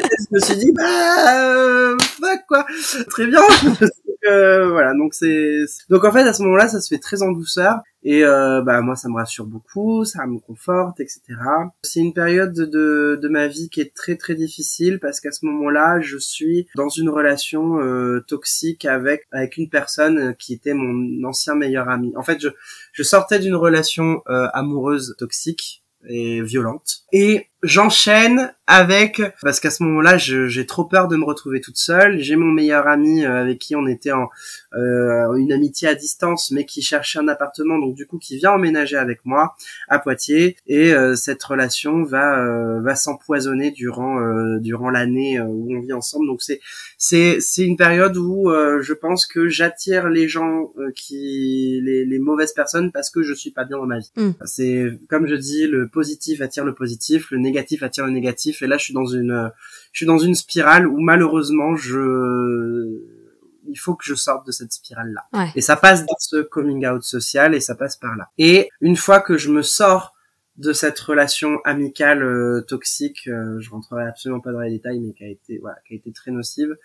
Tête, 0.00 0.10
je 0.30 0.34
me 0.34 0.40
suis 0.40 0.56
dit 0.56 0.72
bah 0.72 1.44
euh, 1.44 1.96
fuck 2.00 2.40
quoi, 2.48 2.66
très 3.08 3.26
bien. 3.26 3.40
Euh, 4.26 4.70
voilà, 4.70 4.94
donc 4.94 5.14
c'est 5.14 5.64
donc 5.88 6.04
en 6.04 6.12
fait 6.12 6.22
à 6.22 6.32
ce 6.32 6.42
moment-là, 6.42 6.68
ça 6.68 6.80
se 6.80 6.88
fait 6.88 7.00
très 7.00 7.22
en 7.22 7.32
douceur 7.32 7.80
et 8.02 8.24
euh, 8.24 8.62
bah 8.62 8.80
moi 8.82 8.96
ça 8.96 9.08
me 9.08 9.14
rassure 9.14 9.46
beaucoup, 9.46 10.04
ça 10.04 10.26
me 10.26 10.38
conforte, 10.38 11.00
etc. 11.00 11.20
C'est 11.82 12.00
une 12.00 12.12
période 12.12 12.52
de 12.52 13.18
de 13.20 13.28
ma 13.28 13.46
vie 13.46 13.68
qui 13.68 13.80
est 13.80 13.94
très 13.94 14.16
très 14.16 14.34
difficile 14.34 14.98
parce 15.00 15.20
qu'à 15.20 15.32
ce 15.32 15.44
moment-là, 15.46 16.00
je 16.00 16.16
suis 16.16 16.66
dans 16.76 16.88
une 16.88 17.08
relation 17.08 17.80
euh, 17.80 18.24
toxique 18.26 18.84
avec 18.84 19.26
avec 19.32 19.56
une 19.56 19.68
personne 19.68 20.34
qui 20.36 20.54
était 20.54 20.74
mon 20.74 21.24
ancien 21.28 21.54
meilleur 21.54 21.88
ami. 21.88 22.12
En 22.16 22.22
fait, 22.22 22.40
je 22.40 22.48
je 22.92 23.02
sortais 23.02 23.38
d'une 23.38 23.56
relation 23.56 24.22
euh, 24.28 24.48
amoureuse 24.54 25.14
toxique 25.18 25.82
et 26.08 26.42
violente 26.42 27.00
et 27.12 27.46
j'enchaîne 27.66 28.52
avec 28.68 29.22
parce 29.42 29.60
qu'à 29.60 29.70
ce 29.70 29.82
moment-là, 29.84 30.18
j'ai 30.18 30.66
trop 30.66 30.84
peur 30.84 31.06
de 31.06 31.16
me 31.16 31.24
retrouver 31.24 31.60
toute 31.60 31.76
seule. 31.76 32.18
J'ai 32.20 32.34
mon 32.34 32.50
meilleur 32.50 32.88
ami 32.88 33.24
euh, 33.24 33.42
avec 33.42 33.58
qui 33.58 33.76
on 33.76 33.86
était 33.86 34.10
en 34.10 34.28
euh, 34.74 35.34
une 35.34 35.52
amitié 35.52 35.86
à 35.88 35.94
distance, 35.94 36.50
mais 36.50 36.64
qui 36.64 36.82
cherchait 36.82 37.18
un 37.18 37.28
appartement, 37.28 37.78
donc 37.78 37.94
du 37.94 38.06
coup 38.06 38.18
qui 38.18 38.36
vient 38.36 38.52
emménager 38.52 38.96
avec 38.96 39.20
moi 39.24 39.54
à 39.88 39.98
Poitiers. 39.98 40.56
Et 40.66 40.92
euh, 40.92 41.14
cette 41.14 41.42
relation 41.44 42.02
va 42.02 42.40
euh, 42.40 42.80
va 42.80 42.96
s'empoisonner 42.96 43.70
durant 43.70 44.20
euh, 44.20 44.58
durant 44.58 44.90
l'année 44.90 45.38
euh, 45.38 45.44
où 45.44 45.76
on 45.76 45.80
vit 45.80 45.92
ensemble. 45.92 46.26
Donc 46.26 46.42
c'est 46.42 46.60
c'est 46.98 47.38
c'est 47.40 47.62
une 47.62 47.76
période 47.76 48.16
où 48.16 48.50
euh, 48.50 48.80
je 48.82 48.94
pense 48.94 49.26
que 49.26 49.48
j'attire 49.48 50.08
les 50.08 50.28
gens 50.28 50.72
euh, 50.78 50.90
qui 50.94 51.80
les, 51.84 52.04
les 52.04 52.18
mauvaises 52.18 52.52
personnes 52.52 52.90
parce 52.90 53.10
que 53.10 53.22
je 53.22 53.32
suis 53.32 53.52
pas 53.52 53.64
bien 53.64 53.78
dans 53.78 53.86
ma 53.86 54.00
vie. 54.00 54.10
Mm. 54.16 54.30
C'est 54.44 54.98
comme 55.08 55.28
je 55.28 55.36
dis, 55.36 55.68
le 55.68 55.88
positif 55.88 56.40
attire 56.40 56.64
le 56.64 56.74
positif, 56.74 57.30
le 57.30 57.38
négatif 57.38 57.55
attire 57.58 58.06
le 58.06 58.10
négatif. 58.10 58.62
Et 58.62 58.66
là, 58.66 58.78
je 58.78 58.84
suis 58.84 58.94
dans 58.94 59.06
une 59.06 59.50
je 59.92 59.98
suis 59.98 60.06
dans 60.06 60.18
une 60.18 60.34
spirale 60.34 60.86
où 60.86 61.00
malheureusement 61.00 61.76
je 61.76 63.00
il 63.68 63.76
faut 63.76 63.94
que 63.94 64.04
je 64.04 64.14
sorte 64.14 64.46
de 64.46 64.52
cette 64.52 64.72
spirale 64.72 65.12
là. 65.12 65.24
Ouais. 65.38 65.50
Et 65.54 65.60
ça 65.60 65.76
passe 65.76 66.06
dans 66.06 66.16
ce 66.18 66.42
coming 66.42 66.86
out 66.86 67.02
social 67.02 67.54
et 67.54 67.60
ça 67.60 67.74
passe 67.74 67.96
par 67.96 68.16
là. 68.16 68.28
Et 68.38 68.68
une 68.80 68.96
fois 68.96 69.20
que 69.20 69.36
je 69.36 69.50
me 69.50 69.62
sors 69.62 70.15
de 70.58 70.72
cette 70.72 70.98
relation 70.98 71.60
amicale 71.64 72.22
euh, 72.22 72.62
toxique, 72.62 73.28
euh, 73.28 73.60
je 73.60 73.70
rentrerai 73.70 74.06
absolument 74.06 74.40
pas 74.40 74.52
dans 74.52 74.60
les 74.60 74.70
détails, 74.70 75.00
mais 75.00 75.12
qui 75.12 75.24
a 75.24 75.28
été 75.28 75.58
voilà, 75.58 75.76
qui 75.86 75.94
a 75.94 75.96
été 75.96 76.12
très 76.12 76.30
nocive. 76.30 76.76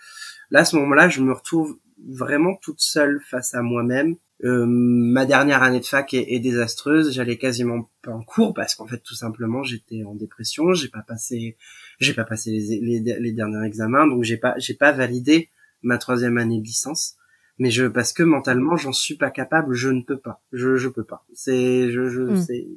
Là, 0.49 0.59
à 0.61 0.65
ce 0.65 0.75
moment-là, 0.75 1.07
je 1.09 1.21
me 1.21 1.31
retrouve 1.31 1.77
vraiment 2.09 2.55
toute 2.55 2.81
seule 2.81 3.21
face 3.25 3.53
à 3.53 3.61
moi-même. 3.61 4.15
Euh, 4.43 4.65
ma 4.67 5.25
dernière 5.25 5.61
année 5.61 5.79
de 5.79 5.85
fac 5.85 6.13
est, 6.13 6.33
est 6.33 6.39
désastreuse. 6.39 7.13
J'allais 7.13 7.37
quasiment 7.37 7.89
pas 8.01 8.11
en 8.11 8.23
cours 8.23 8.53
parce 8.53 8.75
qu'en 8.75 8.87
fait, 8.87 8.97
tout 8.97 9.13
simplement, 9.15 9.63
j'étais 9.63 10.03
en 10.03 10.15
dépression. 10.15 10.73
J'ai 10.73 10.89
pas 10.89 11.03
passé, 11.07 11.57
j'ai 11.99 12.13
pas 12.13 12.23
passé 12.25 12.51
les, 12.51 12.99
les, 12.99 13.19
les 13.19 13.31
derniers 13.31 13.65
examens, 13.65 14.07
donc 14.07 14.23
j'ai 14.23 14.37
pas, 14.37 14.55
j'ai 14.57 14.73
pas 14.73 14.91
validé 14.91 15.49
ma 15.83 15.97
troisième 15.97 16.37
année 16.37 16.59
de 16.59 16.63
licence. 16.65 17.15
Mais 17.59 17.69
je, 17.69 17.85
parce 17.85 18.11
que 18.11 18.23
mentalement, 18.23 18.75
j'en 18.75 18.91
suis 18.93 19.15
pas 19.15 19.29
capable. 19.29 19.75
Je 19.75 19.89
ne 19.89 20.01
peux 20.01 20.17
pas. 20.17 20.41
Je, 20.51 20.75
je 20.77 20.89
peux 20.89 21.03
pas. 21.03 21.23
C'est, 21.33 21.91
je, 21.91 22.09
je, 22.09 22.21
Mm. 22.21 22.41
c'est 22.41 22.67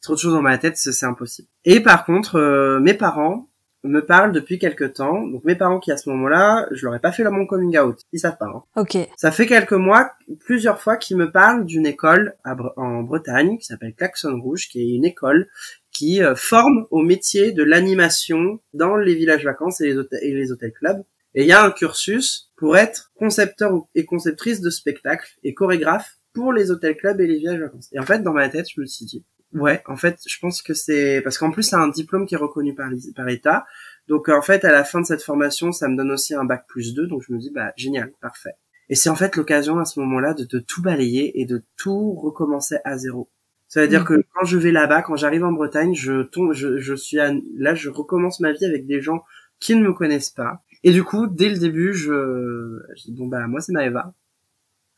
trop 0.00 0.14
de 0.14 0.18
choses 0.18 0.32
dans 0.34 0.42
ma 0.42 0.58
tête. 0.58 0.76
C'est 0.76 1.06
impossible. 1.06 1.48
Et 1.64 1.80
par 1.80 2.04
contre, 2.04 2.36
euh, 2.36 2.80
mes 2.80 2.94
parents 2.94 3.48
me 3.84 4.00
parlent 4.04 4.32
depuis 4.32 4.58
quelque 4.58 4.84
temps. 4.84 5.24
Donc 5.28 5.44
mes 5.44 5.54
parents 5.54 5.78
qui 5.78 5.92
à 5.92 5.96
ce 5.96 6.08
moment-là, 6.10 6.66
je 6.72 6.84
leur 6.84 6.94
ai 6.96 6.98
pas 6.98 7.12
fait 7.12 7.22
mon 7.30 7.46
coming 7.46 7.78
out. 7.78 8.00
Ils 8.12 8.18
savent 8.18 8.36
pas. 8.36 8.46
hein. 8.46 8.62
Ok. 8.76 8.96
Ça 9.16 9.30
fait 9.30 9.46
quelques 9.46 9.72
mois, 9.72 10.12
plusieurs 10.40 10.80
fois, 10.80 10.96
qu'ils 10.96 11.16
me 11.16 11.30
parlent 11.30 11.64
d'une 11.64 11.86
école 11.86 12.34
à 12.44 12.54
Bre- 12.56 12.72
en 12.76 13.02
Bretagne 13.02 13.56
qui 13.58 13.64
s'appelle 13.66 13.94
Klaxon 13.94 14.40
Rouge, 14.40 14.68
qui 14.68 14.80
est 14.80 14.96
une 14.96 15.04
école 15.04 15.46
qui 15.92 16.22
euh, 16.22 16.34
forme 16.34 16.86
au 16.90 17.02
métier 17.02 17.52
de 17.52 17.62
l'animation 17.62 18.60
dans 18.74 18.96
les 18.96 19.14
villages 19.14 19.44
vacances 19.44 19.80
et 19.80 19.86
les 19.86 19.96
hôtels, 19.96 20.20
et 20.22 20.34
les 20.34 20.50
hôtels 20.52 20.72
clubs. 20.72 21.02
Et 21.34 21.42
il 21.42 21.48
y 21.48 21.52
a 21.52 21.62
un 21.64 21.70
cursus 21.70 22.50
pour 22.56 22.76
être 22.76 23.12
concepteur 23.16 23.72
et 23.94 24.04
conceptrice 24.04 24.60
de 24.60 24.70
spectacles 24.70 25.28
et 25.44 25.54
chorégraphe 25.54 26.16
pour 26.32 26.52
les 26.52 26.70
hôtels 26.72 26.96
clubs 26.96 27.20
et 27.20 27.26
les 27.26 27.38
villages 27.38 27.60
vacances. 27.60 27.88
Et 27.92 27.98
en 28.00 28.04
fait, 28.04 28.20
dans 28.22 28.32
ma 28.32 28.48
tête, 28.48 28.66
je 28.74 28.80
me 28.80 28.86
suis 28.86 29.04
dit, 29.04 29.24
ouais, 29.54 29.82
en 29.86 29.96
fait, 29.96 30.18
je 30.26 30.38
pense 30.40 30.62
que 30.62 30.74
c'est 30.74 31.20
parce 31.22 31.38
qu'en 31.38 31.50
plus, 31.50 31.62
c'est 31.64 31.76
un 31.76 31.88
diplôme 31.88 32.26
qui 32.26 32.34
est 32.34 32.38
reconnu 32.38 32.74
par 32.74 32.90
l'État. 33.26 33.66
Donc 34.08 34.28
en 34.28 34.42
fait, 34.42 34.64
à 34.64 34.72
la 34.72 34.84
fin 34.84 35.00
de 35.00 35.06
cette 35.06 35.22
formation, 35.22 35.72
ça 35.72 35.88
me 35.88 35.96
donne 35.96 36.10
aussi 36.10 36.34
un 36.34 36.44
bac 36.44 36.64
plus 36.68 36.94
2, 36.94 37.06
donc 37.06 37.22
je 37.26 37.32
me 37.32 37.38
dis 37.38 37.50
bah 37.54 37.72
génial, 37.76 38.10
parfait. 38.20 38.54
Et 38.88 38.94
c'est 38.94 39.10
en 39.10 39.16
fait 39.16 39.36
l'occasion 39.36 39.78
à 39.78 39.84
ce 39.84 40.00
moment-là 40.00 40.32
de, 40.34 40.44
de 40.44 40.58
tout 40.60 40.80
balayer 40.82 41.40
et 41.40 41.44
de 41.44 41.62
tout 41.76 42.14
recommencer 42.14 42.78
à 42.84 42.96
zéro. 42.96 43.28
Ça 43.68 43.82
veut 43.82 43.88
dire 43.88 44.00
Mhm. 44.00 44.06
que 44.06 44.22
quand 44.32 44.46
je 44.46 44.56
vais 44.56 44.72
là-bas, 44.72 45.02
quand 45.02 45.16
j'arrive 45.16 45.44
en 45.44 45.52
Bretagne, 45.52 45.94
je 45.94 46.22
tombe, 46.22 46.54
je, 46.54 46.78
je 46.78 46.94
suis 46.94 47.20
à- 47.20 47.32
là, 47.58 47.74
je 47.74 47.90
recommence 47.90 48.40
ma 48.40 48.52
vie 48.52 48.64
avec 48.64 48.86
des 48.86 49.02
gens 49.02 49.24
qui 49.60 49.74
ne 49.76 49.82
me 49.82 49.92
connaissent 49.92 50.30
pas. 50.30 50.62
Et 50.84 50.92
du 50.92 51.04
coup, 51.04 51.26
dès 51.26 51.50
le 51.50 51.58
début, 51.58 51.92
je, 51.92 52.78
je 52.96 53.02
dis 53.04 53.12
bon 53.12 53.26
bah 53.26 53.46
moi 53.46 53.60
c'est 53.60 53.72
Maëva. 53.72 54.14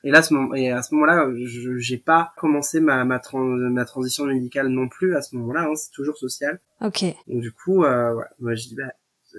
Et 0.05 0.11
là, 0.11 0.19
à 0.19 0.23
ce 0.23 0.33
moment, 0.35 0.55
et 0.55 0.71
à 0.71 0.83
ce 0.83 0.95
moment-là, 0.95 1.29
je 1.45 1.77
j'ai 1.79 1.99
pas 1.99 2.33
commencé 2.37 2.81
ma 2.81 3.05
ma, 3.05 3.19
tran- 3.19 3.45
ma 3.45 3.85
transition 3.85 4.25
médicale 4.27 4.69
non 4.69 4.89
plus 4.89 5.15
à 5.17 5.23
ce 5.23 5.37
moment-là. 5.37 5.65
Hein, 5.69 5.75
c'est 5.77 5.91
toujours 5.93 6.17
social. 6.17 6.61
Ok. 6.81 7.05
Donc 7.27 7.41
du 7.43 7.53
coup, 7.53 7.85
euh, 7.85 8.15
ouais, 8.15 8.25
moi 8.39 8.55
je 8.55 8.69
dis 8.69 8.75
bah 8.77 8.93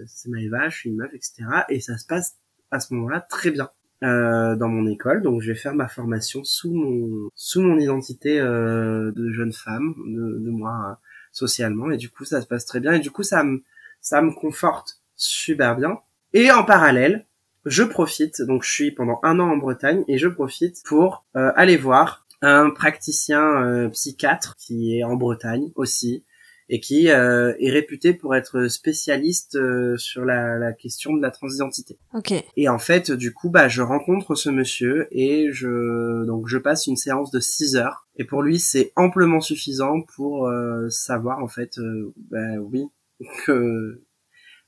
c'est 0.08 0.30
Maëva, 0.30 0.70
je 0.70 0.78
suis 0.78 0.90
une 0.90 0.98
meuf, 0.98 1.14
etc. 1.14 1.44
Et 1.70 1.80
ça 1.82 1.98
se 1.98 2.06
passe 2.06 2.36
à 2.70 2.80
ce 2.80 2.94
moment-là 2.94 3.22
très 3.22 3.52
bien 3.52 3.70
euh, 4.04 4.56
dans 4.56 4.70
mon 4.70 4.88
école. 4.88 5.22
Donc 5.22 5.42
je 5.42 5.52
vais 5.52 5.58
faire 5.58 5.74
ma 5.76 5.88
formation 5.88 6.44
sous 6.44 6.72
mon 6.74 7.30
sous 7.36 7.62
mon 7.62 7.78
identité 7.80 8.40
euh, 8.40 9.12
de 9.14 9.32
jeune 9.32 9.52
femme, 9.54 9.94
de, 10.08 10.40
de 10.40 10.50
moi 10.52 10.92
euh, 10.92 10.96
socialement. 11.32 11.92
Et 11.92 11.98
du 11.98 12.10
coup, 12.10 12.24
ça 12.26 12.40
se 12.42 12.48
passe 12.48 12.66
très 12.66 12.80
bien. 12.80 12.94
Et 12.94 13.00
du 13.00 13.12
coup, 13.12 13.24
ça 13.24 13.44
me 13.44 13.64
ça 14.00 14.22
me 14.22 14.32
conforte 14.32 15.02
super 15.16 15.76
bien. 15.76 16.00
Et 16.34 16.52
en 16.52 16.64
parallèle, 16.64 17.26
je 17.66 17.84
profite. 17.84 18.42
Donc 18.42 18.64
je 18.64 18.72
suis 18.72 18.92
pendant 18.92 19.20
un 19.24 19.40
an 19.40 19.50
en 19.50 19.58
Bretagne 19.58 20.04
et 20.08 20.18
je 20.18 20.28
profite 20.28 20.82
pour 20.86 21.26
euh, 21.36 21.52
aller 21.56 21.78
voir 21.78 22.26
un 22.42 22.72
praticien 22.72 23.42
euh, 23.42 23.90
psychiatre 23.90 24.56
qui 24.58 24.98
est 24.98 25.04
en 25.04 25.16
Bretagne 25.16 25.72
aussi 25.76 26.24
et 26.72 26.80
qui 26.80 27.10
euh, 27.10 27.54
est 27.60 27.70
réputé 27.70 28.14
pour 28.14 28.34
être 28.34 28.70
spécialiste 28.70 29.58
euh, 29.58 29.98
sur 29.98 30.24
la, 30.24 30.58
la 30.58 30.72
question 30.72 31.14
de 31.14 31.22
la 31.22 31.30
transidentité. 31.30 32.00
Ok. 32.14 32.34
Et 32.56 32.70
en 32.70 32.80
fait, 32.80 33.12
du 33.12 33.34
coup, 33.34 33.50
bah, 33.50 33.68
je 33.68 33.82
rencontre 33.82 34.36
ce 34.36 34.50
monsieur 34.50 35.08
et 35.12 35.50
je 35.52 36.24
donc 36.26 36.48
je 36.48 36.58
passe 36.58 36.88
une 36.88 36.96
séance 36.96 37.30
de 37.30 37.42
6 37.42 37.76
heures. 37.76 38.08
Et 38.16 38.24
pour 38.24 38.42
lui, 38.42 38.58
c'est 38.58 38.94
amplement 38.96 39.42
suffisant 39.42 40.02
pour 40.16 40.48
euh, 40.48 40.90
savoir 40.90 41.44
en 41.44 41.50
fait, 41.50 41.78
euh, 41.78 42.14
bah, 42.32 42.56
oui, 42.62 42.86
que 43.46 44.02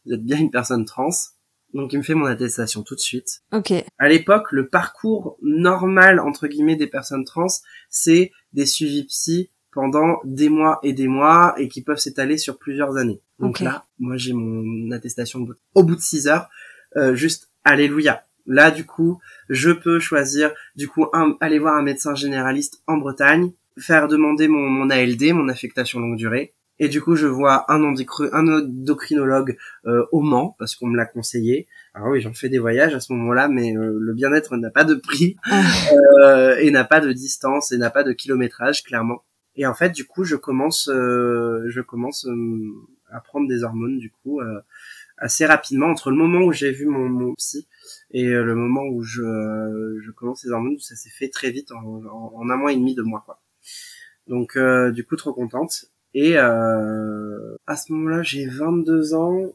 vous 0.06 0.14
êtes 0.14 0.26
bien 0.26 0.38
une 0.38 0.52
personne 0.52 0.84
trans. 0.84 1.10
Donc 1.74 1.92
il 1.94 1.98
me 1.98 2.04
fait 2.04 2.14
mon 2.14 2.26
attestation 2.26 2.84
tout 2.84 2.96
de 2.96 3.00
suite. 3.00 3.42
Ok. 3.52 3.72
À 3.98 4.08
l'époque, 4.10 4.52
le 4.52 4.68
parcours 4.68 5.38
normal 5.42 6.20
entre 6.20 6.48
guillemets 6.48 6.76
des 6.76 6.88
personnes 6.88 7.26
trans, 7.26 7.48
c'est 7.90 8.32
des 8.54 8.66
suivis 8.66 9.06
psy 9.06 9.50
pendant 9.72 10.20
des 10.24 10.50
mois 10.50 10.80
et 10.84 10.94
des 10.94 11.08
mois 11.08 11.56
et 11.58 11.68
qui 11.68 11.82
peuvent 11.82 11.98
s'étaler 11.98 12.38
sur 12.38 12.60
plusieurs 12.60 12.96
années. 12.98 13.22
Donc 13.40 13.58
là, 13.66 13.86
moi 14.00 14.18
j'ai 14.18 14.34
mon 14.34 14.92
attestation 14.92 15.40
au 15.40 15.46
bout- 15.46 15.56
au 15.74 15.84
bout 15.84 15.96
de 15.96 16.02
six 16.02 16.28
heures, 16.28 16.48
euh, 16.96 17.16
juste 17.16 17.50
alléluia. 17.64 18.24
Là 18.46 18.70
du 18.70 18.86
coup, 18.86 19.20
je 19.50 19.72
peux 19.72 20.00
choisir 20.00 20.52
du 20.76 20.88
coup 20.88 21.08
un- 21.14 21.36
aller 21.40 21.58
voir 21.58 21.76
un 21.76 21.82
médecin 21.82 22.14
généraliste 22.14 22.84
en 22.86 22.98
Bretagne, 22.98 23.52
faire 23.80 24.08
demander 24.08 24.48
mon, 24.48 24.70
mon 24.70 24.92
ALD, 24.92 25.34
mon 25.34 25.50
affectation 25.50 26.00
longue 26.00 26.18
durée. 26.18 26.54
Et 26.80 26.90
du 26.90 27.02
coup, 27.02 27.16
je 27.16 27.28
vois 27.28 27.72
un, 27.72 27.84
un 27.84 28.48
endocrinologue 28.48 29.58
euh, 29.86 30.06
au 30.12 30.22
Mans 30.22 30.56
parce 30.58 30.76
qu'on 30.76 30.88
me 30.88 30.98
l'a 30.98 31.06
conseillé. 31.06 31.68
Alors 31.94 32.10
oui, 32.10 32.22
j'en 32.22 32.34
fais 32.34 32.50
des 32.50 32.58
voyages 32.58 32.96
à 32.96 33.00
ce 33.00 33.14
moment-là, 33.14 33.48
mais 33.48 33.78
euh, 33.78 33.96
le 34.00 34.14
bien-être 34.14 34.58
n'a 34.58 34.72
pas 34.72 34.84
de 34.84 34.96
prix 34.96 35.36
Ah. 35.46 35.62
euh, 36.26 36.56
et 36.58 36.72
n'a 36.72 36.84
pas 36.84 37.00
de 37.00 37.12
distance 37.14 37.72
et 37.72 37.78
n'a 37.78 37.92
pas 37.92 38.04
de 38.04 38.12
kilométrage 38.12 38.84
clairement. 38.84 39.24
Et 39.56 39.68
en 39.68 39.76
fait, 39.76 39.92
du 39.92 40.06
coup, 40.06 40.24
je 40.24 40.36
commence, 40.36 40.90
euh, 40.90 41.64
je 41.68 41.80
commence 41.82 42.26
euh, 42.26 42.72
à 43.12 43.20
prendre 43.22 43.48
des 43.48 43.64
hormones 43.64 44.00
du 44.00 44.10
coup 44.10 44.42
euh, 44.42 44.60
assez 45.20 45.46
rapidement 45.46 45.88
entre 45.88 46.10
le 46.10 46.18
moment 46.18 46.40
où 46.40 46.52
j'ai 46.52 46.72
vu 46.72 46.88
mon, 46.88 47.08
mon 47.08 47.36
psy 47.36 47.68
et 48.10 48.26
le 48.28 48.56
moment 48.56 48.84
où 48.86 49.04
je, 49.04 49.22
euh, 49.22 50.00
je 50.04 50.10
commence 50.10 50.44
les 50.44 50.50
hormones. 50.50 50.80
Ça 50.80 50.96
s'est 50.96 51.12
fait 51.12 51.30
très 51.30 51.52
vite 51.52 51.72
en, 51.72 51.84
en, 51.84 52.34
en 52.36 52.50
un 52.50 52.58
mois 52.58 52.72
et 52.72 52.76
demi, 52.76 52.96
deux 52.96 53.04
mois 53.04 53.22
quoi. 53.24 53.40
Donc 54.28 54.56
euh, 54.58 54.92
du 54.92 55.06
coup, 55.06 55.16
trop 55.16 55.34
contente. 55.34 55.86
Et 56.14 56.38
euh, 56.38 57.56
à 57.68 57.76
ce 57.76 57.92
moment-là, 57.94 58.22
j'ai 58.24 58.46
22 58.48 59.14
ans. 59.14 59.52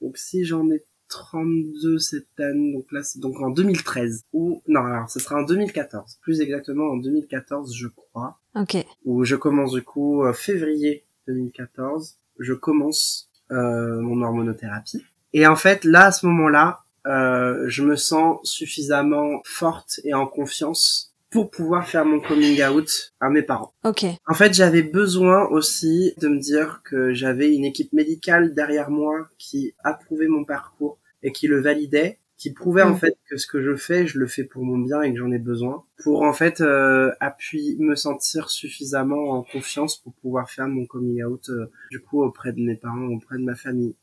Donc 0.00 0.16
si 0.16 0.44
j'en 0.44 0.70
ai 0.70 0.82
32 1.10 1.98
cette 1.98 2.38
année, 2.38 2.72
donc 2.72 2.90
là 2.92 3.02
c'est 3.02 3.18
donc 3.18 3.40
en 3.40 3.50
2013 3.50 4.22
ou 4.32 4.62
non 4.68 4.84
alors 4.84 5.10
ce 5.10 5.18
sera 5.18 5.40
en 5.40 5.42
2014, 5.42 6.18
plus 6.22 6.40
exactement 6.40 6.84
en 6.84 6.96
2014 6.96 7.74
je 7.74 7.88
crois, 7.88 8.38
Ok. 8.54 8.76
où 9.04 9.24
je 9.24 9.34
commence 9.36 9.72
du 9.72 9.82
coup 9.82 10.24
euh, 10.24 10.32
février 10.32 11.04
2014, 11.26 12.16
je 12.38 12.54
commence 12.54 13.28
euh, 13.50 14.00
mon 14.00 14.22
hormonothérapie 14.22 15.04
et 15.32 15.46
en 15.48 15.56
fait 15.56 15.84
là 15.84 16.06
à 16.06 16.12
ce 16.12 16.26
moment-là 16.26 16.84
euh, 17.06 17.64
je 17.66 17.82
me 17.82 17.96
sens 17.96 18.38
suffisamment 18.44 19.40
forte 19.44 19.98
et 20.04 20.14
en 20.14 20.26
confiance 20.28 21.09
pour 21.30 21.50
pouvoir 21.50 21.86
faire 21.88 22.04
mon 22.04 22.20
coming 22.20 22.62
out 22.64 23.12
à 23.20 23.30
mes 23.30 23.42
parents. 23.42 23.72
Ok. 23.84 24.04
En 24.26 24.34
fait, 24.34 24.52
j'avais 24.52 24.82
besoin 24.82 25.46
aussi 25.48 26.12
de 26.20 26.28
me 26.28 26.38
dire 26.40 26.82
que 26.84 27.12
j'avais 27.14 27.54
une 27.54 27.64
équipe 27.64 27.92
médicale 27.92 28.54
derrière 28.54 28.90
moi 28.90 29.28
qui 29.38 29.74
approuvait 29.84 30.26
mon 30.28 30.44
parcours 30.44 30.98
et 31.22 31.30
qui 31.32 31.46
le 31.46 31.60
validait, 31.60 32.18
qui 32.36 32.52
prouvait 32.52 32.82
en 32.82 32.94
Mm. 32.94 32.98
fait 32.98 33.16
que 33.28 33.36
ce 33.36 33.46
que 33.46 33.62
je 33.62 33.76
fais, 33.76 34.06
je 34.06 34.18
le 34.18 34.26
fais 34.26 34.44
pour 34.44 34.64
mon 34.64 34.78
bien 34.78 35.02
et 35.02 35.12
que 35.12 35.18
j'en 35.18 35.30
ai 35.30 35.38
besoin, 35.38 35.84
pour 36.02 36.22
en 36.22 36.32
fait 36.32 36.60
euh, 36.62 37.12
appuyer, 37.20 37.76
me 37.78 37.94
sentir 37.94 38.50
suffisamment 38.50 39.30
en 39.30 39.42
confiance 39.42 39.98
pour 39.98 40.14
pouvoir 40.14 40.50
faire 40.50 40.66
mon 40.66 40.86
coming 40.86 41.22
out 41.22 41.48
euh, 41.50 41.70
du 41.90 42.00
coup 42.00 42.22
auprès 42.24 42.52
de 42.52 42.60
mes 42.60 42.76
parents, 42.76 43.06
auprès 43.08 43.36
de 43.38 43.44
ma 43.44 43.54
famille. 43.54 43.94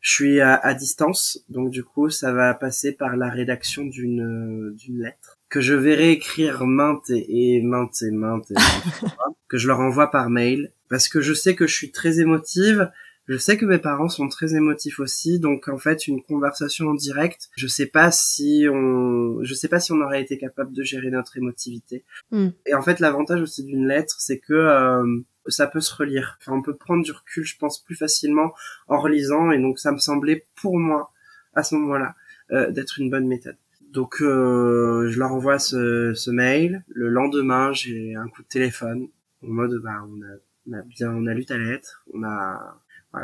Je 0.00 0.12
suis 0.12 0.40
à, 0.40 0.54
à 0.54 0.74
distance, 0.74 1.40
donc 1.48 1.70
du 1.70 1.82
coup 1.82 2.10
ça 2.10 2.32
va 2.32 2.52
passer 2.54 2.92
par 2.92 3.16
la 3.16 3.28
rédaction 3.30 3.84
d'une 3.84 4.20
euh, 4.22 4.74
d'une 4.76 5.02
lettre 5.02 5.38
que 5.54 5.60
je 5.60 5.74
vais 5.74 5.94
réécrire 5.94 6.66
maintes 6.66 7.10
et, 7.10 7.54
et 7.54 7.62
maintes 7.62 8.02
et 8.02 8.10
maintes 8.10 8.50
et 8.50 8.54
maintes 8.54 9.14
que 9.48 9.56
je 9.56 9.68
leur 9.68 9.78
envoie 9.78 10.10
par 10.10 10.28
mail 10.28 10.72
parce 10.90 11.08
que 11.08 11.20
je 11.20 11.32
sais 11.32 11.54
que 11.54 11.68
je 11.68 11.72
suis 11.72 11.92
très 11.92 12.18
émotive 12.18 12.90
Je 13.28 13.38
sais 13.38 13.56
que 13.56 13.64
mes 13.64 13.78
parents 13.78 14.08
sont 14.08 14.28
très 14.28 14.56
émotifs 14.56 14.98
aussi, 14.98 15.38
donc 15.38 15.68
en 15.68 15.78
fait 15.78 16.08
une 16.08 16.22
conversation 16.22 16.88
en 16.88 16.94
direct, 16.94 17.50
je 17.56 17.68
sais 17.68 17.86
pas 17.86 18.10
si 18.10 18.66
on, 18.68 19.44
je 19.44 19.54
sais 19.54 19.68
pas 19.68 19.78
si 19.78 19.92
on 19.92 20.00
aurait 20.00 20.20
été 20.20 20.38
capable 20.38 20.72
de 20.72 20.82
gérer 20.82 21.10
notre 21.10 21.36
émotivité. 21.36 22.04
Mm. 22.32 22.48
Et 22.66 22.74
en 22.74 22.82
fait 22.82 22.98
l'avantage 22.98 23.40
aussi 23.40 23.62
d'une 23.62 23.86
lettre, 23.86 24.16
c'est 24.18 24.40
que 24.40 24.54
euh, 24.54 25.20
ça 25.46 25.68
peut 25.68 25.80
se 25.80 25.94
relire. 25.94 26.36
Enfin, 26.40 26.52
on 26.58 26.62
peut 26.62 26.74
prendre 26.76 27.04
du 27.04 27.12
recul, 27.12 27.44
je 27.44 27.56
pense, 27.56 27.78
plus 27.78 27.94
facilement 27.94 28.52
en 28.88 28.98
relisant, 29.00 29.52
et 29.52 29.60
donc 29.60 29.78
ça 29.78 29.92
me 29.92 29.98
semblait 29.98 30.46
pour 30.60 30.76
moi 30.78 31.12
à 31.54 31.62
ce 31.62 31.76
moment-là 31.76 32.16
euh, 32.50 32.72
d'être 32.72 32.98
une 32.98 33.08
bonne 33.08 33.28
méthode. 33.28 33.56
Donc 33.94 34.20
euh, 34.20 35.08
je 35.08 35.18
leur 35.18 35.32
envoie 35.32 35.58
ce, 35.58 36.30
mail. 36.30 36.84
Le 36.88 37.08
lendemain, 37.08 37.72
j'ai 37.72 38.16
un 38.16 38.28
coup 38.28 38.42
de 38.42 38.48
téléphone 38.48 39.06
en 39.42 39.48
mode 39.48 39.80
bah 39.82 40.04
on 40.08 40.20
a, 40.22 40.80
on 40.82 40.86
bien 40.88 41.10
on 41.10 41.26
a 41.26 41.32
lu 41.32 41.46
ta 41.46 41.56
lettre, 41.56 42.04
on 42.12 42.24
a 42.24 42.76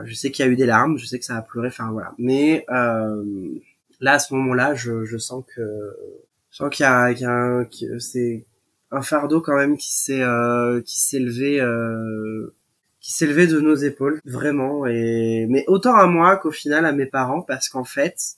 je 0.04 0.14
sais 0.14 0.30
qu'il 0.30 0.44
y 0.44 0.48
a 0.48 0.50
eu 0.50 0.56
des 0.56 0.66
larmes, 0.66 0.96
je 0.96 1.06
sais 1.06 1.18
que 1.18 1.24
ça 1.24 1.36
a 1.36 1.42
pleuré, 1.42 1.68
enfin 1.68 1.90
voilà. 1.90 2.14
Mais 2.18 2.64
euh, 2.70 3.24
là 4.00 4.12
à 4.12 4.18
ce 4.20 4.32
moment-là, 4.34 4.74
je, 4.74 5.18
sens 5.18 5.44
que 5.54 5.96
sens 6.50 6.70
qu'il 6.70 6.84
y 6.84 6.86
a, 6.86 7.12
qu'il 7.14 7.26
a 7.26 7.64
que 7.64 7.98
c'est 7.98 8.46
un 8.92 9.02
fardeau 9.02 9.40
quand 9.40 9.56
même 9.56 9.76
qui 9.76 9.92
s'est 9.92 10.22
euh, 10.22 10.80
qui 10.82 11.00
s'est 11.00 11.18
levé 11.18 11.60
euh, 11.60 12.54
qui 13.00 13.12
s'est 13.12 13.26
levé 13.26 13.46
de 13.48 13.60
nos 13.60 13.74
épaules 13.74 14.20
vraiment 14.24 14.86
et 14.86 15.46
mais 15.48 15.64
autant 15.68 15.96
à 15.96 16.06
moi 16.06 16.36
qu'au 16.36 16.50
final 16.50 16.86
à 16.86 16.92
mes 16.92 17.06
parents 17.06 17.42
parce 17.42 17.68
qu'en 17.68 17.84
fait 17.84 18.36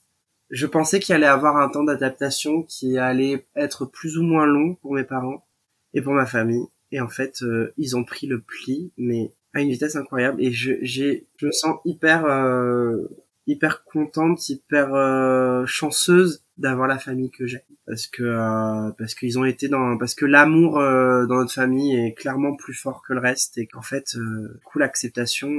je 0.53 0.67
pensais 0.67 1.01
qu'il 1.01 1.15
allait 1.15 1.27
avoir 1.27 1.57
un 1.57 1.69
temps 1.71 1.83
d'adaptation 1.83 2.63
qui 2.63 2.99
allait 2.99 3.47
être 3.57 3.87
plus 3.87 4.19
ou 4.19 4.23
moins 4.23 4.47
long 4.47 4.75
pour 4.77 4.95
mes 4.95 5.03
parents 5.03 5.47
et 5.95 6.03
pour 6.03 6.13
ma 6.13 6.27
famille. 6.27 6.67
Et 6.93 7.01
en 7.01 7.09
fait 7.09 7.43
euh, 7.43 7.73
ils 7.79 7.97
ont 7.97 8.05
pris 8.05 8.27
le 8.27 8.41
pli 8.41 8.93
mais 8.99 9.33
à 9.55 9.63
une 9.63 9.71
vitesse 9.71 9.97
incroyable. 9.97 10.43
Et 10.43 10.53
je 10.53 10.75
j'ai 10.83 11.27
je 11.39 11.47
me 11.47 11.53
sens 11.53 11.79
hyper 11.87 12.27
euh, 12.27 13.09
hyper 13.47 13.83
contente 13.85 14.47
hyper 14.51 14.95
euh, 14.95 15.65
chanceuse 15.65 16.45
d'avoir 16.59 16.87
la 16.87 16.99
famille 16.99 17.31
que 17.31 17.47
j'ai. 17.47 17.63
Parce 17.87 18.07
que 18.07 18.23
euh, 18.23 18.91
parce 18.99 19.15
qu'ils 19.15 19.39
ont 19.39 19.47
été 19.47 19.69
dans 19.69 19.97
parce 19.97 20.15
que 20.15 20.27
l'amour 20.27 20.79
euh, 20.79 21.25
dans 21.27 21.37
notre 21.37 21.55
famille 21.55 21.97
est 21.97 22.13
clairement 22.13 22.55
plus 22.57 22.75
fort 22.75 23.03
que 23.03 23.15
le 23.15 23.21
reste. 23.21 23.57
Et 23.57 23.67
qu'en 23.67 23.81
fait 23.81 24.15
euh, 24.17 24.53
du 24.55 24.61
coup 24.65 24.79
l'acceptation 24.79 25.51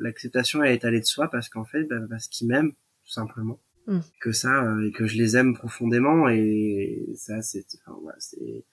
l'acceptation 0.00 0.62
elle 0.62 0.72
est 0.72 0.86
allée 0.86 1.00
de 1.00 1.04
soi 1.04 1.28
parce 1.28 1.50
qu'en 1.50 1.66
fait 1.66 1.84
bah, 1.84 1.96
parce 2.08 2.28
qu'ils 2.28 2.48
m'aiment 2.48 2.72
tout 2.72 3.12
simplement 3.12 3.60
Mm. 3.86 4.00
que 4.20 4.32
ça 4.32 4.64
euh, 4.64 4.86
et 4.86 4.92
que 4.92 5.06
je 5.06 5.16
les 5.16 5.36
aime 5.36 5.54
profondément 5.54 6.28
et 6.28 7.12
ça 7.16 7.42
c'est 7.42 7.66
enfin 7.80 7.98
voilà, 8.00 8.16
c'est 8.20 8.64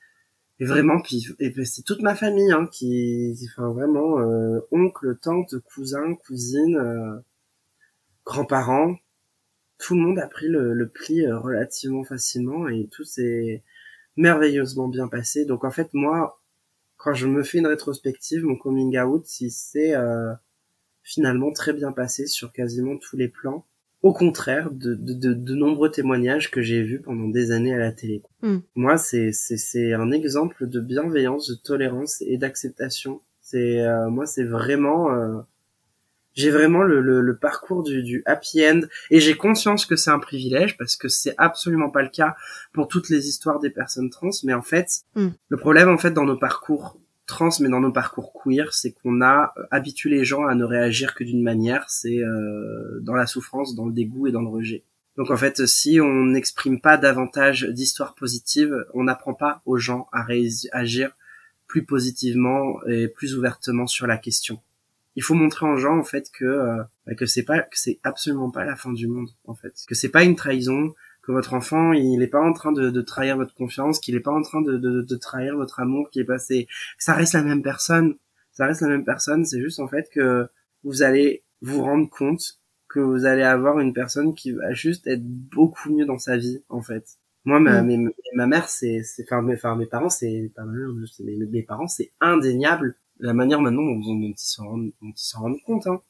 et 0.62 0.66
vraiment 0.66 0.99
puis, 1.01 1.26
c'est 1.66 1.84
toute 1.84 2.01
ma 2.01 2.16
famille 2.16 2.51
hein, 2.51 2.68
qui 2.72 3.34
enfin 3.51 3.72
vraiment 3.72 4.20
euh, 4.20 4.60
oncle 4.72 5.18
tante 5.22 5.57
cousin 5.60 6.16
cousine 6.16 6.76
euh, 6.76 7.18
grands-parents 8.26 8.97
tout 9.80 9.95
le 9.95 10.01
monde 10.01 10.20
a 10.20 10.28
pris 10.28 10.47
le, 10.47 10.74
le 10.74 10.89
pli 10.89 11.26
euh, 11.26 11.39
relativement 11.39 12.03
facilement 12.03 12.68
et 12.68 12.88
tout 12.91 13.05
s'est 13.05 13.64
merveilleusement 14.18 14.89
bien 14.89 15.07
passé. 15.07 15.45
Donc 15.45 15.64
en 15.64 15.72
fait 15.72 15.93
moi, 15.93 16.41
quand 16.97 17.14
je 17.14 17.26
me 17.28 17.43
fais 17.43 17.60
une 17.60 17.68
rétrospective, 17.68 18.43
mon 18.43 18.57
coming 18.57 18.99
out, 18.99 19.39
il 19.39 19.49
s'est 19.49 19.95
euh, 19.95 20.34
finalement 21.01 21.51
très 21.51 21.74
bien 21.74 21.91
passé 21.93 22.28
sur 22.28 22.51
quasiment 22.51 22.97
tous 22.97 23.16
les 23.16 23.30
plans. 23.30 23.66
Au 24.02 24.14
contraire 24.14 24.72
de, 24.72 24.93
de, 24.95 25.14
de, 25.14 25.34
de 25.34 25.56
nombreux 25.56 25.91
témoignages 25.91 26.52
que 26.52 26.62
j'ai 26.62 26.82
vus 26.84 27.02
pendant 27.02 27.28
des 27.28 27.52
années 27.52 27.74
à 27.74 27.78
la 27.78 27.91
télé. 27.91 28.22
Mm. 28.41 28.58
Moi, 28.76 28.97
c'est 28.97 29.32
c'est 29.34 29.58
c'est 29.58 29.93
un 29.93 30.12
exemple 30.12 30.68
de 30.68 30.80
bienveillance, 30.80 31.50
de 31.50 31.56
tolérance 31.56 32.22
et 32.22 32.38
d'acceptation. 32.38 33.22
C'est 33.41 33.82
euh, 33.82 34.10
moi, 34.10 34.26
c'est 34.26 34.45
vraiment 34.45 35.12
euh, 35.12 35.39
j'ai 36.34 36.52
vraiment 36.52 36.84
le, 36.84 37.02
le, 37.02 37.20
le 37.20 37.38
parcours 37.38 37.84
du, 37.84 38.02
du 38.04 38.24
happy 38.26 38.66
end 38.66 38.82
et 39.12 39.20
j'ai 39.20 39.36
conscience 39.36 39.86
que 39.86 39.97
c'est 39.97 40.12
un 40.12 40.20
privilège 40.20 40.78
parce 40.78 40.95
que 40.95 41.10
c'est 41.10 41.34
absolument 41.38 41.89
pas 41.89 42.02
le 42.04 42.10
cas 42.10 42.36
pour 42.72 42.88
toutes 42.88 43.10
les 43.10 43.28
histoires 43.28 43.60
des 43.60 43.70
personnes 43.72 44.10
trans 44.10 44.30
mais 44.43 44.54
en 44.54 44.62
fait 44.62 44.88
Mm. 45.16 45.30
le 45.50 45.58
problème 45.58 45.89
en 45.89 45.97
fait 45.97 46.12
dans 46.12 46.24
nos 46.26 46.38
parcours 46.38 46.97
trans 47.30 47.50
mais 47.62 47.70
dans 47.70 47.80
nos 47.80 47.92
parcours 47.92 48.34
queer 48.34 48.74
c'est 48.74 48.92
qu'on 48.92 49.22
a 49.22 49.54
euh, 49.58 49.64
habitué 49.72 50.10
les 50.10 50.26
gens 50.26 50.46
à 50.46 50.56
ne 50.56 50.66
réagir 50.66 51.16
que 51.16 51.24
d'une 51.24 51.42
manière 51.42 51.90
c'est 51.90 52.20
euh, 52.20 53.00
dans 53.02 53.14
la 53.14 53.28
souffrance 53.28 53.76
dans 53.76 53.86
le 53.86 53.94
dégoût 53.94 54.28
et 54.28 54.32
dans 54.32 54.42
le 54.42 54.50
rejet. 54.50 54.84
Donc 55.16 55.32
en 55.32 55.38
fait 55.38 55.66
si 55.66 56.02
on 56.02 56.26
n'exprime 56.26 56.82
pas 56.82 56.98
davantage 56.98 57.64
d'histoires 57.64 58.16
positives 58.16 58.86
on 58.94 59.04
n'apprend 59.04 59.34
pas 59.34 59.62
aux 59.66 59.78
gens 59.78 60.08
à 60.12 60.24
réagir 60.24 61.12
plus 61.68 61.86
positivement 61.86 62.84
et 62.88 63.08
plus 63.08 63.38
ouvertement 63.38 63.88
sur 63.88 64.08
la 64.08 64.18
question. 64.18 64.60
Il 65.16 65.24
faut 65.24 65.36
montrer 65.36 65.68
aux 65.68 65.78
gens 65.78 65.98
en 65.98 66.04
fait 66.04 66.32
que 66.32 66.46
euh, 66.46 66.84
bah, 67.06 67.16
que 67.16 67.26
c'est 67.26 67.44
pas 67.44 67.60
que 67.60 67.78
c'est 67.78 68.00
absolument 68.04 68.52
pas 68.52 68.66
la 68.66 68.76
fin 68.76 68.92
du 68.92 69.08
monde 69.08 69.30
en 69.46 69.54
fait. 69.54 69.74
Que 69.88 69.96
c'est 69.96 70.10
pas 70.10 70.24
une 70.24 70.36
trahison 70.36 70.94
que 71.22 71.32
votre 71.32 71.54
enfant 71.54 71.94
il 71.94 72.22
est 72.24 72.28
pas 72.28 72.42
en 72.42 72.54
train 72.54 72.72
de, 72.72 72.90
de 72.90 73.02
trahir 73.02 73.38
votre 73.38 73.54
confiance 73.56 74.00
qu'il 74.00 74.16
est 74.16 74.20
pas 74.22 74.32
en 74.32 74.42
train 74.42 74.62
de, 74.62 74.78
de, 74.78 75.02
de 75.02 75.16
trahir 75.16 75.56
votre 75.56 75.80
amour 75.80 76.10
qu'il 76.10 76.22
est 76.22 76.26
pas 76.26 76.40
c'est 76.40 76.66
que 76.66 77.04
ça 77.04 77.14
reste 77.14 77.34
la 77.34 77.44
même 77.44 77.62
personne 77.64 78.16
ça 78.52 78.66
reste 78.66 78.82
la 78.82 78.88
même 78.90 79.06
personne 79.06 79.46
c'est 79.46 79.62
juste 79.62 79.80
en 79.80 79.88
fait 79.88 80.10
que 80.12 80.48
vous 80.84 81.04
allez 81.04 81.44
vous 81.62 81.82
rendre 81.84 82.10
compte 82.10 82.60
que 82.88 83.00
vous 83.00 83.26
allez 83.26 83.44
avoir 83.44 83.80
une 83.80 83.94
personne 83.94 84.34
qui 84.34 84.52
va 84.54 84.74
juste 84.74 85.06
être 85.08 85.24
beaucoup 85.24 85.92
mieux 85.94 86.06
dans 86.06 86.18
sa 86.20 86.38
vie 86.38 86.64
en 86.70 86.82
fait 86.82 87.06
moi 87.46 87.60
ma, 87.60 87.82
Mm. 87.82 87.86
mes- 87.88 88.16
ma 88.36 88.48
mère 88.48 88.68
c'est 88.70 89.02
c'est 89.04 89.24
enfin 89.24 89.42
mes, 89.42 89.54
enfin, 89.56 89.76
mes 89.76 89.86
parents 89.86 90.10
c'est 90.10 90.52
pas 90.56 90.64
ma 90.66 90.74
mère, 90.74 90.90
mes, 91.20 91.36
mes 91.46 91.64
parents 91.64 91.88
c'est 91.88 92.12
indéniable 92.22 92.96
la 93.20 93.34
manière 93.34 93.62
maintenant 93.62 93.84
dont, 93.84 94.00
dont 94.00 94.20
ils 94.22 94.34
s'en 94.38 94.68
rendent, 94.70 94.92
dont 95.02 95.10
ils 95.10 95.14
s'en 95.16 95.42
rendent 95.42 95.62
compte. 95.66 95.88
Hein. 95.88 96.02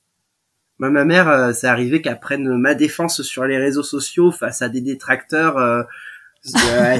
Moi, 0.79 0.89
ma 0.89 1.03
mère, 1.05 1.27
euh, 1.29 1.51
c'est 1.53 1.67
arrivé 1.67 2.01
qu'elle 2.01 2.19
prenne 2.19 2.57
ma 2.57 2.73
défense 2.73 3.21
sur 3.21 3.43
les 3.45 3.57
réseaux 3.57 3.83
sociaux 3.83 4.31
face 4.31 4.61
à 4.61 4.69
des 4.69 4.81
détracteurs. 4.81 5.57
euh, 5.57 5.83
euh, 6.55 6.93
elle 6.95 6.99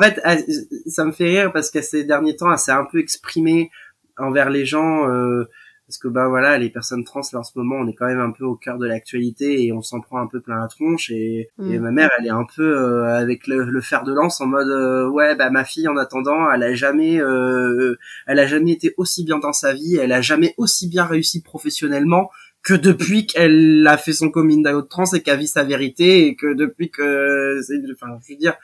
en 0.00 0.04
fait, 0.04 0.20
elle- 0.24 0.44
ça 0.86 1.04
me 1.04 1.12
fait 1.12 1.24
rire 1.24 1.52
parce 1.52 1.70
que 1.70 1.80
ces 1.80 2.04
derniers 2.04 2.36
temps, 2.36 2.52
elle 2.52 2.58
s'est 2.58 2.72
un 2.72 2.84
peu 2.84 2.98
exprimée 3.00 3.70
envers 4.18 4.50
les 4.50 4.64
gens. 4.66 5.08
euh, 5.10 5.44
parce 5.86 5.96
que 5.98 6.08
bah 6.08 6.28
voilà, 6.28 6.58
les 6.58 6.68
personnes 6.68 7.02
trans 7.02 7.22
là 7.32 7.38
en 7.38 7.42
ce 7.42 7.52
moment, 7.58 7.76
on 7.76 7.88
est 7.88 7.94
quand 7.94 8.06
même 8.06 8.20
un 8.20 8.30
peu 8.30 8.44
au 8.44 8.56
cœur 8.56 8.76
de 8.76 8.86
l'actualité 8.86 9.64
et 9.64 9.72
on 9.72 9.80
s'en 9.80 10.00
prend 10.02 10.18
un 10.20 10.26
peu 10.26 10.40
plein 10.40 10.60
la 10.60 10.68
tronche. 10.68 11.10
Et, 11.10 11.48
Mm. 11.58 11.72
et 11.72 11.78
ma 11.78 11.90
mère, 11.92 12.10
elle 12.18 12.26
est 12.26 12.30
un 12.30 12.44
peu 12.56 12.62
euh, 12.78 13.06
avec 13.16 13.46
le, 13.46 13.64
le 13.64 13.80
fer 13.80 14.04
de 14.04 14.12
lance 14.12 14.38
en 14.42 14.46
mode 14.46 14.68
euh, 14.68 15.08
ouais 15.08 15.34
bah 15.34 15.48
ma 15.50 15.64
fille 15.64 15.88
en 15.88 15.96
attendant, 15.96 16.50
elle 16.52 16.62
a 16.62 16.74
jamais 16.74 17.18
euh, 17.22 17.96
elle 18.26 18.38
a 18.38 18.46
jamais 18.46 18.72
été 18.72 18.92
aussi 18.98 19.24
bien 19.24 19.38
dans 19.38 19.54
sa 19.54 19.72
vie, 19.72 19.96
elle 19.96 20.12
a 20.12 20.20
jamais 20.20 20.54
aussi 20.58 20.88
bien 20.88 21.06
réussi 21.06 21.42
professionnellement 21.42 22.30
que 22.62 22.74
depuis 22.74 23.26
qu'elle 23.26 23.86
a 23.88 23.96
fait 23.96 24.12
son 24.12 24.30
coming 24.30 24.66
out 24.68 24.88
trans 24.88 25.12
et 25.14 25.22
qu'elle 25.22 25.38
vit 25.38 25.46
sa 25.46 25.64
vérité 25.64 26.26
et 26.26 26.36
que 26.36 26.54
depuis 26.54 26.90
que 26.90 27.60
c'est 27.66 27.80
enfin 27.92 28.18
je 28.26 28.32
veux 28.34 28.38
dire 28.38 28.54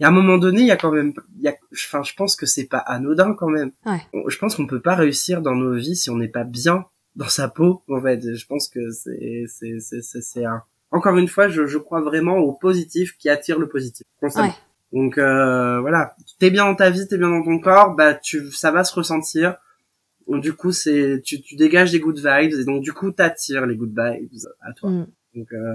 il 0.00 0.02
y 0.02 0.06
a 0.06 0.08
un 0.08 0.12
moment 0.12 0.38
donné 0.38 0.62
il 0.62 0.66
y 0.66 0.72
a 0.72 0.76
quand 0.76 0.90
même 0.90 1.12
il 1.36 1.42
y 1.44 1.48
a 1.48 1.54
enfin 1.72 2.02
je 2.02 2.14
pense 2.14 2.36
que 2.36 2.46
c'est 2.46 2.66
pas 2.66 2.78
anodin 2.78 3.34
quand 3.34 3.48
même 3.50 3.70
Ouais. 3.86 4.00
Je 4.28 4.38
pense 4.38 4.56
qu'on 4.56 4.66
peut 4.66 4.80
pas 4.80 4.94
réussir 4.94 5.40
dans 5.42 5.54
nos 5.54 5.74
vies 5.74 5.94
si 5.96 6.10
on 6.10 6.16
n'est 6.16 6.28
pas 6.28 6.44
bien 6.44 6.86
dans 7.16 7.28
sa 7.28 7.48
peau 7.48 7.82
en 7.88 8.00
fait 8.00 8.34
je 8.34 8.46
pense 8.46 8.68
que 8.68 8.90
c'est 8.90 9.44
c'est 9.46 9.78
c'est 9.78 10.02
c'est 10.02 10.22
c'est 10.22 10.44
un 10.44 10.62
encore 10.90 11.16
une 11.16 11.28
fois 11.28 11.48
je, 11.48 11.66
je 11.66 11.78
crois 11.78 12.00
vraiment 12.00 12.38
au 12.38 12.52
positif 12.52 13.16
qui 13.18 13.28
attire 13.28 13.58
le 13.58 13.68
positif 13.68 14.04
constamment. 14.20 14.48
Ouais. 14.48 14.54
donc 15.00 15.18
euh, 15.18 15.80
voilà 15.80 16.16
t'es 16.40 16.50
bien 16.50 16.64
dans 16.64 16.74
ta 16.74 16.90
vie 16.90 17.06
t'es 17.06 17.18
bien 17.18 17.28
dans 17.30 17.44
ton 17.44 17.58
corps 17.60 17.94
bah 17.94 18.14
tu 18.14 18.50
ça 18.50 18.70
va 18.72 18.82
se 18.84 18.94
ressentir 18.94 19.56
donc, 20.28 20.42
du 20.42 20.52
coup 20.52 20.72
c'est 20.72 21.20
tu, 21.24 21.40
tu 21.42 21.56
dégages 21.56 21.92
des 21.92 22.00
good 22.00 22.18
vibes 22.18 22.52
et 22.60 22.64
donc 22.64 22.82
du 22.82 22.92
coup 22.92 23.10
t'attires 23.10 23.66
les 23.66 23.76
good 23.76 23.90
vibes 23.96 24.28
à 24.62 24.72
toi 24.72 24.90
Mm. 24.90 25.06
donc 25.36 25.52
euh, 25.52 25.74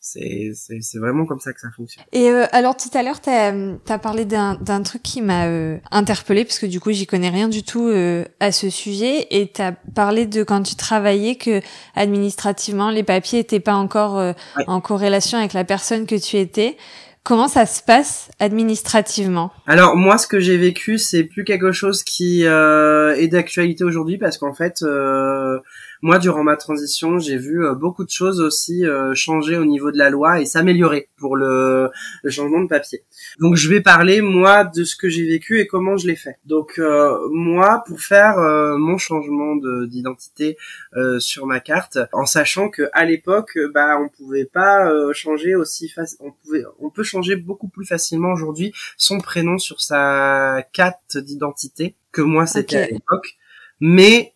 c'est 0.00 0.52
c'est 0.54 0.98
vraiment 0.98 1.26
comme 1.26 1.40
ça 1.40 1.52
que 1.52 1.58
ça 1.60 1.68
fonctionne 1.74 2.04
Et 2.12 2.30
euh, 2.30 2.44
alors 2.52 2.76
tout 2.76 2.90
à 2.96 3.02
l'heure, 3.02 3.20
t'as 3.20 3.52
as 3.88 3.98
parlé 3.98 4.24
d'un 4.24 4.54
d'un 4.54 4.82
truc 4.82 5.02
qui 5.02 5.20
m'a 5.20 5.46
euh, 5.48 5.78
interpellée 5.90 6.44
parce 6.44 6.60
que 6.60 6.66
du 6.66 6.78
coup, 6.78 6.92
j'y 6.92 7.06
connais 7.08 7.28
rien 7.30 7.48
du 7.48 7.64
tout 7.64 7.88
euh, 7.88 8.24
à 8.38 8.52
ce 8.52 8.70
sujet. 8.70 9.26
Et 9.36 9.50
t'as 9.50 9.72
parlé 9.72 10.26
de 10.26 10.44
quand 10.44 10.62
tu 10.62 10.76
travaillais 10.76 11.34
que 11.34 11.60
administrativement 11.96 12.90
les 12.90 13.02
papiers 13.02 13.40
étaient 13.40 13.58
pas 13.58 13.74
encore 13.74 14.16
euh, 14.18 14.32
Ouais. 14.56 14.64
en 14.68 14.80
corrélation 14.80 15.38
avec 15.38 15.52
la 15.54 15.64
personne 15.64 16.06
que 16.06 16.14
tu 16.14 16.36
étais. 16.36 16.76
Comment 17.26 17.48
ça 17.48 17.66
se 17.66 17.82
passe 17.82 18.30
administrativement? 18.38 19.50
Alors 19.66 19.96
moi, 19.96 20.16
ce 20.16 20.28
que 20.28 20.38
j'ai 20.38 20.56
vécu, 20.56 20.96
c'est 20.96 21.24
plus 21.24 21.42
quelque 21.42 21.72
chose 21.72 22.04
qui 22.04 22.46
euh, 22.46 23.16
est 23.16 23.26
d'actualité 23.26 23.82
aujourd'hui 23.82 24.16
parce 24.16 24.38
qu'en 24.38 24.54
fait, 24.54 24.82
euh, 24.82 25.58
moi, 26.06 26.18
durant 26.18 26.44
ma 26.44 26.56
transition, 26.56 27.18
j'ai 27.18 27.36
vu 27.36 27.56
euh, 27.64 27.74
beaucoup 27.74 28.04
de 28.04 28.10
choses 28.20 28.40
aussi 28.40 28.76
euh, 28.86 29.14
changer 29.14 29.56
au 29.58 29.64
niveau 29.64 29.90
de 29.90 29.98
la 29.98 30.08
loi 30.16 30.40
et 30.40 30.46
s'améliorer 30.46 31.08
pour 31.16 31.36
le, 31.36 31.90
le 32.22 32.30
changement 32.30 32.62
de 32.62 32.68
papier. 32.68 33.02
Donc, 33.40 33.56
je 33.56 33.68
vais 33.68 33.80
parler 33.80 34.20
moi 34.22 34.64
de 34.64 34.82
ce 34.84 34.94
que 35.00 35.08
j'ai 35.08 35.26
vécu 35.26 35.58
et 35.60 35.66
comment 35.66 35.96
je 35.96 36.06
l'ai 36.06 36.16
fait. 36.16 36.36
Donc, 36.44 36.78
euh, 36.78 37.16
moi, 37.32 37.82
pour 37.86 38.00
faire 38.00 38.38
euh, 38.38 38.76
mon 38.78 38.98
changement 38.98 39.56
de- 39.56 39.86
d'identité 39.86 40.56
euh, 40.96 41.18
sur 41.18 41.46
ma 41.46 41.60
carte, 41.60 41.98
en 42.12 42.26
sachant 42.26 42.68
que 42.68 42.84
à 42.92 43.04
l'époque, 43.04 43.58
bah, 43.74 43.98
on 44.00 44.08
pouvait 44.08 44.44
pas 44.60 44.88
euh, 44.90 45.12
changer 45.12 45.54
aussi 45.56 45.92
on 46.20 46.30
pouvait, 46.30 46.64
on 46.78 46.90
peut 46.90 47.02
changer 47.02 47.36
beaucoup 47.36 47.68
plus 47.68 47.86
facilement 47.86 48.32
aujourd'hui 48.32 48.72
son 48.96 49.18
prénom 49.18 49.58
sur 49.58 49.80
sa 49.80 50.64
carte 50.72 51.16
d'identité 51.18 51.94
que 52.12 52.22
moi 52.22 52.46
c'était 52.46 52.76
à 52.76 52.86
l'époque. 52.86 53.36
Mais 53.80 54.32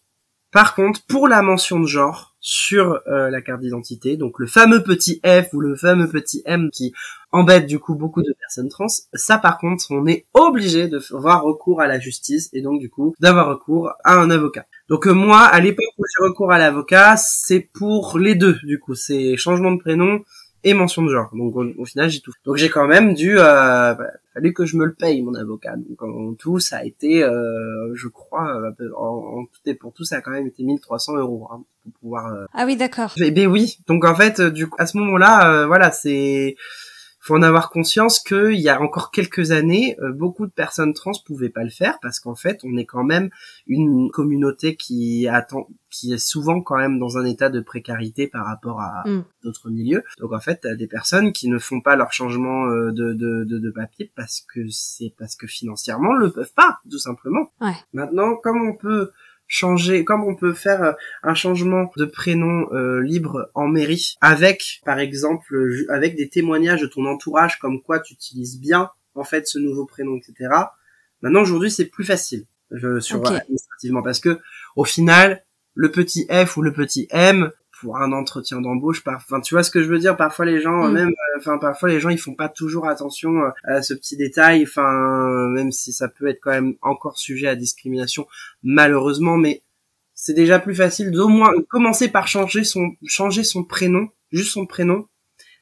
par 0.53 0.75
contre, 0.75 1.01
pour 1.07 1.29
la 1.29 1.43
mention 1.43 1.81
de 1.81 1.87
genre, 1.87 2.31
sur 2.41 3.01
euh, 3.07 3.31
la 3.31 3.43
carte 3.43 3.61
d'identité. 3.61 4.17
Donc 4.17 4.39
le 4.39 4.47
fameux 4.47 4.83
petit 4.83 5.21
F 5.25 5.53
ou 5.53 5.61
le 5.61 5.77
fameux 5.77 6.09
petit 6.09 6.43
M 6.47 6.71
qui 6.73 6.93
embête 7.33 7.67
du 7.67 7.79
coup 7.79 7.95
beaucoup 7.95 8.23
de 8.23 8.35
personnes 8.41 8.69
trans. 8.69 8.87
Ça 9.15 9.39
par 9.39 9.59
contre, 9.59 9.85
on 9.91 10.07
est 10.07 10.27
obligé 10.35 10.89
de 10.89 11.01
avoir 11.15 11.43
recours 11.43 11.81
à 11.81 11.87
la 11.87 12.01
justice 12.01 12.49
et 12.53 12.63
donc 12.63 12.81
du 12.81 12.91
coup 12.91 13.15
d'avoir 13.21 13.49
recours 13.49 13.93
à 14.05 14.15
un 14.15 14.31
avocat. 14.31 14.67
Donc 14.89 15.07
euh, 15.07 15.13
moi, 15.13 15.43
à 15.43 15.61
l'époque 15.61 15.85
où 15.99 16.05
j'ai 16.05 16.25
recours 16.25 16.51
à 16.51 16.59
l'avocat, 16.59 17.17
c'est 17.17 17.61
pour 17.61 18.19
les 18.19 18.35
deux 18.35 18.59
du 18.65 18.81
coup, 18.81 18.95
c'est 18.95 19.37
changement 19.37 19.73
de 19.73 19.79
prénom 19.79 20.21
et 20.65 20.75
mention 20.75 21.03
de 21.03 21.11
genre. 21.11 21.31
Donc 21.35 21.57
au, 21.57 21.85
final, 21.85 22.11
j'ai 22.11 22.21
tout. 22.21 22.33
Donc 22.45 22.57
j'ai 22.57 22.69
quand 22.69 22.87
même 22.87 23.15
dû, 23.15 23.39
euh, 23.39 23.95
bah, 23.95 24.11
fallait 24.35 24.53
que 24.53 24.67
je 24.67 24.77
me 24.77 24.85
le 24.85 24.95
paye 24.95 25.23
mon 25.23 25.35
avocat. 25.35 25.77
Donc 25.77 26.03
en 26.03 26.35
tout, 26.35 26.59
ça 26.59 26.79
a 26.79 26.85
été, 26.85 27.23
euh, 27.23 27.95
je 27.95 28.09
crois, 28.09 28.57
euh, 28.57 28.91
en, 28.97 29.45
tout 29.45 29.61
et 29.67 29.75
pour 29.75 29.93
tout, 29.93 30.05
ça 30.05 30.17
a 30.17 30.21
quand 30.21 30.31
même 30.31 30.47
été 30.47 30.63
1300 30.63 31.17
euros 31.17 31.49
hein, 31.51 31.63
pour 31.83 31.93
pouvoir. 32.01 32.33
Euh, 32.33 32.47
ah 32.55 32.65
oui, 32.67 32.77
d'accord. 32.77 33.13
Eh 33.17 33.31
ben 33.31 33.47
oui. 33.47 33.79
Donc 33.87 34.05
en 34.05 34.15
fait, 34.15 34.41
du 34.41 34.69
coup, 34.69 34.77
à 34.79 34.87
ce 34.87 34.99
moment-là, 34.99 35.67
voilà, 35.67 35.91
c'est 35.93 36.57
faut 37.31 37.37
en 37.37 37.43
avoir 37.43 37.71
conscience 37.71 38.19
qu'il 38.19 38.59
y 38.59 38.69
a 38.69 38.81
encore 38.81 39.13
quelques 39.13 39.53
années, 39.53 39.97
euh, 40.01 40.13
beaucoup 40.13 40.47
de 40.47 40.51
personnes 40.51 40.95
trans 40.95 41.13
pouvaient 41.25 41.49
pas 41.49 41.63
le 41.63 41.71
faire 41.71 41.99
parce 42.03 42.19
qu'en 42.19 42.35
fait, 42.35 42.59
on 42.65 42.77
est 42.77 42.85
quand 42.85 43.05
même 43.05 43.31
une 43.69 44.11
communauté 44.11 44.75
qui 44.75 45.29
attend, 45.29 45.69
qui 45.91 46.13
est 46.13 46.19
souvent 46.19 46.61
quand 46.61 46.77
même 46.77 46.99
dans 46.99 47.19
un 47.19 47.25
état 47.25 47.49
de 47.49 47.61
précarité 47.61 48.27
par 48.27 48.47
rapport 48.47 48.81
à 48.81 49.09
mm. 49.09 49.25
d'autres 49.45 49.71
milieux. 49.71 50.03
Donc 50.19 50.33
en 50.33 50.41
fait, 50.41 50.67
des 50.67 50.89
personnes 50.89 51.33
qui 51.33 51.49
ne 51.49 51.59
font 51.59 51.81
pas 51.81 51.95
leur 51.95 52.13
changement 52.13 52.67
euh, 52.67 52.91
de, 52.91 53.13
de, 53.13 53.45
de, 53.45 53.59
de 53.59 53.71
papier 53.71 54.11
parce 54.17 54.45
que 54.53 54.69
c'est 54.69 55.15
parce 55.17 55.37
que 55.37 55.47
financièrement, 55.47 56.15
le 56.15 56.33
peuvent 56.33 56.53
pas, 56.55 56.81
tout 56.91 56.99
simplement. 56.99 57.53
Ouais. 57.61 57.77
Maintenant, 57.93 58.35
comme 58.35 58.61
on 58.69 58.75
peut 58.75 59.13
changer, 59.51 60.05
comme 60.05 60.23
on 60.23 60.37
peut 60.37 60.55
faire 60.55 60.83
euh, 60.83 60.93
un 61.25 61.35
changement 61.35 61.91
de 61.97 62.05
prénom 62.07 62.73
euh, 62.73 63.03
libre 63.03 63.51
en 63.55 63.67
mairie, 63.67 64.15
avec, 64.21 64.81
par 64.85 65.01
exemple, 65.01 65.85
avec 65.91 66.17
des 66.17 66.29
témoignages 66.29 66.81
de 66.81 66.87
ton 66.87 67.05
entourage, 67.05 67.59
comme 67.59 67.83
quoi 67.83 67.99
tu 67.99 68.15
utilises 68.15 68.61
bien, 68.61 68.91
en 69.15 69.25
fait, 69.25 69.49
ce 69.49 69.59
nouveau 69.59 69.85
prénom, 69.85 70.17
etc. 70.17 70.55
Maintenant, 71.21 71.43
aujourd'hui, 71.43 71.71
c'est 71.71 71.87
plus 71.87 72.05
facile, 72.05 72.47
je, 72.71 73.01
sur 73.01 73.27
administrativement, 73.27 74.03
parce 74.03 74.21
que, 74.21 74.39
au 74.77 74.85
final, 74.85 75.45
le 75.75 75.91
petit 75.91 76.29
F 76.31 76.57
ou 76.57 76.63
le 76.63 76.73
petit 76.73 77.09
M, 77.11 77.51
pour 77.81 77.97
un 77.97 78.13
entretien 78.13 78.61
d'embauche 78.61 79.03
enfin 79.07 79.41
tu 79.41 79.55
vois 79.55 79.63
ce 79.63 79.71
que 79.71 79.83
je 79.83 79.89
veux 79.89 79.99
dire? 79.99 80.17
Parfois 80.17 80.45
les 80.45 80.61
gens 80.61 80.89
mm. 80.89 80.93
même 80.93 81.09
euh, 81.09 81.39
enfin 81.39 81.59
parfois 81.59 81.89
les 81.89 82.01
gens 82.01 82.11
ils 82.11 82.19
font 82.19 82.35
pas 82.35 82.49
toujours 82.49 82.87
attention 82.87 83.43
euh, 83.43 83.51
à 83.65 83.83
ce 83.83 83.95
petit 83.95 84.17
détail. 84.17 84.65
Enfin 84.65 85.49
même 85.49 85.73
si 85.73 85.93
ça 85.93 86.09
peut 86.09 86.29
être 86.29 86.41
quand 86.43 86.51
même 86.51 86.75
encore 86.83 87.19
sujet 87.19 87.49
à 87.49 87.57
discrimination 87.57 88.27
malheureusement 88.63 89.37
mais 89.37 89.63
c'est 90.15 90.35
déjà 90.35 90.59
plus 90.59 90.75
facile 90.75 91.11
d'au 91.11 91.29
moins 91.29 91.53
commencer 91.69 92.09
par 92.09 92.29
changer 92.29 92.65
son 92.65 92.91
changer 93.07 93.45
son 93.45 93.65
prénom 93.65 94.09
juste 94.31 94.53
son 94.53 94.67
prénom. 94.67 95.07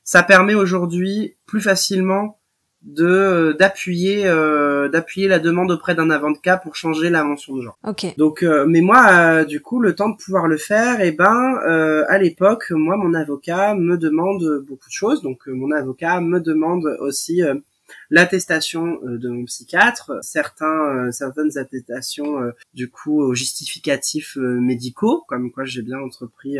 Ça 0.04 0.22
permet 0.22 0.54
aujourd'hui 0.54 1.36
plus 1.46 1.60
facilement 1.60 2.37
de 2.82 3.06
euh, 3.06 3.52
d'appuyer 3.54 4.26
euh, 4.26 4.88
d'appuyer 4.88 5.28
la 5.28 5.38
demande 5.38 5.70
auprès 5.70 5.94
d'un 5.94 6.10
avocat 6.10 6.56
pour 6.56 6.76
changer 6.76 7.10
la 7.10 7.24
mention 7.24 7.56
de 7.56 7.62
genre. 7.62 7.78
Ok. 7.86 8.06
Donc, 8.16 8.42
euh, 8.42 8.66
mais 8.68 8.80
moi, 8.80 9.44
du 9.44 9.60
coup, 9.60 9.80
le 9.80 9.94
temps 9.94 10.08
de 10.08 10.16
pouvoir 10.16 10.46
le 10.46 10.56
faire, 10.56 11.00
et 11.00 11.08
eh 11.08 11.12
ben, 11.12 11.58
à 12.08 12.18
l'époque, 12.18 12.70
moi, 12.70 12.96
mon 12.96 13.14
avocat 13.14 13.74
me 13.74 13.96
demande 13.96 14.64
beaucoup 14.66 14.88
de 14.88 14.92
choses. 14.92 15.22
Donc, 15.22 15.46
mon 15.46 15.70
avocat 15.72 16.20
me 16.20 16.40
demande 16.40 16.84
aussi 17.00 17.42
l'attestation 18.10 18.98
de 19.02 19.28
mon 19.28 19.44
psychiatre, 19.44 20.12
certains 20.22 21.10
certaines 21.12 21.56
attestations 21.58 22.38
du 22.74 22.90
coup 22.90 23.20
aux 23.20 23.34
justificatifs 23.34 24.36
médicaux, 24.36 25.24
comme 25.28 25.50
quoi 25.50 25.64
j'ai 25.64 25.82
bien 25.82 25.98
entrepris 25.98 26.58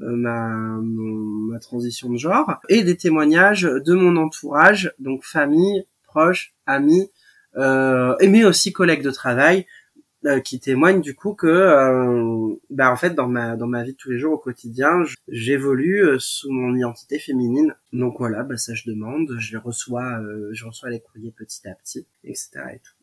euh, 0.00 0.16
ma, 0.16 1.58
transition 1.60 2.08
de 2.10 2.16
genre, 2.16 2.60
et 2.68 2.84
des 2.84 2.96
témoignages 2.96 3.62
de 3.62 3.94
mon 3.94 4.16
entourage, 4.16 4.94
donc 5.00 5.24
famille, 5.24 5.84
proches, 6.04 6.54
amis, 6.66 7.10
euh, 7.56 8.14
et 8.20 8.28
mais 8.28 8.44
aussi 8.44 8.72
collègues 8.72 9.02
de 9.02 9.10
travail, 9.10 9.66
euh, 10.28 10.40
qui 10.40 10.60
témoignent 10.60 11.00
du 11.00 11.14
coup 11.14 11.34
que 11.34 11.46
euh, 11.46 12.54
bah 12.70 12.92
en 12.92 12.96
fait 12.96 13.14
dans 13.14 13.26
ma 13.28 13.56
dans 13.56 13.66
ma 13.66 13.82
vie 13.82 13.92
de 13.92 13.96
tous 13.96 14.10
les 14.10 14.18
jours 14.18 14.34
au 14.34 14.38
quotidien 14.38 15.02
j'évolue 15.28 16.04
euh, 16.04 16.18
sous 16.18 16.50
mon 16.52 16.76
identité 16.76 17.18
féminine. 17.18 17.74
Donc 17.92 18.18
voilà 18.18 18.42
bah 18.44 18.56
ça 18.56 18.74
je 18.74 18.84
demande 18.86 19.36
je 19.38 19.56
reçois 19.58 20.20
je 20.52 20.64
reçois 20.66 20.90
les 20.90 21.00
courriers 21.00 21.32
petit 21.32 21.66
à 21.68 21.74
petit 21.74 22.06
etc 22.24 22.50
et 22.74 22.78
tout. 22.78 22.94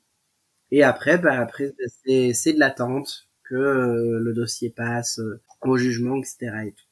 Et 0.72 0.84
après 0.84 1.18
bah 1.18 1.40
après 1.40 1.74
c'est 2.06 2.34
c'est 2.34 2.54
de 2.54 2.60
l'attente 2.60 3.28
que 3.44 3.56
le 3.56 4.34
dossier 4.34 4.70
passe 4.70 5.20
au 5.62 5.78
jugement 5.78 6.18
etc 6.18 6.52
et 6.68 6.72
tout. 6.72 6.86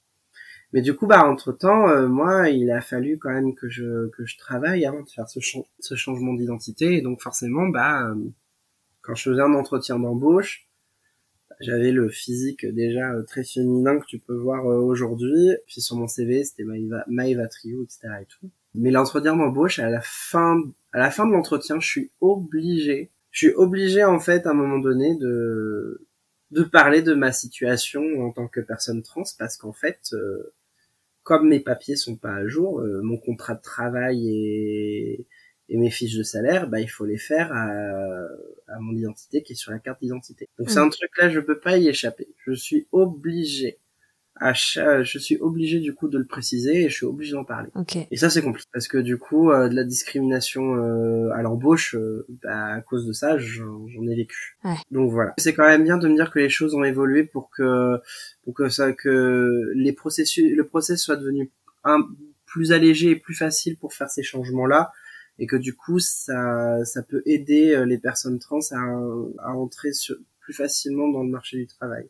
Mais 0.74 0.82
du 0.82 0.96
coup, 0.96 1.06
bah 1.06 1.24
entre 1.24 1.52
temps, 1.52 1.88
euh, 1.88 2.08
moi, 2.08 2.50
il 2.50 2.72
a 2.72 2.82
fallu 2.82 3.20
quand 3.20 3.30
même 3.30 3.54
que 3.54 3.70
je 3.70 4.08
que 4.10 4.26
je 4.26 4.38
travaille 4.38 4.86
avant 4.86 5.04
de 5.04 5.10
faire 5.10 5.30
ce, 5.30 5.40
ce 5.80 5.96
changement 5.96 6.34
d'identité. 6.34 6.98
Et 6.98 7.02
donc 7.02 7.22
forcément, 7.22 7.68
bah 7.68 8.10
euh, 8.10 8.16
quand 9.04 9.14
je 9.14 9.30
faisais 9.30 9.42
un 9.42 9.54
entretien 9.54 10.00
d'embauche, 10.00 10.68
j'avais 11.60 11.92
le 11.92 12.10
physique 12.10 12.66
déjà 12.66 13.14
euh, 13.14 13.22
très 13.24 13.44
féminin 13.44 14.00
que 14.00 14.06
tu 14.08 14.18
peux 14.18 14.36
voir 14.36 14.66
aujourd'hui. 14.66 15.52
Puis 15.68 15.82
sur 15.82 15.96
mon 15.96 16.08
CV, 16.08 16.44
c'était 16.44 16.64
Maïva, 16.64 17.04
Maïva 17.08 17.48
Trio, 17.48 17.84
etc. 17.84 18.00
Et 18.22 18.26
tout. 18.26 18.50
Mais 18.74 18.90
l'entretien 18.90 19.36
d'embauche, 19.36 19.78
à 19.78 19.90
la 19.90 20.02
fin, 20.02 20.60
à 20.92 20.98
la 20.98 21.12
fin 21.12 21.28
de 21.28 21.32
l'entretien, 21.32 21.80
je 21.80 21.88
suis 21.88 22.12
obligé, 22.20 23.12
je 23.30 23.46
suis 23.46 23.56
obligé 23.56 24.04
en 24.04 24.20
fait 24.20 24.48
à 24.48 24.50
un 24.50 24.56
moment 24.56 24.80
donné 24.80 25.16
de 25.16 26.08
de 26.50 26.64
parler 26.64 27.02
de 27.02 27.14
ma 27.14 27.32
situation 27.32 28.04
en 28.24 28.32
tant 28.32 28.48
que 28.48 28.60
personne 28.60 29.02
trans 29.02 29.24
parce 29.40 29.58
qu'en 29.58 29.74
fait 29.74 30.14
comme 31.24 31.48
mes 31.48 31.60
papiers 31.60 31.96
sont 31.96 32.16
pas 32.16 32.36
à 32.36 32.48
jour, 32.48 32.82
euh, 32.82 33.02
mon 33.02 33.18
contrat 33.18 33.56
de 33.56 33.62
travail 33.62 34.30
et, 34.30 35.26
et, 35.70 35.78
mes 35.78 35.90
fiches 35.90 36.18
de 36.18 36.24
salaire, 36.24 36.68
bah 36.68 36.80
il 36.80 36.90
faut 36.90 37.06
les 37.06 37.18
faire 37.18 37.52
à, 37.54 37.68
à 38.68 38.80
mon 38.80 38.96
identité 38.96 39.44
qui 39.44 39.54
est 39.54 39.56
sur 39.56 39.72
la 39.72 39.80
carte 39.80 40.02
d'identité. 40.02 40.50
Donc 40.58 40.70
c'est 40.70 40.80
mm. 40.80 40.84
un 40.84 40.90
truc 40.90 41.10
là, 41.18 41.30
je 41.30 41.40
peux 41.40 41.60
pas 41.60 41.78
y 41.78 41.88
échapper. 41.88 42.28
Je 42.46 42.54
suis 42.54 42.88
obligé 42.92 43.80
je 44.42 45.18
suis 45.20 45.38
obligé 45.38 45.80
du 45.80 45.94
coup 45.94 46.08
de 46.08 46.18
le 46.18 46.26
préciser 46.26 46.84
et 46.84 46.90
je 46.90 46.96
suis 46.96 47.06
obligé 47.06 47.34
d'en 47.34 47.44
parler. 47.44 47.70
Et 48.12 48.18
ça 48.18 48.30
c'est 48.30 48.42
compliqué 48.42 48.68
parce 48.74 48.88
que 48.88 48.98
du 48.98 49.18
coup 49.18 49.52
euh, 49.52 49.70
de 49.70 49.76
la 49.76 49.84
discrimination 49.84 50.76
euh, 50.76 51.32
à 51.34 51.42
l'embauche, 51.42 51.96
euh, 51.96 52.26
bah, 52.44 52.74
à 52.74 52.82
cause 52.82 53.06
de 53.06 53.14
ça 53.14 53.38
j'en 53.38 54.08
ai 54.08 54.16
vécu. 54.16 54.58
Donc 54.92 55.12
voilà. 55.12 55.34
C'est 55.38 55.54
quand 55.54 55.66
même 55.66 55.84
bien 55.84 55.98
de 55.98 56.08
me 56.08 56.16
dire 56.16 56.32
que 56.32 56.40
les 56.40 56.50
choses 56.50 56.74
ont 56.76 56.84
évolué 56.84 57.24
pour 57.24 57.50
que 57.52 58.00
pour 58.44 58.54
que 58.54 58.70
ça 58.70 58.94
que 58.94 59.72
les 59.76 59.94
processus 59.94 60.52
le 60.52 60.66
process 60.66 61.02
soit 61.02 61.18
devenu 61.18 61.52
un, 61.84 62.00
plus 62.46 62.72
allégé 62.72 63.12
et 63.12 63.16
plus 63.16 63.36
facile 63.36 63.78
pour 63.78 63.94
faire 63.94 64.10
ces 64.10 64.24
changements 64.24 64.66
là 64.66 64.92
et 65.40 65.48
que 65.48 65.56
du 65.56 65.76
coup 65.76 66.00
ça 66.00 66.84
ça 66.86 67.04
peut 67.04 67.22
aider 67.26 67.84
les 67.86 67.98
personnes 67.98 68.40
trans 68.40 68.60
à, 68.72 68.80
à 69.40 69.52
entrer 69.54 69.90
plus 70.40 70.54
facilement 70.54 71.08
dans 71.10 71.24
le 71.24 71.30
marché 71.30 71.58
du 71.58 71.68
travail 71.68 72.10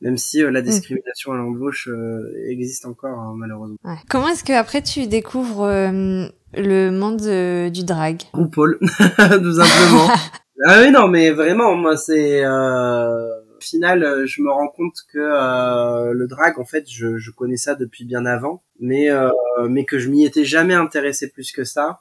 même 0.00 0.16
si 0.16 0.42
euh, 0.42 0.50
la 0.50 0.60
mm. 0.60 0.64
discrimination 0.64 1.32
à 1.32 1.36
l'embauche 1.36 1.88
euh, 1.88 2.32
existe 2.48 2.86
encore 2.86 3.18
hein, 3.18 3.34
malheureusement. 3.36 3.78
Ouais. 3.84 3.96
Comment 4.08 4.28
est-ce 4.28 4.44
que 4.44 4.52
après 4.52 4.82
tu 4.82 5.06
découvres 5.06 5.64
euh, 5.64 6.26
le 6.54 6.90
monde 6.90 7.70
du 7.72 7.84
drag? 7.84 8.22
RuPaul, 8.32 8.78
tout 8.80 9.52
simplement. 9.54 10.08
ah 10.66 10.80
oui 10.82 10.90
non 10.90 11.08
mais 11.08 11.30
vraiment 11.30 11.74
moi 11.74 11.96
c'est 11.96 12.46
au 12.46 13.35
final 13.66 14.24
je 14.26 14.42
me 14.42 14.50
rends 14.50 14.68
compte 14.68 14.96
que 15.12 16.12
le 16.12 16.26
drag 16.26 16.58
en 16.58 16.64
fait 16.64 16.88
je, 16.88 17.16
je 17.16 17.30
connais 17.30 17.56
ça 17.56 17.74
depuis 17.74 18.04
bien 18.04 18.24
avant 18.26 18.62
mais 18.80 19.08
mais 19.68 19.84
que 19.84 19.98
je 19.98 20.08
m'y 20.08 20.24
étais 20.24 20.44
jamais 20.44 20.74
intéressé 20.74 21.28
plus 21.30 21.52
que 21.52 21.64
ça. 21.64 22.00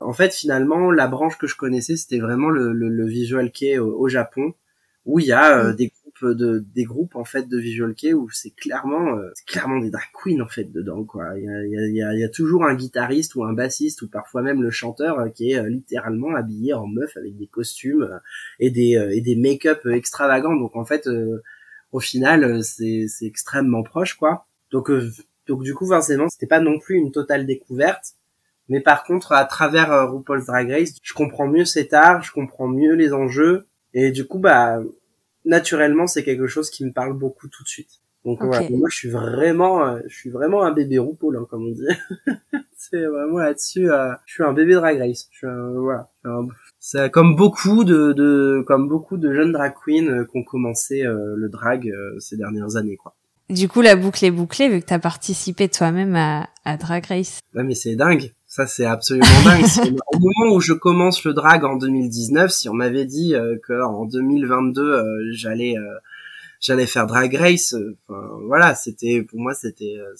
En 0.00 0.12
fait 0.12 0.32
finalement 0.32 0.90
la 0.90 1.06
branche 1.06 1.38
que 1.38 1.46
je 1.46 1.56
connaissais 1.56 1.96
c'était 1.96 2.18
vraiment 2.20 2.50
le, 2.50 2.72
le, 2.72 2.88
le 2.88 3.06
visual 3.06 3.50
kei 3.50 3.78
au, 3.78 3.98
au 3.98 4.08
Japon 4.08 4.54
où 5.06 5.20
il 5.20 5.26
y 5.26 5.32
a 5.32 5.64
mm. 5.64 5.76
des 5.76 5.92
de 6.22 6.64
des 6.74 6.84
groupes 6.84 7.14
en 7.16 7.24
fait 7.24 7.48
de 7.48 7.58
visual 7.58 7.94
kei 7.94 8.14
où 8.14 8.30
c'est 8.30 8.50
clairement 8.50 9.18
euh, 9.18 9.30
clairement 9.46 9.78
des 9.78 9.90
drag 9.90 10.06
queens 10.12 10.40
en 10.40 10.48
fait 10.48 10.72
dedans 10.72 11.04
quoi. 11.04 11.38
Il 11.38 11.44
y 11.44 11.48
a, 11.48 11.86
y 11.88 12.02
a, 12.02 12.14
y 12.14 12.24
a 12.24 12.28
toujours 12.28 12.64
un 12.64 12.74
guitariste 12.74 13.34
ou 13.34 13.44
un 13.44 13.52
bassiste 13.52 14.02
ou 14.02 14.08
parfois 14.08 14.42
même 14.42 14.62
le 14.62 14.70
chanteur 14.70 15.18
euh, 15.18 15.28
qui 15.28 15.52
est 15.52 15.58
euh, 15.58 15.68
littéralement 15.68 16.34
habillé 16.34 16.74
en 16.74 16.86
meuf 16.86 17.16
avec 17.16 17.36
des 17.36 17.46
costumes 17.46 18.08
et 18.58 18.70
des 18.70 18.92
et 19.12 19.20
des 19.20 19.36
make-up 19.36 19.86
extravagants. 19.86 20.56
Donc 20.56 20.76
en 20.76 20.84
fait 20.84 21.08
au 21.92 22.00
final 22.00 22.62
c'est 22.64 23.06
c'est 23.08 23.26
extrêmement 23.26 23.82
proche 23.82 24.14
quoi. 24.14 24.46
Donc 24.70 24.90
donc 25.46 25.62
du 25.62 25.74
coup 25.74 25.86
forcément 25.86 26.28
c'était 26.28 26.46
pas 26.46 26.60
non 26.60 26.78
plus 26.78 26.96
une 26.96 27.12
totale 27.12 27.46
découverte. 27.46 28.14
Mais 28.68 28.80
par 28.80 29.04
contre, 29.04 29.30
à 29.30 29.44
travers 29.44 30.10
RuPaul's 30.10 30.46
Drag 30.46 30.68
Race, 30.68 30.94
je 31.00 31.14
comprends 31.14 31.46
mieux 31.46 31.64
cet 31.64 31.94
art, 31.94 32.24
je 32.24 32.32
comprends 32.32 32.66
mieux 32.66 32.94
les 32.94 33.12
enjeux, 33.12 33.68
et 33.94 34.10
du 34.10 34.26
coup, 34.26 34.40
bah, 34.40 34.80
naturellement, 35.46 36.06
c'est 36.06 36.24
quelque 36.24 36.46
chose 36.46 36.70
qui 36.70 36.84
me 36.84 36.92
parle 36.92 37.16
beaucoup 37.16 37.48
tout 37.48 37.62
de 37.62 37.68
suite. 37.68 38.00
Donc 38.26 38.42
voilà, 38.42 38.68
moi 38.70 38.88
je 38.90 38.96
suis 38.96 39.08
vraiment, 39.08 39.86
euh, 39.86 40.00
je 40.08 40.16
suis 40.16 40.30
vraiment 40.30 40.64
un 40.64 40.72
bébé 40.72 40.98
RuPaul, 40.98 41.36
hein, 41.36 41.46
comme 41.48 41.68
on 41.68 41.70
dit. 41.70 41.86
c'est 42.76 43.04
vraiment 43.04 43.38
là-dessus, 43.38 43.88
euh, 43.88 44.12
je 44.26 44.34
suis 44.34 44.42
un 44.42 44.52
bébé 44.52 44.74
drag 44.74 44.98
race. 44.98 45.28
Je 45.30 45.38
suis 45.38 45.46
un, 45.46 45.70
voilà, 45.74 46.10
c'est 46.80 47.08
comme 47.12 47.36
beaucoup 47.36 47.84
de, 47.84 48.12
de, 48.12 48.64
comme 48.66 48.88
beaucoup 48.88 49.16
de 49.16 49.32
jeunes 49.32 49.52
drag 49.52 49.74
queens 49.74 50.08
euh, 50.08 50.24
qui 50.24 50.38
ont 50.38 50.42
commencé 50.42 51.04
le 51.04 51.48
drag 51.48 51.88
ces 52.18 52.36
dernières 52.36 52.74
années, 52.74 52.96
quoi. 52.96 53.14
Du 53.48 53.68
coup, 53.68 53.80
la 53.80 53.94
boucle 53.94 54.24
est 54.24 54.32
bouclée 54.32 54.68
vu 54.68 54.80
que 54.80 54.86
t'as 54.86 54.98
participé 54.98 55.68
toi-même 55.68 56.16
à, 56.16 56.48
à 56.64 56.76
Drag 56.76 57.06
Race. 57.06 57.38
Ouais, 57.54 57.62
mais 57.62 57.76
c'est 57.76 57.94
dingue. 57.94 58.32
Ça, 58.56 58.66
c'est 58.66 58.86
absolument 58.86 59.26
dingue. 59.44 59.66
Au 60.14 60.18
moment 60.18 60.54
où 60.54 60.60
je 60.60 60.72
commence 60.72 61.24
le 61.24 61.34
drag 61.34 61.62
en 61.62 61.76
2019, 61.76 62.50
si 62.50 62.70
on 62.70 62.72
m'avait 62.72 63.04
dit 63.04 63.34
euh, 63.34 63.58
que 63.62 63.84
en 63.84 64.06
2022 64.06 64.80
euh, 64.80 65.04
j'allais 65.32 65.76
euh, 65.76 65.98
j'allais 66.58 66.86
faire 66.86 67.06
drag 67.06 67.34
race, 67.34 67.74
euh, 67.74 67.98
voilà, 68.46 68.74
c'était 68.74 69.20
pour 69.20 69.40
moi 69.40 69.52
c'était 69.52 69.96
euh, 69.98 70.14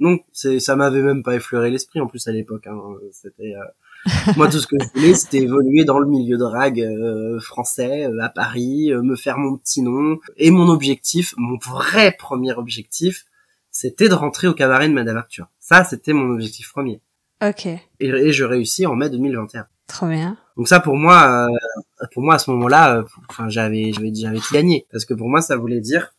non, 0.00 0.18
c'est 0.32 0.58
ça 0.58 0.74
m'avait 0.74 1.00
même 1.00 1.22
pas 1.22 1.36
effleuré 1.36 1.70
l'esprit 1.70 2.00
en 2.00 2.08
plus 2.08 2.26
à 2.26 2.32
l'époque. 2.32 2.66
Hein, 2.66 2.76
c'était 3.12 3.54
euh, 3.54 4.32
moi 4.36 4.48
tout 4.48 4.58
ce 4.58 4.66
que 4.66 4.74
je 4.82 4.88
voulais, 4.92 5.14
c'était 5.14 5.42
évoluer 5.42 5.84
dans 5.84 6.00
le 6.00 6.08
milieu 6.08 6.38
drag 6.38 6.80
euh, 6.80 7.38
français 7.38 8.06
euh, 8.06 8.20
à 8.20 8.30
Paris, 8.30 8.90
euh, 8.90 9.00
me 9.00 9.14
faire 9.14 9.38
mon 9.38 9.56
petit 9.56 9.82
nom 9.82 10.18
et 10.38 10.50
mon 10.50 10.70
objectif, 10.70 11.34
mon 11.36 11.56
vrai 11.64 12.10
premier 12.10 12.52
objectif, 12.52 13.26
c'était 13.70 14.08
de 14.08 14.14
rentrer 14.14 14.48
au 14.48 14.54
cabaret 14.54 14.88
de 14.88 14.92
Madame 14.92 15.18
Arthur. 15.18 15.46
Ça, 15.60 15.84
c'était 15.84 16.14
mon 16.14 16.34
objectif 16.34 16.72
premier 16.72 17.00
Ok, 17.44 17.66
et, 17.66 17.80
et 18.00 18.32
je 18.32 18.44
réussis 18.44 18.86
en 18.86 18.94
mai 18.94 19.10
2021. 19.10 19.66
trop 19.88 20.06
bien. 20.08 20.36
Donc 20.56 20.68
ça 20.68 20.80
pour 20.80 20.96
moi, 20.96 21.48
euh, 21.50 22.06
pour 22.14 22.22
moi 22.22 22.34
à 22.36 22.38
ce 22.38 22.50
moment-là, 22.50 22.96
euh, 22.98 23.02
enfin 23.28 23.48
j'avais 23.48 23.92
j'avais 23.92 24.10
j'avais 24.14 24.38
tout 24.38 24.54
gagné 24.54 24.86
parce 24.90 25.04
que 25.04 25.12
pour 25.14 25.28
moi 25.28 25.42
ça 25.42 25.56
voulait 25.56 25.80
dire 25.80 26.14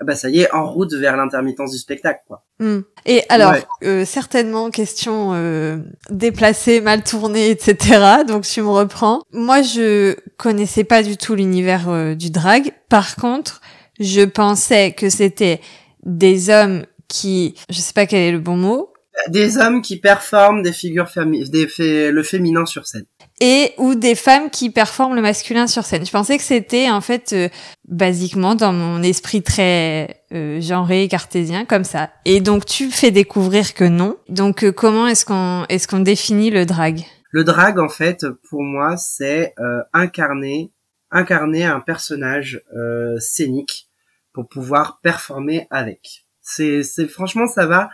ah 0.00 0.04
bah 0.04 0.16
ça 0.16 0.28
y 0.30 0.40
est 0.40 0.50
en 0.52 0.66
route 0.68 0.92
vers 0.94 1.16
l'intermittence 1.16 1.70
du 1.72 1.78
spectacle 1.78 2.20
quoi. 2.26 2.44
Hmm. 2.60 2.80
Et 3.06 3.22
alors, 3.28 3.52
Ouais. 3.52 3.64
euh, 3.84 4.04
certainement 4.06 4.70
question 4.70 5.32
euh, 5.34 5.78
déplacée, 6.10 6.80
mal 6.80 7.04
tournée, 7.04 7.50
etc. 7.50 8.24
Donc 8.26 8.44
tu 8.44 8.62
me 8.62 8.68
reprends. 8.70 9.20
Moi, 9.32 9.60
je 9.62 10.16
connaissais 10.38 10.82
pas 10.84 11.02
du 11.02 11.16
tout 11.16 11.34
l'univers 11.34 11.88
euh, 11.90 12.14
du 12.14 12.30
drag. 12.30 12.72
Par 12.88 13.14
contre, 13.16 13.60
je 14.00 14.22
pensais 14.22 14.92
que 14.92 15.10
c'était 15.10 15.60
des 16.04 16.48
hommes 16.50 16.86
qui, 17.06 17.54
je 17.70 17.78
sais 17.78 17.92
pas 17.92 18.06
quel 18.06 18.20
est 18.20 18.32
le 18.32 18.40
bon 18.40 18.56
mot, 18.56 18.93
Des 19.28 19.58
hommes 19.58 19.80
qui 19.80 19.98
performent 19.98 20.62
des 20.62 20.72
figures 20.72 21.08
des 21.50 21.68
fé- 21.68 22.10
le 22.10 22.22
féminin 22.22 22.66
sur 22.66 22.86
scène. 22.86 23.06
et 23.40 23.72
ou 23.78 23.94
des 23.94 24.14
femmes 24.16 24.50
qui 24.50 24.70
performent 24.70 25.14
le 25.14 25.22
masculin 25.22 25.66
sur 25.68 25.84
scène. 25.84 26.04
Je 26.04 26.10
pensais 26.10 26.36
que 26.36 26.42
c'était 26.42 26.90
en 26.90 27.00
fait 27.00 27.32
euh, 27.32 27.48
basiquement 27.88 28.54
dans 28.56 28.72
mon 28.72 29.02
esprit 29.02 29.42
très 29.42 30.22
euh, 30.32 30.60
genré 30.60 31.06
cartésien 31.08 31.64
comme 31.64 31.84
ça. 31.84 32.10
Et 32.24 32.40
donc 32.40 32.66
tu 32.66 32.90
fais 32.90 33.10
découvrir 33.12 33.74
que 33.74 33.84
non. 33.84 34.16
Donc 34.28 34.64
euh, 34.64 34.72
comment 34.72 35.06
est-ce 35.06 35.24
qu'on 35.24 35.64
est-ce 35.68 35.86
qu'on 35.86 36.00
définit 36.00 36.50
le 36.50 36.66
drag? 36.66 37.04
Le 37.30 37.44
drag 37.44 37.78
en 37.78 37.88
fait 37.88 38.26
pour 38.50 38.62
moi 38.62 38.96
c'est 38.96 39.54
euh, 39.60 39.80
incarner 39.92 40.70
incarner 41.10 41.64
un 41.64 41.78
personnage 41.80 42.62
euh, 42.76 43.16
scénique 43.20 43.88
pour 44.32 44.48
pouvoir 44.48 44.98
performer 45.02 45.68
avec. 45.70 46.24
C'est 46.42 46.82
c'est 46.82 47.06
franchement 47.06 47.46
ça 47.46 47.66
va 47.66 47.90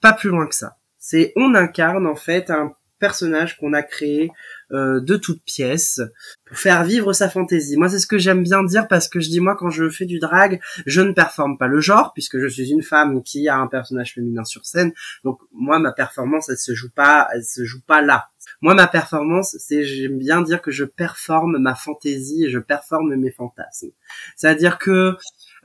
pas 0.00 0.12
plus 0.12 0.30
loin 0.30 0.46
que 0.46 0.54
ça. 0.54 0.76
C'est 0.98 1.32
on 1.36 1.54
incarne 1.54 2.06
en 2.06 2.16
fait 2.16 2.50
un 2.50 2.72
personnage 3.00 3.56
qu'on 3.56 3.72
a 3.72 3.82
créé 3.82 4.30
euh, 4.72 5.00
de 5.00 5.16
toutes 5.16 5.42
pièces 5.42 6.00
pour 6.44 6.56
faire 6.56 6.84
vivre 6.84 7.12
sa 7.12 7.28
fantaisie. 7.28 7.76
Moi, 7.76 7.88
c'est 7.88 7.98
ce 7.98 8.06
que 8.06 8.18
j'aime 8.18 8.44
bien 8.44 8.62
dire 8.62 8.86
parce 8.86 9.08
que 9.08 9.18
je 9.18 9.28
dis 9.28 9.40
moi 9.40 9.56
quand 9.56 9.70
je 9.70 9.88
fais 9.88 10.04
du 10.04 10.20
drag, 10.20 10.60
je 10.86 11.00
ne 11.00 11.12
performe 11.12 11.58
pas 11.58 11.66
le 11.66 11.80
genre 11.80 12.12
puisque 12.12 12.38
je 12.38 12.46
suis 12.46 12.70
une 12.70 12.82
femme 12.82 13.22
qui 13.24 13.48
a 13.48 13.56
un 13.56 13.66
personnage 13.66 14.14
féminin 14.14 14.44
sur 14.44 14.64
scène. 14.64 14.92
Donc 15.24 15.40
moi, 15.52 15.80
ma 15.80 15.92
performance, 15.92 16.50
elle 16.50 16.58
se 16.58 16.74
joue 16.74 16.90
pas, 16.90 17.28
elle 17.34 17.44
se 17.44 17.64
joue 17.64 17.80
pas 17.80 18.02
là. 18.02 18.28
Moi, 18.60 18.74
ma 18.74 18.86
performance, 18.86 19.56
c'est 19.58 19.82
j'aime 19.82 20.18
bien 20.18 20.42
dire 20.42 20.62
que 20.62 20.70
je 20.70 20.84
performe 20.84 21.58
ma 21.58 21.74
fantaisie 21.74 22.44
et 22.44 22.50
je 22.50 22.58
performe 22.58 23.16
mes 23.16 23.30
fantasmes. 23.30 23.90
C'est-à-dire 24.36 24.78
que 24.78 25.16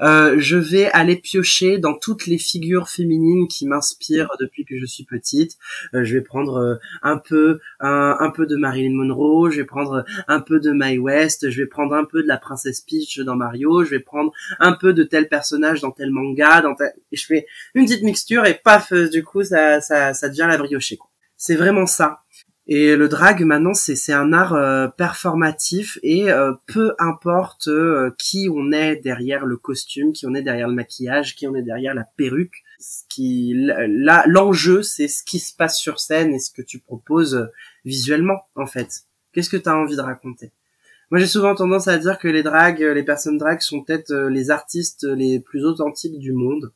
euh, 0.01 0.35
je 0.37 0.57
vais 0.57 0.89
aller 0.91 1.15
piocher 1.15 1.77
dans 1.77 1.97
toutes 1.97 2.27
les 2.27 2.37
figures 2.37 2.89
féminines 2.89 3.47
qui 3.47 3.67
m'inspirent 3.67 4.31
depuis 4.39 4.65
que 4.65 4.77
je 4.77 4.85
suis 4.85 5.03
petite. 5.03 5.57
Euh, 5.93 6.03
je 6.03 6.15
vais 6.15 6.21
prendre 6.21 6.57
euh, 6.57 6.75
un 7.01 7.17
peu 7.17 7.59
un, 7.79 8.31
peu 8.31 8.45
de 8.45 8.55
Marilyn 8.55 8.95
Monroe, 8.95 9.49
je 9.51 9.57
vais 9.57 9.65
prendre 9.65 10.05
un 10.27 10.39
peu 10.39 10.59
de 10.59 10.71
Mae 10.71 10.97
West, 10.97 11.49
je 11.49 11.61
vais 11.61 11.67
prendre 11.67 11.93
un 11.95 12.05
peu 12.05 12.23
de 12.23 12.27
la 12.27 12.37
princesse 12.37 12.81
Peach 12.81 13.19
dans 13.19 13.35
Mario, 13.35 13.83
je 13.83 13.91
vais 13.91 13.99
prendre 13.99 14.31
un 14.59 14.73
peu 14.73 14.93
de 14.93 15.03
tel 15.03 15.27
personnage 15.27 15.81
dans 15.81 15.91
tel 15.91 16.11
manga, 16.11 16.61
dans 16.61 16.75
tel... 16.75 16.93
et 17.11 17.15
je 17.15 17.25
fais 17.25 17.45
une 17.73 17.85
petite 17.85 18.03
mixture 18.03 18.45
et 18.45 18.55
paf, 18.55 18.91
euh, 18.91 19.07
du 19.09 19.23
coup 19.23 19.43
ça 19.43 19.81
ça 19.81 20.13
ça 20.13 20.29
devient 20.29 20.47
la 20.49 20.57
briochée. 20.57 20.99
C'est 21.37 21.55
vraiment 21.55 21.85
ça. 21.85 22.24
Et 22.67 22.95
le 22.95 23.07
drag 23.07 23.43
maintenant 23.43 23.75
c'est 23.75 23.95
c'est 23.95 24.13
un 24.13 24.33
art 24.33 24.55
euh, 24.55 24.87
performatif 24.87 25.99
et 26.01 26.31
euh, 26.31 26.53
peu 26.65 26.95
importe 26.97 27.67
euh, 27.67 28.09
qui 28.17 28.49
on 28.51 28.71
est 28.71 28.95
derrière 28.95 29.45
le 29.45 29.55
costume, 29.55 30.13
qui 30.13 30.25
on 30.25 30.33
est 30.33 30.41
derrière 30.41 30.67
le 30.67 30.73
maquillage, 30.73 31.35
qui 31.35 31.47
on 31.47 31.53
est 31.53 31.61
derrière 31.61 31.93
la 31.93 32.05
perruque, 32.17 32.63
ce 32.79 33.03
qui 33.07 33.53
là 33.55 34.23
l'enjeu 34.25 34.81
c'est 34.81 35.07
ce 35.07 35.23
qui 35.23 35.37
se 35.37 35.55
passe 35.55 35.77
sur 35.77 35.99
scène 35.99 36.33
et 36.33 36.39
ce 36.39 36.49
que 36.49 36.63
tu 36.63 36.79
proposes 36.79 37.35
euh, 37.35 37.45
visuellement 37.85 38.47
en 38.55 38.65
fait. 38.65 38.89
Qu'est-ce 39.31 39.51
que 39.51 39.57
tu 39.57 39.69
as 39.69 39.77
envie 39.77 39.95
de 39.95 40.01
raconter? 40.01 40.51
Moi 41.11 41.19
j'ai 41.19 41.27
souvent 41.27 41.53
tendance 41.53 41.87
à 41.87 41.99
dire 41.99 42.17
que 42.17 42.27
les 42.27 42.41
drags, 42.41 42.81
les 42.81 43.03
personnes 43.03 43.37
drag 43.37 43.61
sont 43.61 43.83
peut-être 43.83 44.09
euh, 44.09 44.29
les 44.29 44.49
artistes 44.49 45.03
les 45.03 45.39
plus 45.39 45.65
authentiques 45.65 46.17
du 46.17 46.33
monde. 46.33 46.71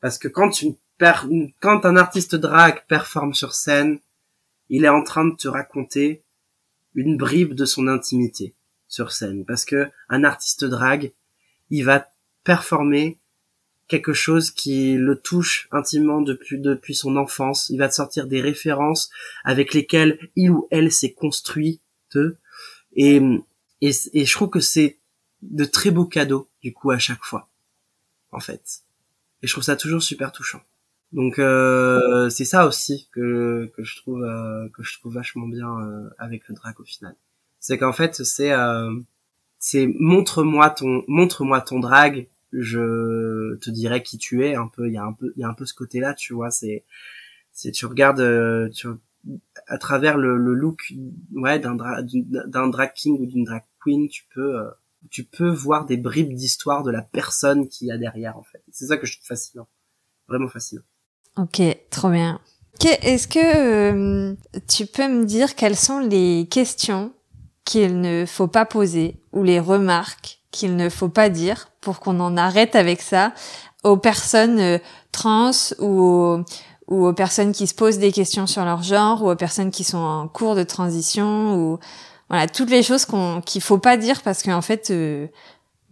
Parce 0.00 0.16
que 0.16 0.28
quand 0.28 0.62
une 0.62 0.76
per- 0.96 1.28
quand 1.60 1.84
un 1.84 1.98
artiste 1.98 2.36
drag 2.36 2.86
performe 2.88 3.34
sur 3.34 3.52
scène, 3.52 3.98
il 4.70 4.84
est 4.84 4.88
en 4.88 5.02
train 5.02 5.26
de 5.26 5.36
te 5.36 5.48
raconter 5.48 6.22
une 6.94 7.16
bribe 7.16 7.54
de 7.54 7.64
son 7.64 7.86
intimité 7.88 8.54
sur 8.88 9.12
scène 9.12 9.44
parce 9.44 9.64
que 9.64 9.90
un 10.08 10.24
artiste 10.24 10.64
drag, 10.64 11.12
il 11.70 11.84
va 11.84 12.08
performer 12.44 13.18
quelque 13.88 14.12
chose 14.12 14.50
qui 14.50 14.94
le 14.94 15.16
touche 15.16 15.68
intimement 15.72 16.22
depuis 16.22 16.58
depuis 16.58 16.94
son 16.94 17.16
enfance, 17.16 17.68
il 17.70 17.78
va 17.78 17.88
te 17.88 17.94
sortir 17.94 18.26
des 18.26 18.40
références 18.40 19.10
avec 19.44 19.74
lesquelles 19.74 20.18
il 20.36 20.50
ou 20.50 20.68
elle 20.70 20.92
s'est 20.92 21.12
construit 21.12 21.80
et, 22.94 23.20
et 23.80 23.90
et 24.12 24.24
je 24.24 24.32
trouve 24.32 24.50
que 24.50 24.60
c'est 24.60 24.98
de 25.42 25.64
très 25.64 25.90
beaux 25.90 26.06
cadeaux 26.06 26.48
du 26.62 26.72
coup 26.72 26.90
à 26.90 26.98
chaque 26.98 27.24
fois 27.24 27.48
en 28.32 28.40
fait. 28.40 28.82
Et 29.42 29.46
je 29.46 29.52
trouve 29.52 29.64
ça 29.64 29.76
toujours 29.76 30.02
super 30.02 30.32
touchant. 30.32 30.60
Donc 31.12 31.38
euh, 31.38 32.28
c'est 32.30 32.44
ça 32.44 32.66
aussi 32.66 33.08
que 33.12 33.70
que 33.76 33.82
je 33.82 33.96
trouve 33.96 34.22
euh, 34.22 34.68
que 34.70 34.82
je 34.84 34.98
trouve 34.98 35.14
vachement 35.14 35.48
bien 35.48 35.68
euh, 35.80 36.08
avec 36.18 36.46
le 36.48 36.54
drag 36.54 36.78
au 36.80 36.84
final. 36.84 37.16
C'est 37.58 37.78
qu'en 37.78 37.92
fait 37.92 38.24
c'est 38.24 38.52
euh, 38.52 38.94
c'est 39.58 39.88
montre-moi 39.98 40.70
ton 40.70 41.04
montre-moi 41.08 41.60
ton 41.62 41.80
drag, 41.80 42.28
je 42.52 43.56
te 43.56 43.70
dirai 43.70 44.02
qui 44.02 44.18
tu 44.18 44.44
es 44.46 44.54
un 44.56 44.68
peu 44.68 44.88
il 44.88 44.94
y 44.94 44.98
a 44.98 45.04
un 45.04 45.12
peu 45.14 45.32
il 45.36 45.40
y 45.40 45.44
a 45.44 45.48
un 45.48 45.54
peu 45.54 45.66
ce 45.66 45.74
côté 45.74 46.00
là, 46.00 46.14
tu 46.14 46.34
vois, 46.34 46.50
c'est 46.50 46.84
c'est 47.52 47.72
tu 47.72 47.86
regardes 47.86 48.70
tu 48.72 48.88
à 49.66 49.78
travers 49.78 50.16
le, 50.18 50.36
le 50.38 50.54
look 50.54 50.92
ouais 51.34 51.58
d'un 51.58 51.74
dra- 51.76 52.02
d'un 52.02 52.68
drag 52.68 52.92
king 52.94 53.18
ou 53.20 53.26
d'une 53.26 53.44
drag 53.44 53.62
queen, 53.84 54.08
tu 54.08 54.24
peux 54.34 54.64
tu 55.10 55.24
peux 55.24 55.48
voir 55.50 55.86
des 55.86 55.96
bribes 55.96 56.34
d'histoire 56.34 56.82
de 56.84 56.90
la 56.90 57.02
personne 57.02 57.68
qu'il 57.68 57.88
y 57.88 57.92
a 57.92 57.98
derrière 57.98 58.36
en 58.38 58.42
fait. 58.42 58.62
C'est 58.72 58.86
ça 58.86 58.96
que 58.98 59.06
je 59.06 59.14
trouve 59.16 59.26
fascinant. 59.26 59.68
Vraiment 60.28 60.48
fascinant. 60.48 60.82
Ok, 61.40 61.62
trop 61.90 62.10
bien. 62.10 62.38
Est-ce 62.84 63.28
que 63.28 63.38
euh, 63.38 64.34
tu 64.68 64.84
peux 64.84 65.08
me 65.08 65.24
dire 65.24 65.54
quelles 65.54 65.76
sont 65.76 66.00
les 66.00 66.46
questions 66.50 67.12
qu'il 67.64 68.00
ne 68.00 68.24
faut 68.26 68.46
pas 68.46 68.66
poser 68.66 69.16
ou 69.32 69.42
les 69.42 69.60
remarques 69.60 70.40
qu'il 70.50 70.76
ne 70.76 70.88
faut 70.88 71.08
pas 71.08 71.28
dire 71.28 71.68
pour 71.80 72.00
qu'on 72.00 72.20
en 72.20 72.36
arrête 72.36 72.74
avec 72.76 73.00
ça 73.00 73.32
aux 73.84 73.96
personnes 73.96 74.58
euh, 74.58 74.78
trans 75.12 75.50
ou 75.78 76.42
aux, 76.88 77.12
personnes 77.12 77.52
qui 77.52 77.66
se 77.66 77.74
posent 77.74 77.98
des 77.98 78.12
questions 78.12 78.46
sur 78.46 78.64
leur 78.64 78.82
genre 78.82 79.22
ou 79.22 79.30
aux 79.30 79.36
personnes 79.36 79.70
qui 79.70 79.84
sont 79.84 79.98
en 79.98 80.28
cours 80.28 80.54
de 80.54 80.64
transition 80.64 81.56
ou 81.56 81.78
voilà 82.28 82.48
toutes 82.48 82.70
les 82.70 82.82
choses 82.82 83.06
qu'on 83.06 83.40
qu'il 83.40 83.62
faut 83.62 83.78
pas 83.78 83.96
dire 83.96 84.22
parce 84.22 84.42
qu'en 84.42 84.62
fait 84.62 84.90
euh, 84.90 85.26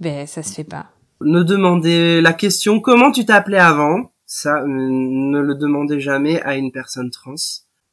ben 0.01 0.27
ça 0.27 0.43
se 0.43 0.53
fait 0.53 0.65
pas. 0.65 0.87
Ne 1.21 1.43
demandez 1.43 2.21
la 2.21 2.33
question 2.33 2.81
comment 2.81 3.13
tu 3.13 3.25
t'appelais 3.25 3.59
avant, 3.59 4.11
ça 4.29 4.61
euh, 4.61 4.67
ne 4.69 5.41
le 5.41 5.55
demandez 5.55 5.99
jamais 5.99 6.41
à 6.43 6.55
une 6.55 6.71
personne 6.71 7.11
trans. 7.11 7.35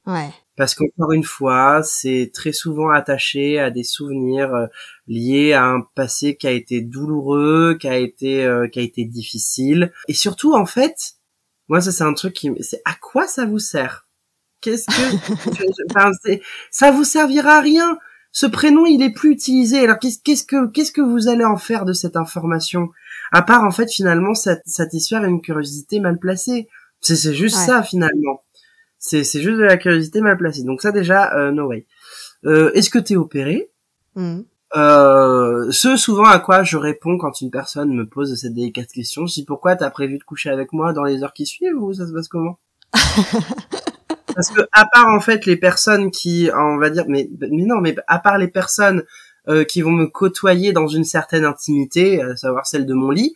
Ouais. 0.05 0.29
Parce 0.57 0.75
qu'encore 0.75 1.13
une 1.13 1.23
fois, 1.23 1.81
c'est 1.81 2.29
très 2.33 2.51
souvent 2.51 2.89
attaché 2.89 3.57
à 3.57 3.71
des 3.71 3.83
souvenirs 3.83 4.53
euh, 4.53 4.67
liés 5.07 5.53
à 5.53 5.65
un 5.65 5.81
passé 5.95 6.36
qui 6.36 6.45
a 6.45 6.51
été 6.51 6.81
douloureux, 6.81 7.77
qui 7.79 7.88
a 7.88 7.97
été 7.97 8.45
euh, 8.45 8.67
qui 8.67 8.79
a 8.79 8.83
été 8.83 9.05
difficile. 9.05 9.91
Et 10.07 10.13
surtout, 10.13 10.53
en 10.53 10.65
fait, 10.65 11.13
moi 11.69 11.81
ça 11.81 11.91
c'est 11.91 12.03
un 12.03 12.13
truc 12.13 12.33
qui, 12.33 12.51
c'est 12.59 12.81
à 12.86 12.93
quoi 12.93 13.27
ça 13.27 13.45
vous 13.45 13.59
sert? 13.59 14.07
Qu'est-ce 14.59 14.86
que, 14.86 15.89
enfin, 15.95 16.11
ça 16.69 16.91
vous 16.91 17.05
servira 17.05 17.57
à 17.57 17.61
rien. 17.61 17.97
Ce 18.38 18.45
prénom 18.45 18.86
il 18.86 19.01
est 19.01 19.11
plus 19.13 19.31
utilisé. 19.31 19.79
Alors 19.79 19.97
qu'est-ce 19.97 20.43
que 20.43 20.67
qu'est-ce 20.67 20.91
que 20.91 20.99
vous 20.99 21.29
allez 21.29 21.45
en 21.45 21.55
faire 21.55 21.86
de 21.86 21.93
cette 21.93 22.17
information? 22.17 22.89
À 23.31 23.41
part 23.41 23.63
en 23.63 23.71
fait 23.71 23.89
finalement 23.89 24.33
sat- 24.33 24.61
satisfaire 24.65 25.23
une 25.23 25.39
curiosité 25.41 26.01
mal 26.01 26.19
placée. 26.19 26.67
C'est 26.99 27.15
c'est 27.15 27.33
juste 27.33 27.55
Ouais. 27.55 27.65
ça 27.65 27.81
finalement. 27.81 28.41
C'est 28.99 29.23
c'est 29.23 29.41
juste 29.41 29.57
de 29.57 29.63
la 29.63 29.77
curiosité 29.77 30.19
mal 30.19 30.36
placée. 30.36 30.63
Donc 30.63 30.81
ça 30.81 30.91
déjà, 30.91 31.33
euh, 31.38 31.51
no 31.51 31.67
way. 31.67 31.86
Euh, 32.45 32.71
Est-ce 32.73 32.89
que 32.89 32.99
t'es 32.99 33.15
opéré? 33.15 33.71
Mhm. 34.17 34.43
euh, 34.75 35.71
ce 35.71 35.95
souvent 35.95 36.25
à 36.25 36.39
quoi 36.39 36.63
je 36.63 36.75
réponds 36.75 37.17
quand 37.17 37.39
une 37.39 37.51
personne 37.51 37.93
me 37.95 38.05
pose 38.05 38.36
cette 38.36 38.53
délicate 38.53 38.89
question, 38.91 39.27
je 39.27 39.33
dis 39.33 39.45
pourquoi 39.45 39.77
t'as 39.77 39.89
prévu 39.89 40.17
de 40.17 40.23
coucher 40.25 40.49
avec 40.49 40.73
moi 40.73 40.91
dans 40.91 41.05
les 41.05 41.23
heures 41.23 41.31
qui 41.33 41.45
suivent 41.45 41.81
ou 41.81 41.93
ça 41.93 42.05
se 42.05 42.11
passe 42.11 42.27
comment? 42.27 42.57
Parce 44.36 44.49
que 44.49 44.61
à 44.71 44.86
part 44.86 45.07
en 45.07 45.19
fait 45.19 45.45
les 45.45 45.55
personnes 45.55 46.11
qui, 46.11 46.49
on 46.53 46.77
va 46.77 46.89
dire, 46.89 47.05
mais 47.07 47.29
mais 47.39 47.65
non, 47.65 47.81
mais 47.81 47.95
à 48.07 48.19
part 48.19 48.38
les 48.38 48.47
personnes 48.47 49.03
euh, 49.47 49.63
qui 49.63 49.81
vont 49.81 49.91
me 49.91 50.07
côtoyer 50.07 50.73
dans 50.73 50.88
une 50.88 51.03
certaine 51.03 51.45
intimité, 51.45 52.21
à 52.21 52.36
savoir 52.36 52.65
celle 52.65 52.86
de 52.86 52.93
mon 52.93 53.11
lit, 53.11 53.36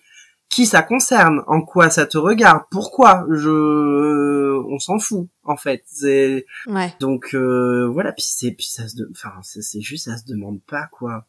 qui 0.49 0.65
ça 0.65 0.81
concerne, 0.81 1.43
en 1.47 1.61
quoi 1.61 1.89
ça 1.89 2.07
te 2.07 2.17
regarde, 2.17 2.63
pourquoi, 2.71 3.25
je, 3.29 4.59
on 4.67 4.79
s'en 4.79 4.99
fout 4.99 5.27
en 5.43 5.55
fait. 5.55 5.83
C'est 5.85 6.45
Ouais. 6.67 6.93
donc 6.99 7.35
euh, 7.35 7.87
voilà, 7.87 8.11
puis 8.11 8.25
c'est 8.27 8.51
puis 8.51 8.65
ça 8.65 8.87
se, 8.87 8.97
enfin 9.11 9.31
c'est 9.43 9.81
juste 9.81 10.05
ça 10.05 10.17
se 10.17 10.25
demande 10.25 10.59
pas 10.67 10.87
quoi. 10.91 11.25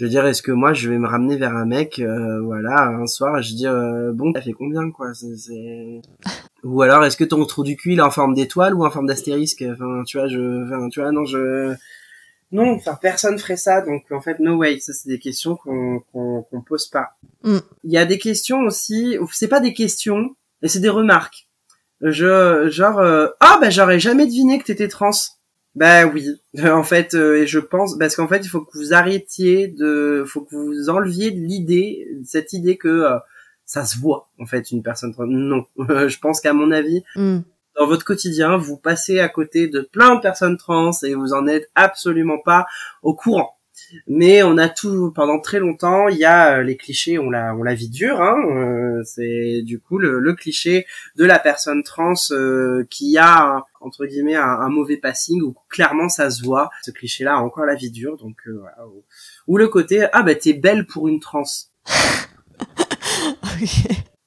Je 0.00 0.06
veux 0.06 0.10
dire, 0.10 0.24
est-ce 0.24 0.40
que 0.40 0.50
moi 0.50 0.72
je 0.72 0.88
vais 0.88 0.96
me 0.96 1.06
ramener 1.06 1.36
vers 1.36 1.54
un 1.54 1.66
mec, 1.66 1.98
euh, 1.98 2.40
voilà, 2.40 2.86
un 2.86 3.06
soir, 3.06 3.36
et 3.36 3.42
je 3.42 3.54
dis 3.54 3.66
euh, 3.66 4.12
bon, 4.14 4.32
t'as 4.32 4.40
fait 4.40 4.54
combien 4.54 4.90
quoi 4.90 5.12
Ou 6.64 6.80
alors 6.80 7.04
est-ce 7.04 7.18
que 7.18 7.24
ton 7.24 7.44
trou 7.44 7.64
du 7.64 7.76
cul 7.76 7.92
il 7.92 7.98
est 7.98 8.02
en 8.02 8.10
forme 8.10 8.32
d'étoile 8.32 8.74
ou 8.74 8.86
en 8.86 8.90
forme 8.90 9.04
d'astérisque? 9.04 9.62
Enfin, 9.70 10.02
tu 10.06 10.16
vois, 10.16 10.26
je, 10.26 10.64
enfin, 10.64 10.88
tu 10.88 11.02
vois, 11.02 11.12
non, 11.12 11.26
je, 11.26 11.74
non, 12.50 12.76
enfin 12.76 12.98
personne 12.98 13.38
ferait 13.38 13.58
ça, 13.58 13.82
donc 13.82 14.10
en 14.10 14.22
fait 14.22 14.38
no 14.38 14.56
way. 14.56 14.80
Ça 14.80 14.94
c'est 14.94 15.10
des 15.10 15.18
questions 15.18 15.54
qu'on 15.56 16.00
qu'on 16.10 16.44
qu'on 16.44 16.62
pose 16.62 16.86
pas. 16.86 17.10
Mm. 17.44 17.58
Il 17.84 17.92
y 17.92 17.98
a 17.98 18.06
des 18.06 18.18
questions 18.18 18.60
aussi, 18.60 19.18
c'est 19.32 19.48
pas 19.48 19.60
des 19.60 19.74
questions, 19.74 20.34
mais 20.62 20.68
c'est 20.68 20.80
des 20.80 20.88
remarques. 20.88 21.46
Je 22.00 22.70
genre 22.70 23.00
euh, 23.00 23.28
ah 23.40 23.58
bah 23.60 23.68
j'aurais 23.68 24.00
jamais 24.00 24.24
deviné 24.24 24.60
que 24.60 24.64
t'étais 24.64 24.88
trans. 24.88 25.10
Bah 25.76 26.06
oui, 26.06 26.26
en 26.64 26.82
fait, 26.82 27.14
euh, 27.14 27.42
et 27.42 27.46
je 27.46 27.58
pense 27.58 27.96
parce 27.98 28.16
qu'en 28.16 28.26
fait 28.28 28.38
il 28.44 28.48
faut 28.48 28.62
que 28.62 28.76
vous 28.76 28.92
arrêtiez 28.92 29.68
de, 29.68 30.24
faut 30.26 30.40
que 30.40 30.56
vous 30.56 30.90
enleviez 30.90 31.30
de 31.30 31.40
l'idée, 31.40 32.08
cette 32.24 32.52
idée 32.52 32.76
que 32.76 32.88
euh, 32.88 33.18
ça 33.66 33.84
se 33.84 33.98
voit 33.98 34.28
en 34.40 34.46
fait 34.46 34.72
une 34.72 34.82
personne 34.82 35.12
trans. 35.12 35.26
Non, 35.26 35.64
je 35.78 36.18
pense 36.18 36.40
qu'à 36.40 36.52
mon 36.52 36.72
avis 36.72 37.04
Mm. 37.14 37.38
dans 37.76 37.86
votre 37.86 38.04
quotidien, 38.04 38.56
vous 38.56 38.76
passez 38.76 39.20
à 39.20 39.28
côté 39.28 39.68
de 39.68 39.80
plein 39.80 40.16
de 40.16 40.20
personnes 40.20 40.56
trans 40.56 40.90
et 41.04 41.14
vous 41.14 41.32
en 41.32 41.46
êtes 41.46 41.70
absolument 41.76 42.38
pas 42.44 42.66
au 43.02 43.14
courant. 43.14 43.56
Mais 44.06 44.42
on 44.42 44.58
a 44.58 44.68
tout 44.68 45.12
pendant 45.12 45.40
très 45.40 45.58
longtemps. 45.58 46.08
Il 46.08 46.16
y 46.18 46.24
a 46.24 46.58
euh, 46.58 46.62
les 46.62 46.76
clichés, 46.76 47.18
on 47.18 47.30
la 47.30 47.54
on 47.54 47.62
la 47.62 47.74
vie 47.74 47.88
dure. 47.88 48.20
Hein, 48.20 48.36
euh, 48.48 49.02
c'est 49.04 49.62
du 49.62 49.80
coup 49.80 49.98
le, 49.98 50.18
le 50.18 50.34
cliché 50.34 50.86
de 51.16 51.24
la 51.24 51.38
personne 51.38 51.82
trans 51.82 52.14
euh, 52.30 52.84
qui 52.90 53.18
a 53.18 53.64
entre 53.80 54.06
guillemets 54.06 54.36
un, 54.36 54.42
un 54.42 54.68
mauvais 54.68 54.96
passing 54.96 55.42
où 55.42 55.54
clairement 55.68 56.08
ça 56.08 56.30
se 56.30 56.42
voit. 56.42 56.70
Ce 56.82 56.90
cliché-là 56.90 57.34
a 57.34 57.38
encore 57.40 57.64
la 57.64 57.74
vie 57.74 57.90
dure. 57.90 58.16
Donc 58.16 58.36
euh, 58.46 58.58
voilà. 58.60 58.76
Ou- 59.46 59.56
le 59.56 59.68
côté 59.68 60.06
ah 60.12 60.22
bah 60.22 60.34
t'es 60.34 60.52
belle 60.54 60.86
pour 60.86 61.08
une 61.08 61.20
trans. 61.20 61.44
Ok. 63.42 63.68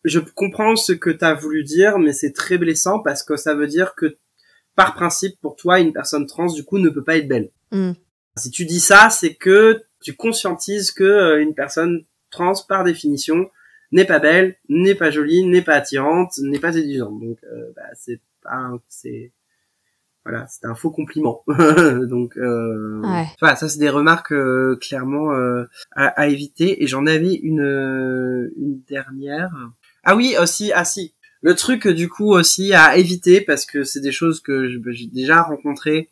je 0.06 0.20
comprends 0.20 0.76
ce 0.76 0.92
que 0.92 1.10
tu 1.10 1.24
as 1.26 1.34
voulu 1.34 1.64
dire, 1.64 1.98
mais 2.00 2.14
c'est 2.14 2.34
très 2.34 2.58
blessant 2.58 3.00
parce 3.00 3.24
que 3.24 3.36
ça 3.36 3.56
veut 3.56 3.68
dire 3.68 3.96
que, 3.96 4.18
par 4.76 4.94
principe, 4.96 5.40
pour 5.42 5.56
toi, 5.56 5.80
une 5.80 5.94
personne 5.94 6.26
trans, 6.26 6.48
du 6.52 6.64
coup, 6.64 6.78
ne 6.78 6.90
peut 6.90 7.04
pas 7.04 7.18
être 7.18 7.28
belle. 7.28 7.50
Mm. 7.72 7.92
Si 8.38 8.50
tu 8.50 8.66
dis 8.66 8.80
ça, 8.80 9.10
c'est 9.10 9.36
que 9.36 9.84
tu 10.02 10.16
conscientises 10.16 10.92
que 10.92 11.04
euh, 11.04 11.42
une 11.42 11.54
personne 11.54 12.04
trans, 12.32 12.54
par 12.68 12.84
définition, 12.84 13.50
n'est 13.92 14.06
pas 14.06 14.20
belle, 14.20 14.56
n'est 14.70 14.96
pas 14.96 15.12
jolie, 15.12 15.44
n'est 15.46 15.62
pas 15.62 15.76
attirante, 15.76 16.34
n'est 16.40 16.60
pas 16.60 16.74
séduisante. 16.74 17.20
Donc, 17.20 17.38
euh, 17.44 17.72
bah, 17.76 17.84
c'est 17.96 18.20
pas, 18.42 18.56
un- 18.56 18.82
c'est, 18.90 19.32
voilà, 20.26 20.48
c'est 20.50 20.66
un 20.66 20.74
faux 20.74 20.90
compliment. 20.90 21.44
Donc, 21.48 22.36
euh, 22.38 23.02
Ouais. 23.04 23.28
voilà, 23.40 23.56
ça 23.56 23.70
c'est 23.70 23.78
des 23.80 23.90
remarques 23.90 24.32
euh, 24.34 24.78
clairement 24.82 25.32
euh, 25.34 25.66
à, 25.92 26.08
à 26.08 26.28
éviter. 26.28 26.82
Et 26.84 26.88
j'en 26.88 27.06
avais 27.06 27.36
une, 27.36 28.52
une 28.58 28.82
dernière. 28.90 29.52
Ah 30.04 30.16
oui, 30.16 30.36
aussi, 30.42 30.72
ah 30.74 30.86
si. 30.86 31.14
Le 31.42 31.54
truc 31.56 31.88
du 31.88 32.10
coup 32.10 32.32
aussi 32.32 32.74
à 32.74 32.96
éviter 32.98 33.42
parce 33.42 33.66
que 33.66 33.84
c'est 33.84 34.00
des 34.00 34.14
choses 34.14 34.40
que 34.40 34.70
je- 34.70 34.80
j'ai 34.92 35.08
déjà 35.08 35.42
rencontrées 35.44 36.10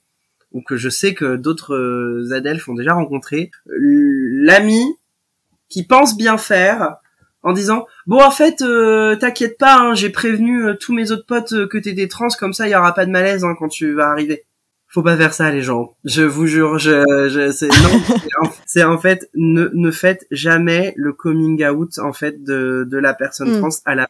ou 0.51 0.61
que 0.61 0.77
je 0.77 0.89
sais 0.89 1.13
que 1.13 1.35
d'autres 1.35 1.75
euh, 1.75 2.33
adelphes 2.33 2.67
ont 2.67 2.73
déjà 2.73 2.93
rencontré. 2.93 3.51
L'ami 3.65 4.83
qui 5.69 5.85
pense 5.85 6.17
bien 6.17 6.37
faire 6.37 6.97
en 7.43 7.53
disant 7.53 7.87
bon 8.05 8.21
en 8.21 8.31
fait 8.31 8.61
euh, 8.61 9.15
t'inquiète 9.15 9.57
pas 9.57 9.79
hein, 9.79 9.93
j'ai 9.95 10.09
prévenu 10.09 10.65
euh, 10.65 10.75
tous 10.75 10.93
mes 10.93 11.11
autres 11.11 11.25
potes 11.25 11.53
euh, 11.53 11.67
que 11.67 11.77
t'étais 11.77 12.07
trans 12.07 12.27
comme 12.39 12.53
ça 12.53 12.67
il 12.67 12.71
y 12.71 12.75
aura 12.75 12.93
pas 12.93 13.05
de 13.05 13.11
malaise 13.11 13.43
hein, 13.43 13.55
quand 13.57 13.67
tu 13.67 13.93
vas 13.93 14.09
arriver 14.09 14.45
faut 14.93 15.03
pas 15.03 15.15
faire 15.17 15.33
ça 15.33 15.51
les 15.51 15.61
gens. 15.61 15.95
Je 16.05 16.21
vous 16.23 16.45
jure 16.47 16.77
je, 16.77 17.03
je 17.29 17.51
c'est 17.51 17.67
non. 17.69 18.49
C'est 18.65 18.83
en- 18.83 18.97
fait 18.97 19.29
ne 19.35 19.69
ne 19.73 19.91
faites 19.91 20.25
jamais 20.31 20.93
le 20.97 21.13
coming 21.13 21.65
out 21.65 21.97
en 21.99 22.13
fait 22.13 22.43
de 22.43 22.85
de 22.89 22.97
la 22.97 23.13
personne 23.13 23.55
Mm. 23.57 23.59
trans 23.59 23.69
à 23.85 23.95
la 23.95 24.07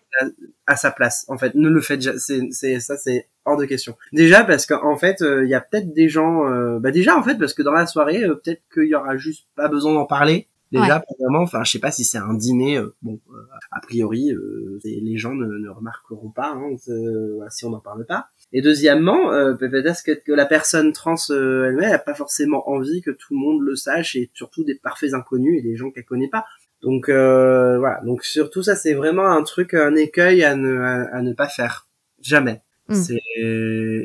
à 0.68 0.76
sa 0.76 0.92
place. 0.92 1.26
En 1.30 1.38
fait 1.38 1.56
ne 1.56 1.70
le 1.70 1.82
faites 1.82 2.18
c'est 2.20 2.42
c'est 2.52 2.80
ça 2.80 2.98
c'est 2.98 3.28
hors 3.46 3.58
de 3.58 3.66
question. 3.66 3.96
Déjà 4.14 4.44
parce 4.44 4.66
qu'en 4.66 4.98
fait 4.98 5.22
euh, 5.22 5.44
il 5.44 5.50
y 5.50 5.56
a 5.56 5.62
peut-être 5.62 5.94
des 5.94 6.10
gens 6.10 6.48
euh, 6.48 6.80
bah 6.80 6.92
déjà 6.92 7.18
en 7.18 7.24
fait 7.24 7.36
parce 7.38 7.54
que 7.54 7.62
dans 7.64 7.72
la 7.74 7.86
soirée 7.88 8.24
euh, 8.24 8.36
peut-être 8.36 8.62
qu'il 8.74 8.88
y 8.88 8.96
aura 8.96 9.18
juste 9.18 9.48
pas 9.56 9.68
besoin 9.68 9.94
d'en 9.94 10.06
parler. 10.06 10.48
Déjà 10.72 11.02
premièrement 11.02 11.42
enfin 11.42 11.66
je 11.66 11.72
sais 11.74 11.80
pas 11.80 11.92
si 11.92 12.06
c'est 12.06 12.18
un 12.18 12.34
dîner 12.34 12.78
euh, 12.78 12.96
bon 13.02 13.20
euh, 13.34 13.42
a 13.72 13.82
priori 13.82 14.32
euh, 14.32 14.80
les 14.86 15.18
gens 15.18 15.34
ne, 15.36 15.46
ne 15.46 15.70
remarqueront 15.70 16.30
pas 16.30 16.54
hein, 16.56 16.70
euh, 16.88 17.40
si 17.50 17.66
on 17.66 17.72
n'en 17.72 17.82
parle 17.82 18.06
pas 18.06 18.28
et 18.54 18.62
deuxièmement 18.62 19.32
euh, 19.32 19.54
peut-être 19.54 20.04
que, 20.04 20.12
que 20.12 20.32
la 20.32 20.46
personne 20.46 20.92
trans 20.94 21.16
euh, 21.30 21.68
elle-même 21.70 21.94
a 21.94 22.00
pas 22.00 22.14
forcément 22.14 22.70
envie 22.70 23.02
que 23.02 23.12
tout 23.12 23.34
le 23.34 23.40
monde 23.40 23.62
le 23.62 23.76
sache 23.76 24.16
et 24.16 24.30
surtout 24.34 24.64
des 24.64 24.76
parfaits 24.76 25.14
inconnus 25.14 25.60
et 25.60 25.62
des 25.62 25.76
gens 25.76 25.90
qu'elle 25.92 26.06
connaît 26.06 26.30
pas. 26.30 26.46
Donc 26.82 27.10
euh, 27.10 27.78
voilà. 27.80 28.02
Donc 28.04 28.24
surtout 28.24 28.64
ça 28.64 28.76
c'est 28.76 28.94
vraiment 28.94 29.28
un 29.28 29.44
truc 29.44 29.74
un 29.74 29.96
écueil 29.96 30.44
à 30.44 30.56
ne 30.56 30.80
à, 30.80 31.16
à 31.16 31.22
ne 31.22 31.34
pas 31.34 31.48
faire. 31.48 31.88
Jamais. 32.22 32.62
Mm. 32.88 33.16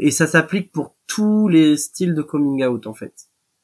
et 0.00 0.10
ça 0.12 0.26
s'applique 0.28 0.70
pour 0.70 0.94
tous 1.08 1.48
les 1.48 1.76
styles 1.76 2.14
de 2.14 2.22
coming 2.22 2.64
out 2.64 2.86
en 2.86 2.94
fait. 2.94 3.14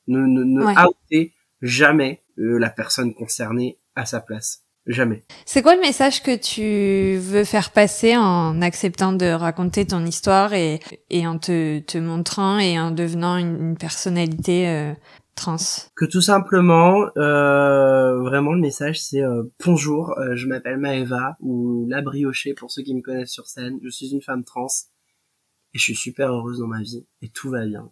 Ne 0.08 0.20
ne, 0.20 0.42
ne 0.42 0.64
Ouais. 0.64 0.74
outer 0.82 1.32
jamais 1.60 2.22
euh, 2.38 2.58
la 2.58 2.70
personne 2.70 3.14
concernée 3.14 3.78
à 3.94 4.04
sa 4.04 4.20
place 4.20 4.64
jamais. 4.86 5.24
C'est 5.44 5.62
quoi 5.62 5.74
le 5.74 5.80
message 5.80 6.22
que 6.22 6.36
tu 6.36 7.18
veux 7.18 7.44
faire 7.44 7.70
passer 7.70 8.16
en 8.16 8.60
acceptant 8.62 9.12
de 9.12 9.26
raconter 9.26 9.86
ton 9.86 10.04
histoire 10.04 10.54
et, 10.54 10.80
et 11.10 11.26
en 11.26 11.38
te, 11.38 11.80
te 11.80 11.98
montrant 11.98 12.58
et 12.58 12.78
en 12.78 12.90
devenant 12.90 13.36
une, 13.36 13.58
une 13.60 13.76
personnalité 13.76 14.68
euh, 14.68 14.92
trans? 15.34 15.56
Que 15.96 16.04
tout 16.04 16.20
simplement 16.20 17.06
euh, 17.16 18.20
vraiment 18.22 18.52
le 18.52 18.60
message 18.60 19.00
c'est 19.00 19.22
euh, 19.22 19.44
bonjour 19.64 20.18
euh, 20.18 20.36
je 20.36 20.46
m'appelle 20.46 20.78
Maëva 20.78 21.36
ou 21.40 21.86
la 21.88 22.02
briochée 22.02 22.54
pour 22.54 22.70
ceux 22.70 22.82
qui 22.82 22.94
me 22.94 23.02
connaissent 23.02 23.32
sur 23.32 23.46
scène. 23.46 23.78
Je 23.82 23.88
suis 23.88 24.12
une 24.12 24.22
femme 24.22 24.44
trans 24.44 24.66
et 25.74 25.78
je 25.78 25.82
suis 25.82 25.96
super 25.96 26.30
heureuse 26.32 26.58
dans 26.58 26.66
ma 26.66 26.82
vie 26.82 27.06
et 27.22 27.28
tout 27.28 27.50
va 27.50 27.64
bien 27.64 27.90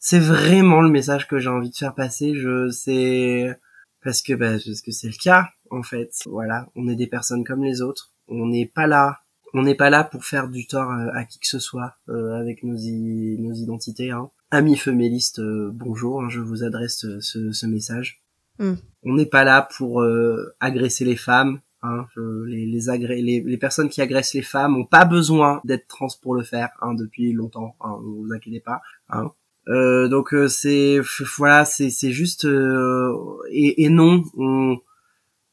c'est 0.00 0.18
vraiment 0.18 0.80
le 0.80 0.88
message 0.88 1.28
que 1.28 1.38
j'ai 1.38 1.50
envie 1.50 1.68
de 1.68 1.76
faire 1.76 1.94
passer. 1.94 2.34
Je 2.34 2.70
sais 2.70 3.54
parce 4.02 4.22
que 4.22 4.32
bah, 4.34 4.52
parce 4.52 4.80
que 4.82 4.90
c'est 4.92 5.08
le 5.08 5.22
cas 5.22 5.48
en 5.70 5.82
fait 5.82 6.10
voilà 6.26 6.68
on 6.76 6.88
est 6.88 6.96
des 6.96 7.06
personnes 7.06 7.44
comme 7.44 7.62
les 7.64 7.82
autres 7.82 8.12
on 8.28 8.46
n'est 8.46 8.66
pas 8.66 8.86
là 8.86 9.20
on 9.52 9.62
n'est 9.62 9.74
pas 9.74 9.90
là 9.90 10.04
pour 10.04 10.24
faire 10.24 10.48
du 10.48 10.66
tort 10.66 10.90
euh, 10.92 11.08
à 11.14 11.24
qui 11.24 11.38
que 11.40 11.46
ce 11.48 11.58
soit 11.58 11.94
euh, 12.08 12.34
avec 12.34 12.62
nos, 12.62 12.76
i- 12.76 13.36
nos 13.38 13.52
identités 13.52 14.10
hein. 14.10 14.30
amis 14.50 14.76
féministes 14.76 15.40
euh, 15.40 15.70
bonjour 15.72 16.22
hein, 16.22 16.28
je 16.28 16.40
vous 16.40 16.62
adresse 16.64 17.04
euh, 17.04 17.20
ce, 17.20 17.52
ce 17.52 17.66
message 17.66 18.22
Mm. 18.58 18.74
on 19.04 19.14
n'est 19.14 19.24
pas 19.24 19.42
là 19.42 19.66
pour 19.78 20.02
euh, 20.02 20.54
agresser 20.60 21.06
les 21.06 21.16
femmes 21.16 21.60
hein. 21.82 22.04
Les, 22.46 22.66
les, 22.66 22.88
agré- 22.90 23.22
les, 23.22 23.40
les 23.40 23.56
personnes 23.56 23.88
qui 23.88 24.02
agressent 24.02 24.34
les 24.34 24.42
femmes 24.42 24.76
ont 24.76 24.84
pas 24.84 25.06
besoin 25.06 25.62
d'être 25.64 25.88
trans 25.88 26.08
pour 26.20 26.34
le 26.34 26.42
faire 26.42 26.68
hein, 26.82 26.92
depuis 26.92 27.32
longtemps 27.32 27.74
hein, 27.80 27.96
ne 28.02 28.26
vous 28.26 28.32
inquiétez 28.34 28.60
pas 28.60 28.82
hein. 29.08 29.32
Euh, 29.68 30.08
donc 30.08 30.32
euh, 30.32 30.48
c'est 30.48 31.00
voilà 31.36 31.64
c'est 31.64 31.90
c'est 31.90 32.12
juste 32.12 32.46
euh, 32.46 33.14
et, 33.50 33.84
et 33.84 33.88
non 33.90 34.24
on 34.36 34.78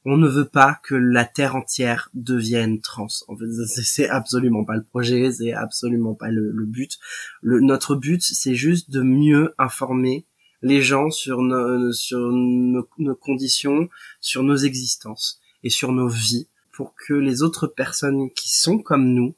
on 0.09 0.15
ne 0.15 0.29
veut 0.29 0.47
pas 0.47 0.79
que 0.83 0.95
la 0.95 1.25
terre 1.25 1.57
entière 1.57 2.09
devienne 2.13 2.79
trans. 2.79 3.07
En 3.27 3.35
fait, 3.35 3.45
c'est 3.83 4.07
absolument 4.07 4.63
pas 4.63 4.77
le 4.77 4.83
projet, 4.83 5.33
c'est 5.33 5.51
absolument 5.51 6.15
pas 6.15 6.29
le, 6.29 6.49
le 6.49 6.65
but. 6.65 6.97
Le, 7.41 7.59
notre 7.59 7.95
but, 7.95 8.21
c'est 8.21 8.55
juste 8.55 8.89
de 8.89 9.01
mieux 9.01 9.53
informer 9.57 10.25
les 10.61 10.81
gens 10.81 11.11
sur 11.11 11.41
nos, 11.41 11.91
sur 11.91 12.19
nos, 12.19 12.87
nos 12.97 13.15
conditions, 13.15 13.89
sur 14.21 14.43
nos 14.43 14.55
existences 14.55 15.41
et 15.63 15.69
sur 15.69 15.91
nos 15.91 16.07
vies, 16.07 16.47
pour 16.71 16.95
que 16.95 17.13
les 17.13 17.43
autres 17.43 17.67
personnes 17.67 18.31
qui 18.31 18.55
sont 18.55 18.79
comme 18.79 19.13
nous, 19.13 19.35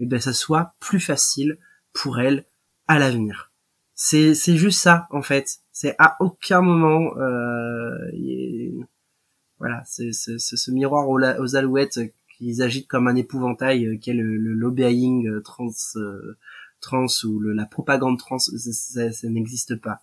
eh 0.00 0.06
ben, 0.06 0.18
ça 0.18 0.32
soit 0.32 0.72
plus 0.80 1.00
facile 1.00 1.58
pour 1.92 2.20
elles 2.20 2.46
à 2.88 2.98
l'avenir. 2.98 3.50
C'est 3.96 4.34
c'est 4.34 4.56
juste 4.56 4.80
ça 4.80 5.08
en 5.10 5.22
fait. 5.22 5.58
C'est 5.72 5.96
à 5.98 6.16
aucun 6.20 6.60
moment 6.62 7.16
euh, 7.18 8.10
est- 8.14 8.74
voilà, 9.60 9.82
c'est 9.86 10.12
ce 10.12 10.70
miroir 10.72 11.08
aux, 11.08 11.56
alouettes 11.56 12.00
qu'ils 12.38 12.62
agitent 12.62 12.88
comme 12.88 13.08
un 13.08 13.16
épouvantail 13.16 13.86
euh, 13.86 13.98
qu'est 13.98 14.14
le, 14.14 14.36
le 14.38 14.54
lobbying 14.54 15.28
euh, 15.28 15.40
trans 15.42 15.70
euh, 15.96 16.36
trans 16.80 17.06
ou 17.24 17.40
le- 17.40 17.52
la 17.54 17.66
propagande 17.66 18.18
trans, 18.18 18.38
ça, 18.40 19.12
ça- 19.12 19.28
n'existe 19.30 19.76
pas. 19.76 20.00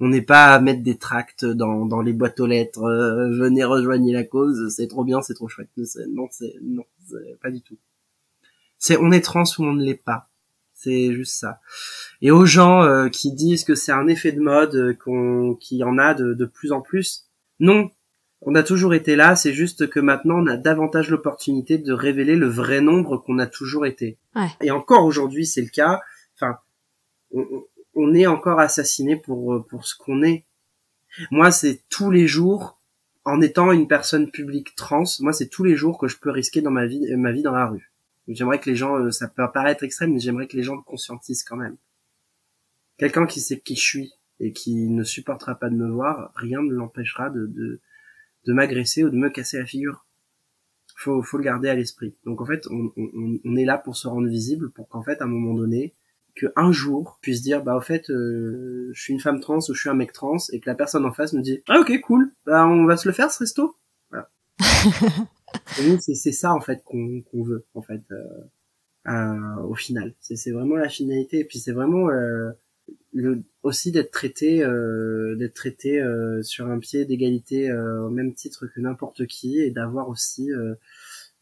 On 0.00 0.08
n'est 0.08 0.22
pas 0.22 0.54
à 0.54 0.60
mettre 0.60 0.82
des 0.82 0.98
tracts 0.98 1.44
dans, 1.46 1.86
dans 1.86 2.02
les 2.02 2.14
boîtes 2.14 2.40
aux 2.40 2.46
lettres. 2.48 2.84
euh, 2.84 3.30
venez 3.36 3.64
rejoigner 3.64 4.12
la 4.14 4.24
cause, 4.24 4.74
c'est 4.76 4.88
trop 4.88 5.04
bien, 5.04 5.22
c'est 5.22 5.34
trop 5.34 5.48
chouette. 5.48 5.70
Non, 6.10 6.28
c'est 6.32 6.54
non, 6.62 6.84
pas 7.42 7.50
du 7.52 7.62
tout. 7.62 7.78
C'est 8.78 8.96
on 8.96 9.12
est 9.12 9.20
trans 9.20 9.44
ou 9.58 9.64
on 9.64 9.74
ne 9.74 9.84
l'est 9.84 9.94
pas. 9.94 10.29
C'est 10.82 11.12
juste 11.12 11.34
ça. 11.38 11.60
Et 12.22 12.30
aux 12.30 12.46
gens 12.46 12.82
euh, 12.82 13.08
qui 13.10 13.32
disent 13.32 13.64
que 13.64 13.74
c'est 13.74 13.92
un 13.92 14.06
effet 14.06 14.32
de 14.32 14.40
mode, 14.40 14.74
euh, 14.74 14.94
qu'on 14.94 15.54
qu'il 15.56 15.76
y 15.76 15.84
en 15.84 15.98
a 15.98 16.14
de, 16.14 16.32
de 16.32 16.44
plus 16.46 16.72
en 16.72 16.80
plus, 16.80 17.26
non. 17.58 17.90
On 18.40 18.54
a 18.54 18.62
toujours 18.62 18.94
été 18.94 19.16
là, 19.16 19.36
c'est 19.36 19.52
juste 19.52 19.90
que 19.90 20.00
maintenant 20.00 20.36
on 20.42 20.46
a 20.46 20.56
davantage 20.56 21.10
l'opportunité 21.10 21.76
de 21.76 21.92
révéler 21.92 22.34
le 22.36 22.46
vrai 22.48 22.80
nombre 22.80 23.18
qu'on 23.18 23.38
a 23.38 23.46
toujours 23.46 23.84
été. 23.84 24.16
Ouais. 24.34 24.48
Et 24.62 24.70
encore 24.70 25.04
aujourd'hui 25.04 25.44
c'est 25.44 25.60
le 25.60 25.68
cas. 25.68 26.00
Enfin, 26.36 26.56
on, 27.34 27.46
on- 27.94 28.14
est 28.14 28.26
encore 28.26 28.58
assassiné 28.58 29.16
pour 29.16 29.52
euh, 29.52 29.66
pour 29.68 29.84
ce 29.86 29.94
qu'on 29.94 30.22
est. 30.22 30.46
Moi 31.30 31.50
c'est 31.50 31.82
tous 31.90 32.10
les 32.10 32.26
jours, 32.26 32.78
en 33.26 33.42
étant 33.42 33.72
une 33.72 33.86
personne 33.88 34.30
publique 34.30 34.74
trans, 34.74 35.04
moi 35.20 35.34
c'est 35.34 35.48
tous 35.48 35.64
les 35.64 35.76
jours 35.76 35.98
que 35.98 36.08
je 36.08 36.16
peux 36.16 36.30
risquer 36.30 36.62
dans 36.62 36.70
ma 36.70 36.86
vie 36.86 37.04
ma 37.16 37.32
vie 37.32 37.42
dans 37.42 37.52
la 37.52 37.66
rue. 37.66 37.89
J'aimerais 38.28 38.60
que 38.60 38.70
les 38.70 38.76
gens, 38.76 38.96
euh, 38.98 39.10
ça 39.10 39.28
peut 39.28 39.42
paraître 39.52 39.84
extrême, 39.84 40.12
mais 40.12 40.20
j'aimerais 40.20 40.46
que 40.46 40.56
les 40.56 40.62
gens 40.62 40.76
le 40.76 40.82
conscientisent 40.82 41.42
quand 41.42 41.56
même. 41.56 41.76
Quelqu'un 42.96 43.26
qui 43.26 43.40
sait 43.40 43.58
qui 43.58 43.76
je 43.76 43.80
suis 43.80 44.12
et 44.40 44.52
qui 44.52 44.88
ne 44.88 45.04
supportera 45.04 45.54
pas 45.54 45.70
de 45.70 45.74
me 45.74 45.90
voir, 45.90 46.32
rien 46.34 46.62
ne 46.62 46.72
l'empêchera 46.72 47.30
de, 47.30 47.46
de, 47.46 47.80
de 48.46 48.52
m'agresser 48.52 49.04
ou 49.04 49.10
de 49.10 49.16
me 49.16 49.30
casser 49.30 49.58
la 49.58 49.66
figure. 49.66 50.06
Faut, 50.96 51.22
faut 51.22 51.38
le 51.38 51.44
garder 51.44 51.68
à 51.68 51.74
l'esprit. 51.74 52.14
Donc 52.24 52.40
en 52.40 52.46
fait, 52.46 52.66
on, 52.70 53.56
est 53.56 53.64
là 53.64 53.78
pour 53.78 53.96
se 53.96 54.06
rendre 54.06 54.28
visible, 54.28 54.70
pour 54.70 54.88
qu'en 54.88 55.02
fait, 55.02 55.22
à 55.22 55.24
un 55.24 55.28
moment 55.28 55.54
donné, 55.54 55.94
que 56.34 56.46
un 56.56 56.72
jour 56.72 57.18
puisse 57.22 57.42
dire, 57.42 57.62
bah 57.62 57.74
au 57.74 57.80
fait, 57.80 58.10
euh, 58.10 58.90
je 58.92 59.00
suis 59.00 59.12
une 59.12 59.20
femme 59.20 59.40
trans 59.40 59.58
ou 59.58 59.74
je 59.74 59.80
suis 59.80 59.88
un 59.88 59.94
mec 59.94 60.12
trans, 60.12 60.36
et 60.52 60.60
que 60.60 60.68
la 60.68 60.74
personne 60.74 61.04
en 61.06 61.12
face 61.12 61.32
me 61.32 61.40
dit, 61.40 61.62
ah 61.68 61.80
ok 61.80 62.00
cool, 62.02 62.30
bah 62.44 62.66
on 62.66 62.84
va 62.84 62.96
se 62.96 63.08
le 63.08 63.14
faire 63.14 63.30
ce 63.30 63.38
resto. 63.38 63.76
Voilà. 64.10 64.28
C'est 66.00 66.32
ça 66.32 66.52
en 66.52 66.60
fait 66.60 66.82
qu'on 66.84 67.22
qu'on 67.22 67.42
veut 67.42 67.64
en 67.74 67.82
fait 67.82 68.02
euh, 68.10 68.24
euh, 69.08 69.62
au 69.62 69.74
final. 69.74 70.14
C'est 70.20 70.50
vraiment 70.50 70.76
la 70.76 70.88
finalité 70.88 71.40
et 71.40 71.44
puis 71.44 71.58
c'est 71.58 71.72
vraiment 71.72 72.10
euh, 72.10 72.50
le, 73.12 73.42
aussi 73.62 73.92
d'être 73.92 74.10
traité 74.10 74.62
euh, 74.62 75.36
d'être 75.36 75.54
traité 75.54 76.00
euh, 76.00 76.42
sur 76.42 76.66
un 76.66 76.78
pied 76.78 77.04
d'égalité 77.04 77.70
euh, 77.70 78.06
au 78.06 78.10
même 78.10 78.34
titre 78.34 78.66
que 78.66 78.80
n'importe 78.80 79.26
qui 79.26 79.58
et 79.60 79.70
d'avoir 79.70 80.08
aussi 80.08 80.52
euh, 80.52 80.74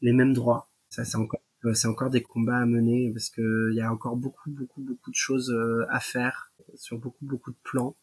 les 0.01 0.13
mêmes 0.13 0.35
droits. 0.35 0.69
Ça 0.89 1.05
c'est 1.05 1.17
encore 1.17 1.41
c'est 1.75 1.89
encore 1.89 2.11
des 2.11 2.23
combats 2.23 2.59
à 2.59 2.67
mener 2.67 3.11
parce 3.13 3.31
que 3.31 3.71
il 3.73 3.77
y 3.77 3.81
a 3.81 3.93
encore 3.93 4.17
beaucoup 4.17 4.51
beaucoup 4.51 4.81
beaucoup 4.81 5.11
de 5.11 5.17
choses 5.17 5.53
à 5.91 5.99
faire 5.99 6.53
sur 6.77 6.99
beaucoup 6.99 7.25
beaucoup 7.25 7.51
de 7.51 7.57
plans. 7.65 7.97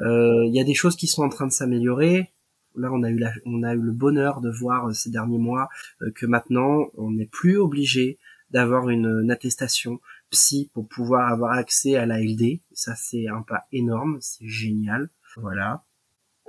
Il 0.00 0.54
y 0.54 0.60
a 0.60 0.64
des 0.64 0.74
choses 0.74 0.94
qui 0.94 1.08
sont 1.08 1.24
en 1.24 1.28
train 1.28 1.48
de 1.48 1.52
s'améliorer. 1.52 2.32
Là, 2.78 2.90
on 2.92 3.02
a 3.02 3.10
eu 3.10 3.18
la, 3.18 3.32
on 3.44 3.62
a 3.62 3.74
eu 3.74 3.80
le 3.80 3.92
bonheur 3.92 4.40
de 4.40 4.50
voir 4.50 4.88
euh, 4.88 4.92
ces 4.92 5.10
derniers 5.10 5.38
mois 5.38 5.68
euh, 6.02 6.10
que 6.14 6.26
maintenant, 6.26 6.86
on 6.96 7.10
n'est 7.10 7.26
plus 7.26 7.58
obligé 7.58 8.18
d'avoir 8.50 8.88
une, 8.88 9.20
une 9.22 9.30
attestation 9.30 10.00
psy 10.30 10.70
pour 10.72 10.88
pouvoir 10.88 11.30
avoir 11.32 11.52
accès 11.52 11.96
à 11.96 12.06
la 12.06 12.20
LD. 12.20 12.60
Ça, 12.72 12.94
c'est 12.96 13.28
un 13.28 13.42
pas 13.42 13.64
énorme, 13.72 14.18
c'est 14.20 14.46
génial. 14.46 15.10
Voilà. 15.36 15.82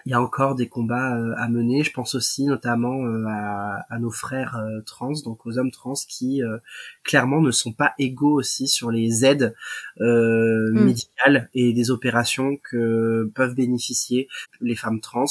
Il 0.05 0.11
y 0.11 0.15
a 0.15 0.21
encore 0.21 0.55
des 0.55 0.69
combats 0.69 1.17
euh, 1.17 1.33
à 1.37 1.49
mener. 1.49 1.83
Je 1.83 1.91
pense 1.91 2.15
aussi 2.15 2.45
notamment 2.45 3.03
à, 3.27 3.85
à 3.89 3.99
nos 3.99 4.11
frères 4.11 4.57
trans, 4.85 5.11
donc 5.25 5.45
aux 5.45 5.57
hommes 5.57 5.71
trans 5.71 5.93
qui 6.07 6.41
euh, 6.41 6.57
clairement 7.03 7.41
ne 7.41 7.51
sont 7.51 7.73
pas 7.73 7.93
égaux 7.99 8.39
aussi 8.39 8.69
sur 8.69 8.91
les 8.91 9.25
aides 9.25 9.53
euh, 9.99 10.59
Mm. 10.71 10.85
médicales 10.85 11.49
et 11.53 11.73
des 11.73 11.91
opérations 11.91 12.57
que 12.57 13.31
peuvent 13.35 13.55
bénéficier 13.55 14.27
les 14.61 14.75
femmes 14.75 15.01
trans. 15.01 15.25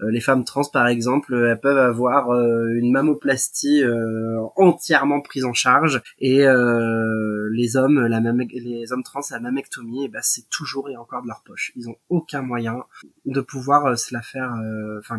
Euh, 0.00 0.10
les 0.10 0.20
femmes 0.20 0.44
trans, 0.44 0.64
par 0.72 0.88
exemple, 0.88 1.34
elles 1.34 1.60
peuvent 1.60 1.78
avoir 1.78 2.30
euh, 2.32 2.66
une 2.74 2.90
mammoplastie 2.90 3.84
euh, 3.84 4.40
entièrement 4.56 5.20
prise 5.20 5.44
en 5.44 5.52
charge 5.52 6.02
et 6.18 6.44
euh, 6.46 7.48
les 7.52 7.76
hommes, 7.76 8.06
la 8.06 8.20
même, 8.20 8.40
les 8.52 8.92
hommes 8.92 9.04
trans, 9.04 9.20
la 9.30 9.38
mammectomie, 9.38 10.04
et 10.06 10.08
ben 10.08 10.20
c'est 10.22 10.48
toujours 10.50 10.90
et 10.90 10.96
encore 10.96 11.22
de 11.22 11.28
leur 11.28 11.42
poche. 11.44 11.70
Ils 11.76 11.88
ont 11.88 11.96
aucun 12.08 12.42
moyen 12.42 12.82
de 13.24 13.40
pouvoir 13.40 13.86
euh, 13.86 13.94
se 13.94 14.12
la 14.12 14.20
faire. 14.22 14.52
euh, 14.54 14.98
Enfin, 14.98 15.18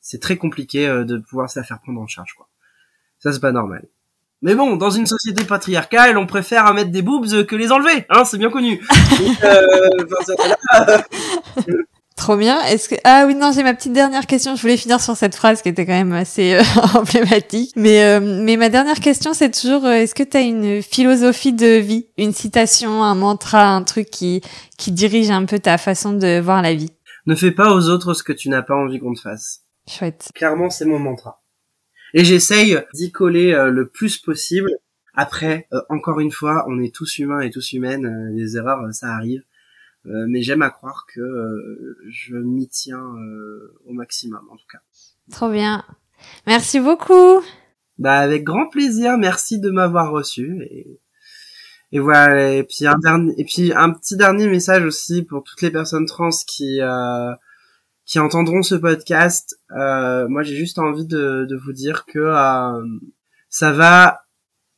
c'est 0.00 0.20
très 0.20 0.36
compliqué 0.36 0.86
euh, 0.86 1.04
de 1.04 1.16
pouvoir 1.16 1.48
se 1.48 1.58
la 1.58 1.64
faire 1.64 1.80
prendre 1.80 2.00
en 2.00 2.06
charge, 2.06 2.34
quoi. 2.34 2.46
Ça 3.18 3.32
c'est 3.32 3.40
pas 3.40 3.52
normal. 3.52 3.86
Mais 4.42 4.54
bon, 4.54 4.76
dans 4.76 4.90
une 4.90 5.06
société 5.06 5.44
patriarcale, 5.44 6.18
on 6.18 6.26
préfère 6.26 6.74
mettre 6.74 6.90
des 6.90 7.00
boobs 7.00 7.46
que 7.46 7.56
les 7.56 7.72
enlever, 7.72 8.04
hein, 8.10 8.26
c'est 8.26 8.36
bien 8.36 8.50
connu. 8.50 8.84
Euh, 9.44 9.88
ça-. 10.26 11.04
Trop 12.16 12.36
bien. 12.36 12.60
Est-ce 12.66 12.88
que 12.88 12.94
ah 13.04 13.24
oui 13.26 13.34
non 13.34 13.50
j'ai 13.52 13.62
ma 13.64 13.74
petite 13.74 13.92
dernière 13.92 14.26
question. 14.26 14.54
Je 14.54 14.62
voulais 14.62 14.76
finir 14.76 15.00
sur 15.00 15.16
cette 15.16 15.34
phrase 15.34 15.62
qui 15.62 15.68
était 15.68 15.84
quand 15.84 15.92
même 15.92 16.12
assez 16.12 16.54
euh, 16.54 16.62
emblématique. 16.94 17.72
Mais 17.76 18.04
euh, 18.04 18.20
mais 18.20 18.56
ma 18.56 18.68
dernière 18.68 19.00
question 19.00 19.34
c'est 19.34 19.50
toujours 19.50 19.84
euh, 19.84 19.92
est-ce 19.92 20.14
que 20.14 20.22
tu 20.22 20.36
as 20.36 20.42
une 20.42 20.80
philosophie 20.80 21.52
de 21.52 21.76
vie, 21.78 22.06
une 22.16 22.32
citation, 22.32 23.02
un 23.02 23.14
mantra, 23.16 23.66
un 23.66 23.82
truc 23.82 24.10
qui 24.10 24.42
qui 24.78 24.92
dirige 24.92 25.30
un 25.30 25.44
peu 25.44 25.58
ta 25.58 25.76
façon 25.76 26.12
de 26.12 26.40
voir 26.40 26.62
la 26.62 26.74
vie? 26.74 26.90
Ne 27.26 27.34
fais 27.34 27.50
pas 27.50 27.74
aux 27.74 27.88
autres 27.88 28.14
ce 28.14 28.22
que 28.22 28.32
tu 28.32 28.48
n'as 28.48 28.62
pas 28.62 28.74
envie 28.74 29.00
qu'on 29.00 29.14
te 29.14 29.20
fasse. 29.20 29.62
Chouette. 29.88 30.30
Clairement, 30.34 30.70
c'est 30.70 30.84
mon 30.84 30.98
mantra. 30.98 31.42
Et 32.12 32.24
j'essaye 32.24 32.78
d'y 32.94 33.10
coller 33.10 33.52
euh, 33.52 33.70
le 33.70 33.88
plus 33.88 34.18
possible. 34.18 34.70
Après, 35.14 35.66
euh, 35.72 35.80
encore 35.88 36.20
une 36.20 36.30
fois, 36.30 36.64
on 36.68 36.80
est 36.80 36.94
tous 36.94 37.18
humains 37.18 37.40
et 37.40 37.50
tous 37.50 37.72
humaines. 37.72 38.06
euh, 38.06 38.36
les 38.36 38.56
erreurs, 38.56 38.80
euh, 38.82 38.92
ça 38.92 39.08
arrive. 39.08 39.42
Euh, 40.06 40.26
mais 40.28 40.42
j'aime 40.42 40.62
à 40.62 40.70
croire 40.70 41.06
que 41.12 41.20
euh, 41.20 41.96
je 42.10 42.36
m'y 42.36 42.68
tiens 42.68 43.04
euh, 43.16 43.74
au 43.86 43.92
maximum, 43.92 44.46
en 44.50 44.56
tout 44.56 44.66
cas. 44.70 44.80
Trop 45.30 45.50
bien. 45.50 45.84
Merci 46.46 46.80
beaucoup. 46.80 47.42
Bah, 47.98 48.18
avec 48.18 48.44
grand 48.44 48.68
plaisir. 48.68 49.16
Merci 49.18 49.60
de 49.60 49.70
m'avoir 49.70 50.10
reçu. 50.10 50.62
Et, 50.70 51.00
et 51.92 52.00
voilà. 52.00 52.52
Et 52.52 52.64
puis 52.64 52.86
un 52.86 52.98
dernier, 52.98 53.34
et 53.38 53.44
puis 53.44 53.72
un 53.72 53.92
petit 53.92 54.16
dernier 54.16 54.46
message 54.46 54.84
aussi 54.84 55.22
pour 55.22 55.42
toutes 55.44 55.62
les 55.62 55.70
personnes 55.70 56.06
trans 56.06 56.30
qui 56.46 56.80
euh, 56.82 57.32
qui 58.04 58.18
entendront 58.18 58.62
ce 58.62 58.74
podcast. 58.74 59.58
Euh, 59.70 60.28
moi, 60.28 60.42
j'ai 60.42 60.56
juste 60.56 60.78
envie 60.78 61.06
de, 61.06 61.46
de 61.48 61.56
vous 61.56 61.72
dire 61.72 62.04
que 62.06 62.18
euh, 62.18 62.86
ça 63.48 63.72
va. 63.72 64.24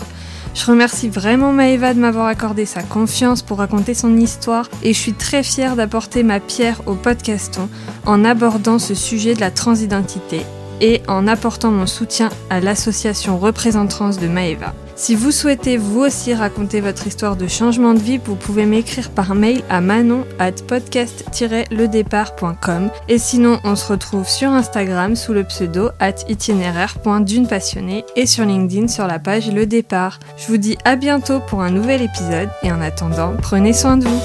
Je 0.55 0.65
remercie 0.65 1.09
vraiment 1.09 1.53
Maeva 1.53 1.93
de 1.93 1.99
m'avoir 1.99 2.25
accordé 2.25 2.65
sa 2.65 2.81
confiance 2.81 3.43
pour 3.43 3.59
raconter 3.59 3.93
son 3.93 4.17
histoire 4.17 4.69
et 4.81 4.93
je 4.93 4.99
suis 4.99 5.13
très 5.13 5.43
fière 5.43 5.75
d'apporter 5.75 6.23
ma 6.23 6.39
pierre 6.39 6.81
au 6.87 6.95
podcaston 6.95 7.69
en 8.05 8.25
abordant 8.25 8.79
ce 8.79 8.95
sujet 8.95 9.35
de 9.35 9.39
la 9.39 9.51
transidentité 9.51 10.41
et 10.83 11.01
en 11.07 11.27
apportant 11.27 11.71
mon 11.71 11.87
soutien 11.87 12.29
à 12.51 12.59
l'association 12.59 13.39
Représentrance 13.39 14.19
de 14.19 14.27
Maeva. 14.27 14.75
Si 14.95 15.15
vous 15.15 15.31
souhaitez 15.31 15.77
vous 15.77 16.01
aussi 16.01 16.35
raconter 16.35 16.81
votre 16.81 17.07
histoire 17.07 17.35
de 17.35 17.47
changement 17.47 17.95
de 17.95 17.99
vie, 17.99 18.19
vous 18.23 18.35
pouvez 18.35 18.67
m'écrire 18.67 19.09
par 19.09 19.33
mail 19.33 19.63
à 19.69 19.81
manon 19.81 20.23
at 20.37 20.51
podcast-ledépart.com 20.67 22.91
et 23.09 23.17
sinon 23.17 23.59
on 23.63 23.75
se 23.75 23.91
retrouve 23.91 24.27
sur 24.27 24.49
Instagram 24.49 25.15
sous 25.15 25.33
le 25.33 25.45
pseudo 25.45 25.89
at 25.99 26.13
itinéraire.d'une 26.29 27.47
passionnée 27.47 28.05
et 28.15 28.27
sur 28.27 28.45
LinkedIn 28.45 28.89
sur 28.89 29.07
la 29.07 29.17
page 29.19 29.51
Le 29.51 29.65
Départ. 29.65 30.19
Je 30.37 30.45
vous 30.47 30.57
dis 30.57 30.77
à 30.85 30.95
bientôt 30.95 31.39
pour 31.39 31.61
un 31.61 31.71
nouvel 31.71 32.03
épisode 32.03 32.49
et 32.61 32.71
en 32.71 32.81
attendant, 32.81 33.33
prenez 33.41 33.73
soin 33.73 33.97
de 33.97 34.05
vous. 34.05 34.21